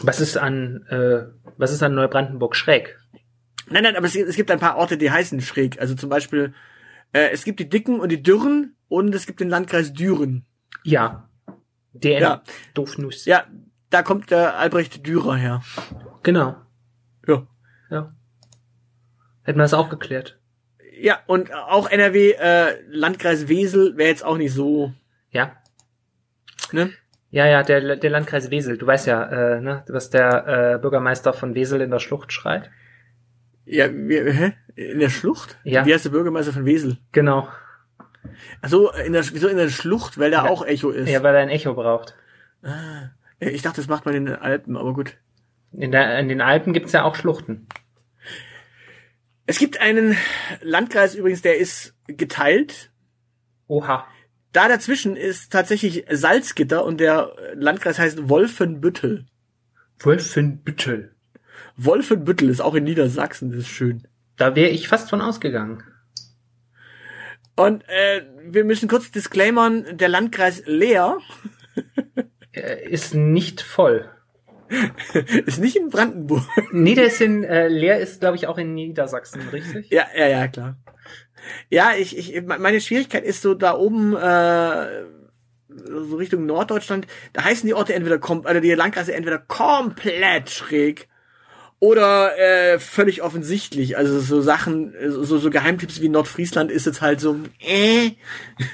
Was 0.00 0.20
ist 0.20 0.38
an 0.38 0.86
äh, 0.88 1.26
was 1.58 1.72
ist 1.72 1.82
an 1.82 1.94
Neubrandenburg 1.94 2.56
schräg? 2.56 2.98
Nein, 3.72 3.82
nein, 3.82 3.96
aber 3.96 4.06
es, 4.06 4.14
es 4.14 4.36
gibt 4.36 4.50
ein 4.50 4.60
paar 4.60 4.76
Orte, 4.76 4.96
die 4.98 5.10
heißen 5.10 5.40
schräg. 5.40 5.80
Also 5.80 5.94
zum 5.94 6.08
Beispiel, 6.10 6.54
äh, 7.12 7.30
es 7.30 7.44
gibt 7.44 7.60
die 7.60 7.68
Dicken 7.68 8.00
und 8.00 8.10
die 8.10 8.22
Dürren 8.22 8.76
und 8.88 9.14
es 9.14 9.26
gibt 9.26 9.40
den 9.40 9.48
Landkreis 9.48 9.92
Düren. 9.92 10.44
Ja. 10.84 11.28
Der 11.92 12.20
Ja. 12.20 12.42
Doofnuss. 12.74 13.24
Ja, 13.26 13.44
da 13.90 14.02
kommt 14.02 14.30
der 14.30 14.56
Albrecht 14.58 15.06
Dürer 15.06 15.36
her. 15.36 15.62
Genau. 16.22 16.56
Ja. 17.26 17.46
Ja. 17.90 18.14
Hätten 19.44 19.58
wir 19.58 19.64
das 19.64 19.74
auch 19.74 19.88
geklärt. 19.90 20.38
Ja, 21.00 21.18
und 21.26 21.52
auch 21.52 21.90
NRW, 21.90 22.32
äh, 22.32 22.80
Landkreis 22.88 23.48
Wesel 23.48 23.96
wäre 23.96 24.08
jetzt 24.08 24.24
auch 24.24 24.36
nicht 24.36 24.52
so, 24.52 24.92
Ja. 25.30 25.56
ne? 26.70 26.90
Ja, 27.30 27.46
ja, 27.46 27.62
der, 27.62 27.96
der 27.96 28.10
Landkreis 28.10 28.50
Wesel. 28.50 28.76
Du 28.78 28.86
weißt 28.86 29.06
ja, 29.06 29.24
äh, 29.56 29.60
ne, 29.60 29.84
was 29.88 30.10
der 30.10 30.74
äh, 30.74 30.78
Bürgermeister 30.78 31.32
von 31.32 31.54
Wesel 31.54 31.80
in 31.80 31.90
der 31.90 31.98
Schlucht 31.98 32.30
schreit. 32.32 32.70
Ja, 33.64 33.88
wie, 33.92 34.18
hä? 34.18 34.52
In 34.74 34.98
der 35.00 35.10
Schlucht? 35.10 35.58
Ja. 35.64 35.84
Wie 35.86 35.92
heißt 35.92 36.04
der 36.04 36.10
Bürgermeister 36.10 36.52
von 36.52 36.64
Wesel? 36.64 36.98
Genau. 37.12 37.48
Also 38.60 38.90
in 38.92 39.12
der, 39.12 39.24
wieso 39.32 39.48
in 39.48 39.56
der 39.56 39.68
Schlucht? 39.68 40.18
Weil 40.18 40.30
da 40.30 40.44
Ja. 40.44 40.50
auch 40.50 40.64
Echo 40.64 40.90
ist. 40.90 41.08
Ja, 41.08 41.22
weil 41.22 41.34
er 41.34 41.42
ein 41.42 41.48
Echo 41.48 41.74
braucht. 41.74 42.14
Ah, 42.62 43.10
ich 43.40 43.62
dachte, 43.62 43.76
das 43.80 43.88
macht 43.88 44.04
man 44.06 44.14
in 44.14 44.26
den 44.26 44.36
Alpen, 44.36 44.76
aber 44.76 44.94
gut. 44.94 45.16
In, 45.72 45.90
der, 45.90 46.18
in 46.18 46.28
den 46.28 46.40
Alpen 46.40 46.72
gibt's 46.72 46.92
ja 46.92 47.02
auch 47.04 47.16
Schluchten. 47.16 47.66
Es 49.46 49.58
gibt 49.58 49.80
einen 49.80 50.16
Landkreis 50.60 51.14
übrigens, 51.14 51.42
der 51.42 51.58
ist 51.58 51.94
geteilt. 52.06 52.90
Oha. 53.66 54.06
Da 54.52 54.68
dazwischen 54.68 55.16
ist 55.16 55.50
tatsächlich 55.50 56.04
Salzgitter 56.10 56.84
und 56.84 57.00
der 57.00 57.34
Landkreis 57.54 57.98
heißt 57.98 58.28
Wolfenbüttel. 58.28 59.26
Wolfenbüttel. 60.00 61.14
Wolfenbüttel 61.76 62.48
ist 62.48 62.60
auch 62.60 62.74
in 62.74 62.84
Niedersachsen, 62.84 63.50
das 63.50 63.60
ist 63.60 63.68
schön. 63.68 64.06
Da 64.36 64.54
wäre 64.56 64.70
ich 64.70 64.88
fast 64.88 65.10
von 65.10 65.20
ausgegangen. 65.20 65.82
Und 67.56 67.84
äh, 67.88 68.22
wir 68.44 68.64
müssen 68.64 68.88
kurz 68.88 69.10
disclaimern, 69.10 69.96
der 69.96 70.08
Landkreis 70.08 70.62
Leer 70.66 71.18
Äh, 72.52 72.88
ist 72.88 73.14
nicht 73.14 73.62
voll. 73.62 74.10
ist 75.46 75.58
nicht 75.58 75.76
in 75.76 75.90
Brandenburg. 75.90 76.44
Nee, 76.70 76.94
der 76.94 77.06
ist 77.06 77.20
in, 77.20 77.44
äh, 77.44 77.68
Leer 77.68 77.98
ist, 77.98 78.20
glaube 78.20 78.36
ich, 78.36 78.46
auch 78.46 78.58
in 78.58 78.74
Niedersachsen, 78.74 79.42
richtig? 79.52 79.90
ja, 79.90 80.06
ja, 80.16 80.28
ja, 80.28 80.48
klar. 80.48 80.76
Ja, 81.70 81.92
ich, 81.98 82.16
ich, 82.16 82.42
meine 82.42 82.80
Schwierigkeit 82.80 83.24
ist 83.24 83.42
so 83.42 83.54
da 83.54 83.74
oben, 83.74 84.14
äh, 84.16 85.04
so 85.68 86.16
Richtung 86.16 86.46
Norddeutschland, 86.46 87.06
da 87.32 87.44
heißen 87.44 87.66
die 87.66 87.74
Orte 87.74 87.94
entweder 87.94 88.18
kom 88.18 88.46
also 88.46 88.60
die 88.60 88.72
Landkreise 88.72 89.14
entweder 89.14 89.38
komplett 89.38 90.50
schräg 90.50 91.08
oder 91.82 92.38
äh, 92.38 92.78
völlig 92.78 93.22
offensichtlich. 93.22 93.96
Also 93.96 94.20
so 94.20 94.40
Sachen, 94.40 94.94
so, 95.08 95.36
so 95.36 95.50
Geheimtipps 95.50 96.00
wie 96.00 96.08
Nordfriesland 96.08 96.70
ist 96.70 96.86
jetzt 96.86 97.02
halt 97.02 97.18
so, 97.18 97.36
äh, 97.58 98.12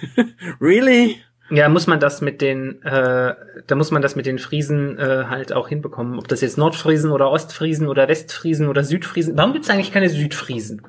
really? 0.60 1.16
Ja, 1.48 1.70
muss 1.70 1.86
man 1.86 2.00
das 2.00 2.20
mit 2.20 2.42
den, 2.42 2.82
äh, 2.82 3.34
da 3.66 3.74
muss 3.76 3.90
man 3.90 4.02
das 4.02 4.14
mit 4.14 4.26
den 4.26 4.38
Friesen 4.38 4.98
äh, 4.98 5.24
halt 5.30 5.54
auch 5.54 5.68
hinbekommen. 5.68 6.18
Ob 6.18 6.28
das 6.28 6.42
jetzt 6.42 6.58
Nordfriesen 6.58 7.10
oder 7.10 7.30
Ostfriesen 7.30 7.88
oder 7.88 8.08
Westfriesen 8.08 8.68
oder 8.68 8.84
Südfriesen. 8.84 9.38
Warum 9.38 9.54
gibt's 9.54 9.70
eigentlich 9.70 9.90
keine 9.90 10.10
Südfriesen? 10.10 10.82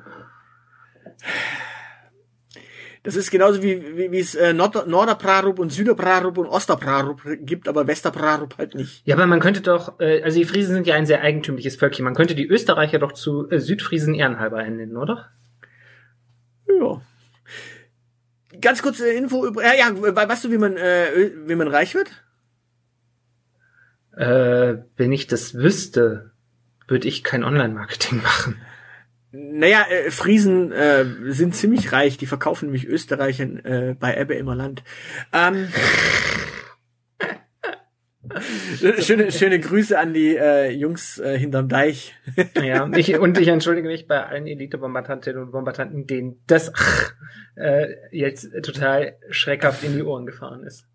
Das 3.02 3.16
ist 3.16 3.30
genauso 3.30 3.62
wie, 3.62 3.96
wie, 3.96 4.12
wie 4.12 4.18
es 4.18 4.34
äh, 4.34 4.52
Nord 4.52 4.86
Norderprarup 4.86 5.58
und 5.58 5.72
Süderprarup 5.72 6.36
und 6.36 6.46
Osterprarup 6.46 7.22
gibt, 7.40 7.66
aber 7.66 7.86
Westerprarup 7.86 8.58
halt 8.58 8.74
nicht. 8.74 9.06
Ja, 9.06 9.16
aber 9.16 9.26
man 9.26 9.40
könnte 9.40 9.62
doch, 9.62 9.98
äh, 10.00 10.22
also 10.22 10.38
die 10.38 10.44
Friesen 10.44 10.74
sind 10.74 10.86
ja 10.86 10.96
ein 10.96 11.06
sehr 11.06 11.22
eigentümliches 11.22 11.76
Völkchen. 11.76 12.04
Man 12.04 12.14
könnte 12.14 12.34
die 12.34 12.46
Österreicher 12.46 12.98
doch 12.98 13.12
zu 13.12 13.50
äh, 13.50 13.58
Südfriesen 13.58 14.14
ehrenhalber 14.14 14.62
nennen, 14.62 14.98
oder? 14.98 15.30
Ja. 16.68 17.00
Ganz 18.60 18.82
kurze 18.82 19.10
Info 19.10 19.46
über, 19.46 19.62
ja, 19.64 19.72
ja, 19.74 19.94
weißt 19.96 20.44
du, 20.44 20.50
wie 20.50 20.58
man, 20.58 20.76
äh, 20.76 21.30
wie 21.46 21.54
man 21.54 21.68
reich 21.68 21.94
wird? 21.94 22.10
Äh, 24.14 24.82
wenn 24.96 25.12
ich 25.12 25.26
das 25.26 25.54
wüsste, 25.54 26.32
würde 26.86 27.08
ich 27.08 27.24
kein 27.24 27.44
Online-Marketing 27.44 28.20
machen. 28.22 28.60
Naja, 29.32 29.86
äh, 29.88 30.10
Friesen 30.10 30.72
äh, 30.72 31.04
sind 31.28 31.54
ziemlich 31.54 31.92
reich, 31.92 32.18
die 32.18 32.26
verkaufen 32.26 32.66
nämlich 32.66 32.86
Österreichern 32.86 33.58
äh, 33.64 33.94
bei 33.98 34.16
Ebbe 34.16 34.34
immer 34.34 34.54
Land. 34.56 34.82
Ähm, 35.32 35.68
schöne, 39.00 39.32
schöne 39.32 39.60
Grüße 39.60 39.98
an 39.98 40.12
die 40.12 40.36
äh, 40.36 40.70
Jungs 40.70 41.18
äh, 41.18 41.38
hinterm 41.38 41.68
Deich. 41.68 42.14
ja, 42.62 42.88
ich, 42.94 43.18
und 43.18 43.38
ich 43.38 43.48
entschuldige 43.48 43.88
mich 43.88 44.06
bei 44.06 44.24
allen 44.24 44.46
Elite-Bombardantinnen 44.46 45.42
und 45.42 45.52
Bombardanten, 45.52 46.06
denen 46.06 46.42
das 46.46 46.72
äh, 47.56 47.94
jetzt 48.10 48.50
total 48.62 49.16
schreckhaft 49.30 49.82
in 49.84 49.94
die 49.94 50.02
Ohren 50.02 50.26
gefahren 50.26 50.64
ist. 50.64 50.86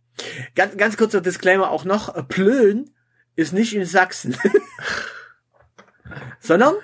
Ganz, 0.55 0.77
ganz 0.77 0.97
kurzer 0.97 1.21
Disclaimer 1.21 1.71
auch 1.71 1.83
noch, 1.83 2.27
Plön 2.27 2.91
ist 3.36 3.53
nicht 3.53 3.75
in 3.75 3.86
Sachsen. 3.86 4.38
Sondern 6.39 6.75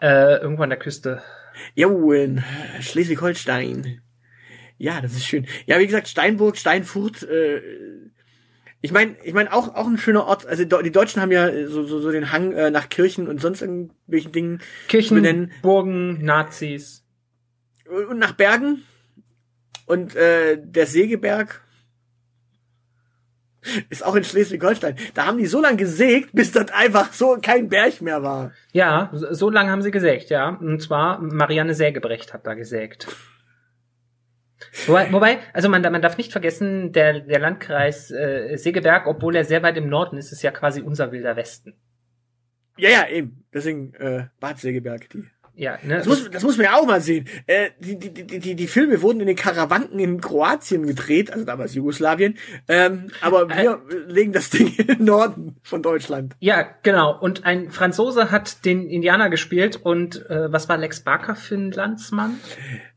äh, 0.00 0.36
irgendwo 0.36 0.62
an 0.62 0.70
der 0.70 0.78
Küste. 0.78 1.22
Jo, 1.74 2.12
in 2.12 2.42
Schleswig-Holstein. 2.80 4.02
Ja, 4.78 5.00
das 5.00 5.12
ist 5.12 5.26
schön. 5.26 5.46
Ja, 5.66 5.78
wie 5.78 5.86
gesagt, 5.86 6.08
Steinburg, 6.08 6.58
Steinfurt. 6.58 7.22
Äh, 7.22 7.62
ich 8.82 8.92
meine, 8.92 9.16
ich 9.24 9.32
meine 9.32 9.52
auch 9.52 9.74
auch 9.74 9.86
ein 9.86 9.98
schöner 9.98 10.26
Ort. 10.26 10.46
Also 10.46 10.64
die 10.64 10.92
Deutschen 10.92 11.22
haben 11.22 11.32
ja 11.32 11.50
so 11.66 11.84
so, 11.84 12.00
so 12.00 12.10
den 12.10 12.30
Hang 12.30 12.52
äh, 12.52 12.70
nach 12.70 12.88
Kirchen 12.88 13.26
und 13.26 13.40
sonst 13.40 13.62
irgendwelchen 13.62 14.32
Dingen. 14.32 14.62
Kirchen, 14.88 15.16
benennen. 15.16 15.52
Burgen, 15.62 16.24
Nazis 16.24 17.04
und 17.88 18.18
nach 18.18 18.32
Bergen 18.32 18.82
und 19.86 20.14
äh, 20.14 20.58
der 20.60 20.86
Segeberg 20.86 21.62
ist 23.90 24.04
auch 24.04 24.14
in 24.14 24.24
Schleswig-Holstein. 24.24 24.96
Da 25.14 25.26
haben 25.26 25.38
die 25.38 25.46
so 25.46 25.60
lange 25.60 25.76
gesägt, 25.76 26.30
bis 26.32 26.52
das 26.52 26.70
einfach 26.72 27.12
so 27.12 27.38
kein 27.40 27.68
Berg 27.68 28.00
mehr 28.00 28.22
war. 28.22 28.52
Ja, 28.72 29.10
so 29.12 29.50
lange 29.50 29.70
haben 29.70 29.82
sie 29.82 29.90
gesägt, 29.90 30.30
ja. 30.30 30.48
Und 30.48 30.82
zwar 30.82 31.20
Marianne 31.20 31.74
Sägebrecht 31.74 32.34
hat 32.34 32.46
da 32.46 32.54
gesägt. 32.54 33.06
Wobei, 34.86 35.12
wobei 35.12 35.38
also 35.52 35.68
man, 35.68 35.82
man 35.82 36.02
darf 36.02 36.16
nicht 36.16 36.32
vergessen, 36.32 36.92
der, 36.92 37.20
der 37.20 37.38
Landkreis 37.38 38.10
äh, 38.10 38.56
Segeberg, 38.56 39.06
obwohl 39.06 39.36
er 39.36 39.44
sehr 39.44 39.62
weit 39.62 39.76
im 39.76 39.88
Norden 39.88 40.16
ist, 40.16 40.32
ist 40.32 40.42
ja 40.42 40.50
quasi 40.50 40.80
unser 40.80 41.12
wilder 41.12 41.36
Westen. 41.36 41.74
Ja, 42.78 42.90
ja, 42.90 43.08
eben. 43.08 43.44
Deswegen 43.54 43.94
äh, 43.94 44.26
Bad 44.38 44.58
Segeberg, 44.58 45.08
die 45.10 45.24
ja, 45.56 45.78
ne? 45.82 45.96
Das 45.96 46.06
muss, 46.06 46.30
das 46.30 46.42
muss 46.42 46.58
man 46.58 46.66
ja 46.66 46.74
auch 46.74 46.86
mal 46.86 47.00
sehen. 47.00 47.26
Äh, 47.46 47.70
die, 47.80 47.98
die, 47.98 48.10
die, 48.12 48.54
die, 48.54 48.66
Filme 48.66 49.00
wurden 49.00 49.20
in 49.20 49.26
den 49.26 49.36
Karawanken 49.36 49.98
in 49.98 50.20
Kroatien 50.20 50.86
gedreht, 50.86 51.32
also 51.32 51.46
damals 51.46 51.74
Jugoslawien. 51.74 52.36
Ähm, 52.68 53.10
aber 53.22 53.44
äh, 53.44 53.48
wir 53.48 53.80
äh, 53.90 54.12
legen 54.12 54.32
das 54.32 54.50
Ding 54.50 54.74
im 54.76 55.04
Norden 55.04 55.56
von 55.62 55.82
Deutschland. 55.82 56.36
Ja, 56.40 56.66
genau. 56.82 57.18
Und 57.18 57.46
ein 57.46 57.70
Franzose 57.70 58.30
hat 58.30 58.66
den 58.66 58.86
Indianer 58.86 59.30
gespielt. 59.30 59.80
Und 59.82 60.28
äh, 60.28 60.52
was 60.52 60.68
war 60.68 60.76
Lex 60.76 61.00
Barker 61.00 61.34
für 61.34 61.54
ein 61.54 61.70
Landsmann? 61.70 62.38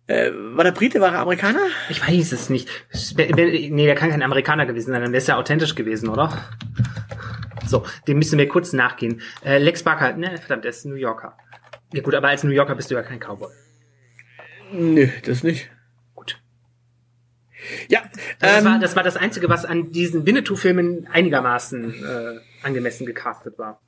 Äh, 0.07 0.31
war 0.33 0.65
der 0.65 0.71
Brite, 0.73 0.99
war 0.99 1.13
er 1.13 1.19
Amerikaner? 1.19 1.61
Ich 1.87 2.05
weiß 2.05 2.33
es 2.33 2.49
nicht. 2.49 2.67
Nee, 3.15 3.85
der 3.85 3.95
kann 3.95 4.09
kein 4.09 4.23
Amerikaner 4.23 4.65
gewesen 4.65 4.91
sein, 4.91 5.01
dann 5.01 5.11
wäre 5.13 5.21
es 5.21 5.27
ja 5.27 5.37
authentisch 5.37 5.75
gewesen, 5.75 6.09
oder? 6.09 6.37
So, 7.67 7.85
dem 8.07 8.17
müssen 8.17 8.39
wir 8.39 8.47
kurz 8.47 8.73
nachgehen. 8.73 9.21
Äh, 9.45 9.59
Lex 9.59 9.83
Barker, 9.83 10.13
ne, 10.13 10.37
verdammt, 10.37 10.63
der 10.63 10.71
ist 10.71 10.85
New 10.85 10.95
Yorker. 10.95 11.37
Ja 11.93 12.01
gut, 12.01 12.13
aber 12.13 12.27
als 12.29 12.43
New 12.43 12.51
Yorker 12.51 12.75
bist 12.75 12.91
du 12.91 12.95
ja 12.95 13.01
kein 13.01 13.19
Cowboy. 13.19 13.49
Nö, 14.71 15.07
das 15.25 15.43
nicht. 15.43 15.69
Gut. 16.13 16.39
Ja. 17.87 18.03
Das, 18.39 18.59
ähm, 18.59 18.65
war, 18.65 18.79
das 18.79 18.95
war 18.95 19.03
das 19.03 19.17
Einzige, 19.17 19.49
was 19.49 19.65
an 19.65 19.91
diesen 19.91 20.25
Winnetou-Filmen 20.25 21.07
einigermaßen 21.11 22.03
äh, 22.03 22.39
angemessen 22.63 23.05
gecastet 23.05 23.57
war. 23.57 23.81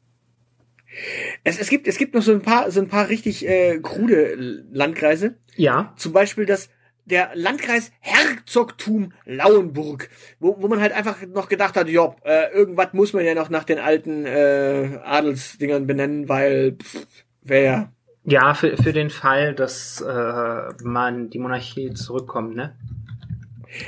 Es, 1.43 1.59
es 1.59 1.69
gibt 1.69 1.87
es 1.87 1.97
gibt 1.97 2.13
noch 2.13 2.21
so 2.21 2.33
ein 2.33 2.41
paar 2.41 2.69
so 2.69 2.81
ein 2.81 2.89
paar 2.89 3.07
richtig 3.07 3.47
äh, 3.47 3.79
krude 3.79 4.35
Landkreise. 4.71 5.35
Ja. 5.55 5.93
Zum 5.95 6.11
Beispiel 6.11 6.45
das 6.45 6.69
der 7.05 7.31
Landkreis 7.33 7.91
Herzogtum 7.99 9.13
Lauenburg, 9.25 10.09
wo, 10.39 10.61
wo 10.61 10.67
man 10.67 10.81
halt 10.81 10.93
einfach 10.93 11.25
noch 11.27 11.49
gedacht 11.49 11.75
hat, 11.75 11.89
ja, 11.89 12.15
äh, 12.23 12.51
irgendwas 12.53 12.93
muss 12.93 13.13
man 13.13 13.25
ja 13.25 13.33
noch 13.33 13.49
nach 13.49 13.63
den 13.63 13.79
alten 13.79 14.25
äh, 14.25 14.99
Adelsdingern 15.03 15.87
benennen, 15.87 16.29
weil 16.29 16.73
pff, 16.73 17.07
Wer? 17.41 17.91
Ja, 18.23 18.53
für, 18.53 18.77
für 18.77 18.93
den 18.93 19.09
Fall, 19.09 19.55
dass 19.55 20.01
äh, 20.01 20.73
man 20.83 21.29
die 21.29 21.39
Monarchie 21.39 21.93
zurückkommt, 21.93 22.55
ne? 22.55 22.75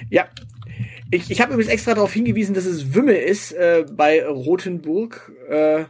Ja. 0.10 0.28
Ich, 1.12 1.30
ich 1.30 1.42
habe 1.42 1.54
übrigens 1.54 1.72
extra 1.72 1.94
darauf 1.94 2.12
hingewiesen, 2.14 2.56
dass 2.56 2.66
es 2.66 2.96
Wümme 2.96 3.14
ist 3.14 3.52
äh, 3.52 3.86
bei 3.92 4.26
Rothenburg, 4.26 5.32
äh, 5.48 5.86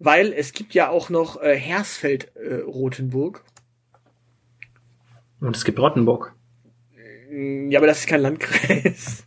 weil 0.00 0.32
es 0.32 0.52
gibt 0.52 0.74
ja 0.74 0.88
auch 0.88 1.10
noch 1.10 1.40
äh, 1.40 1.56
Hersfeld 1.56 2.34
äh, 2.34 2.56
Rothenburg. 2.56 3.44
Und 5.40 5.54
es 5.56 5.64
gibt 5.64 5.78
Rottenburg. 5.78 6.34
Ja, 7.32 7.78
aber 7.78 7.86
das 7.86 8.00
ist 8.00 8.08
kein 8.08 8.22
Landkreis. 8.22 9.24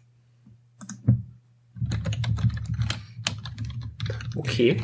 Okay. 4.36 4.78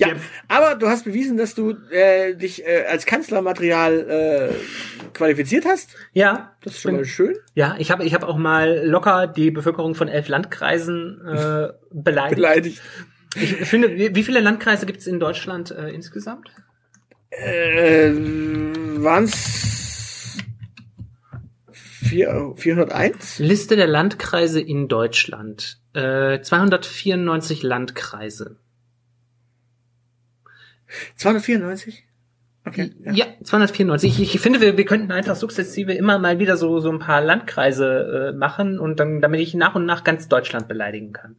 Ja, 0.00 0.16
aber 0.48 0.76
du 0.76 0.88
hast 0.88 1.04
bewiesen, 1.04 1.36
dass 1.36 1.54
du 1.54 1.76
äh, 1.90 2.34
dich 2.34 2.66
äh, 2.66 2.86
als 2.88 3.04
Kanzlermaterial 3.06 4.08
äh, 4.08 5.08
qualifiziert 5.12 5.66
hast. 5.66 5.94
Ja, 6.12 6.56
das 6.62 6.74
ist 6.74 6.82
schon 6.82 6.96
mal 6.96 7.04
schön. 7.04 7.36
Ja, 7.54 7.76
ich 7.78 7.90
habe 7.90 8.04
ich 8.04 8.14
hab 8.14 8.22
auch 8.24 8.38
mal 8.38 8.86
locker 8.86 9.26
die 9.26 9.50
Bevölkerung 9.50 9.94
von 9.94 10.08
elf 10.08 10.28
Landkreisen 10.28 11.20
äh, 11.26 11.68
beleidigt. 11.90 12.36
beleidigt. 12.36 12.82
Ich 13.36 13.68
finde, 13.68 13.94
wie, 13.96 14.22
viele 14.24 14.40
Landkreise 14.40 14.86
gibt 14.86 15.00
es 15.00 15.06
in 15.06 15.20
Deutschland 15.20 15.70
äh, 15.70 15.90
insgesamt? 15.90 16.50
Äh, 17.30 18.10
waren's 18.96 20.38
401? 22.10 23.38
Liste 23.38 23.76
der 23.76 23.86
Landkreise 23.86 24.60
in 24.60 24.88
Deutschland. 24.88 25.78
Äh, 25.92 26.40
294 26.40 27.62
Landkreise. 27.62 28.56
294? 31.16 32.04
Okay. 32.66 32.92
Ja, 33.04 33.12
ja 33.12 33.26
294. 33.42 34.20
Ich, 34.20 34.34
ich 34.34 34.40
finde, 34.40 34.60
wir, 34.60 34.76
wir 34.76 34.84
könnten 34.84 35.12
einfach 35.12 35.36
sukzessive 35.36 35.92
immer 35.92 36.18
mal 36.18 36.38
wieder 36.38 36.56
so, 36.56 36.78
so 36.80 36.90
ein 36.90 36.98
paar 36.98 37.20
Landkreise 37.20 38.32
äh, 38.32 38.36
machen 38.36 38.78
und 38.78 39.00
dann, 39.00 39.20
damit 39.20 39.40
ich 39.40 39.54
nach 39.54 39.74
und 39.74 39.86
nach 39.86 40.04
ganz 40.04 40.28
Deutschland 40.28 40.68
beleidigen 40.68 41.12
kann. 41.12 41.36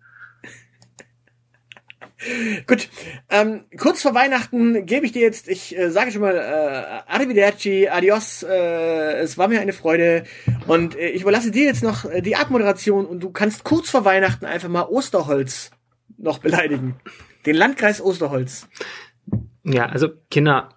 Gut, 2.67 2.89
ähm, 3.29 3.65
kurz 3.77 4.01
vor 4.01 4.13
Weihnachten 4.13 4.85
gebe 4.85 5.05
ich 5.05 5.11
dir 5.11 5.21
jetzt, 5.21 5.47
ich 5.47 5.77
äh, 5.77 5.89
sage 5.91 6.11
schon 6.11 6.21
mal, 6.21 6.35
äh, 6.35 7.11
Arrivederci, 7.11 7.87
adios, 7.87 8.43
äh, 8.43 9.19
es 9.19 9.37
war 9.37 9.47
mir 9.47 9.61
eine 9.61 9.73
Freude 9.73 10.23
und 10.67 10.95
äh, 10.95 11.09
ich 11.09 11.21
überlasse 11.21 11.51
dir 11.51 11.65
jetzt 11.65 11.83
noch 11.83 12.05
äh, 12.05 12.21
die 12.21 12.35
Abmoderation 12.35 13.05
und 13.05 13.21
du 13.21 13.31
kannst 13.31 13.63
kurz 13.63 13.89
vor 13.89 14.05
Weihnachten 14.05 14.45
einfach 14.45 14.69
mal 14.69 14.83
Osterholz 14.83 15.71
noch 16.17 16.39
beleidigen. 16.39 16.99
Den 17.45 17.55
Landkreis 17.55 18.01
Osterholz. 18.01 18.67
Ja, 19.63 19.85
also 19.85 20.09
Kinder, 20.29 20.69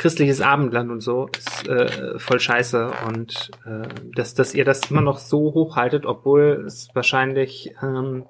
christliches 0.00 0.40
Abendland 0.40 0.90
und 0.90 1.00
so 1.02 1.28
ist 1.36 1.68
äh, 1.68 2.18
voll 2.18 2.40
scheiße 2.40 2.90
und 3.06 3.50
äh, 3.66 3.86
dass, 4.14 4.32
dass 4.32 4.54
ihr 4.54 4.64
das 4.64 4.90
immer 4.90 5.02
noch 5.02 5.18
so 5.18 5.52
hochhaltet, 5.52 6.06
obwohl 6.06 6.64
es 6.66 6.88
wahrscheinlich 6.94 7.74
ähm, 7.82 8.24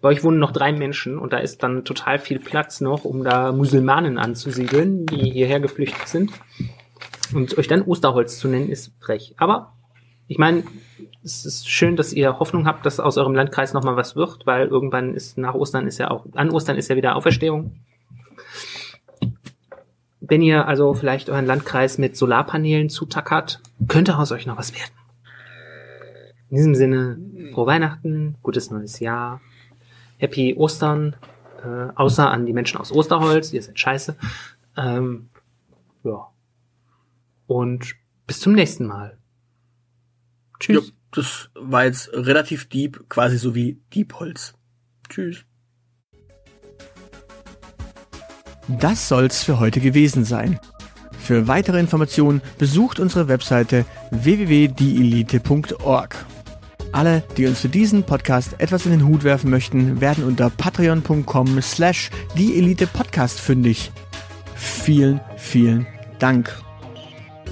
bei 0.00 0.08
euch 0.08 0.24
wohnen 0.24 0.40
noch 0.40 0.50
drei 0.50 0.72
Menschen 0.72 1.18
und 1.18 1.32
da 1.32 1.38
ist 1.38 1.62
dann 1.62 1.84
total 1.84 2.18
viel 2.18 2.40
Platz 2.40 2.80
noch, 2.80 3.04
um 3.04 3.22
da 3.22 3.52
Musulmanen 3.52 4.18
anzusiedeln, 4.18 5.06
die 5.06 5.30
hierher 5.30 5.60
geflüchtet 5.60 6.08
sind. 6.08 6.32
Und 7.32 7.56
euch 7.58 7.68
dann 7.68 7.82
Osterholz 7.82 8.38
zu 8.38 8.48
nennen, 8.48 8.68
ist 8.68 8.92
frech. 9.00 9.34
Aber 9.36 9.72
ich 10.26 10.38
meine, 10.38 10.64
es 11.24 11.46
ist 11.46 11.68
schön, 11.68 11.96
dass 11.96 12.12
ihr 12.12 12.38
Hoffnung 12.38 12.66
habt, 12.66 12.84
dass 12.84 13.00
aus 13.00 13.16
eurem 13.16 13.34
Landkreis 13.34 13.72
nochmal 13.72 13.96
was 13.96 14.14
wird, 14.14 14.46
weil 14.46 14.68
irgendwann 14.68 15.14
ist 15.14 15.38
nach 15.38 15.54
Ostern 15.54 15.86
ist 15.86 15.98
ja 15.98 16.10
auch, 16.10 16.26
an 16.34 16.50
Ostern 16.50 16.76
ist 16.76 16.88
ja 16.88 16.96
wieder 16.96 17.16
Auferstehung. 17.16 17.80
Wenn 20.20 20.42
ihr 20.42 20.66
also 20.66 20.94
vielleicht 20.94 21.30
euren 21.30 21.46
Landkreis 21.46 21.98
mit 21.98 22.16
Solarpanelen 22.16 22.90
zutackert, 22.90 23.60
könnte 23.88 24.18
aus 24.18 24.32
euch 24.32 24.46
noch 24.46 24.58
was 24.58 24.74
werden. 24.74 24.92
In 26.50 26.56
diesem 26.56 26.74
Sinne, 26.74 27.18
frohe 27.52 27.66
Weihnachten, 27.66 28.36
gutes 28.42 28.70
neues 28.70 29.00
Jahr, 29.00 29.40
Happy 30.18 30.54
Ostern, 30.56 31.16
äh, 31.62 31.88
außer 31.94 32.30
an 32.30 32.46
die 32.46 32.52
Menschen 32.52 32.78
aus 32.78 32.92
Osterholz, 32.92 33.52
ihr 33.52 33.62
seid 33.62 33.78
scheiße. 33.78 34.16
Ähm, 34.76 35.28
ja. 36.04 36.28
Und 37.46 37.94
bis 38.26 38.40
zum 38.40 38.52
nächsten 38.52 38.86
Mal. 38.86 39.18
Tschüss. 40.60 40.88
Ja, 40.88 40.93
das 41.14 41.50
war 41.54 41.84
jetzt 41.84 42.10
relativ 42.12 42.68
deep, 42.68 43.08
quasi 43.08 43.38
so 43.38 43.54
wie 43.54 43.80
Diebholz. 43.92 44.54
Tschüss. 45.08 45.44
Das 48.68 49.08
soll's 49.08 49.44
für 49.44 49.60
heute 49.60 49.80
gewesen 49.80 50.24
sein. 50.24 50.58
Für 51.18 51.46
weitere 51.48 51.78
Informationen 51.78 52.40
besucht 52.58 52.98
unsere 52.98 53.28
Webseite 53.28 53.84
www.dielite.org. 54.10 56.26
Alle, 56.92 57.22
die 57.36 57.46
uns 57.46 57.60
für 57.60 57.68
diesen 57.68 58.04
Podcast 58.04 58.54
etwas 58.58 58.86
in 58.86 58.92
den 58.92 59.06
Hut 59.06 59.24
werfen 59.24 59.50
möchten, 59.50 60.00
werden 60.00 60.24
unter 60.24 60.48
patreon.com 60.50 61.60
slash 61.60 62.10
dieelitepodcast 62.36 63.40
fündig. 63.40 63.90
Vielen, 64.54 65.20
vielen 65.36 65.86
Dank. 66.18 66.63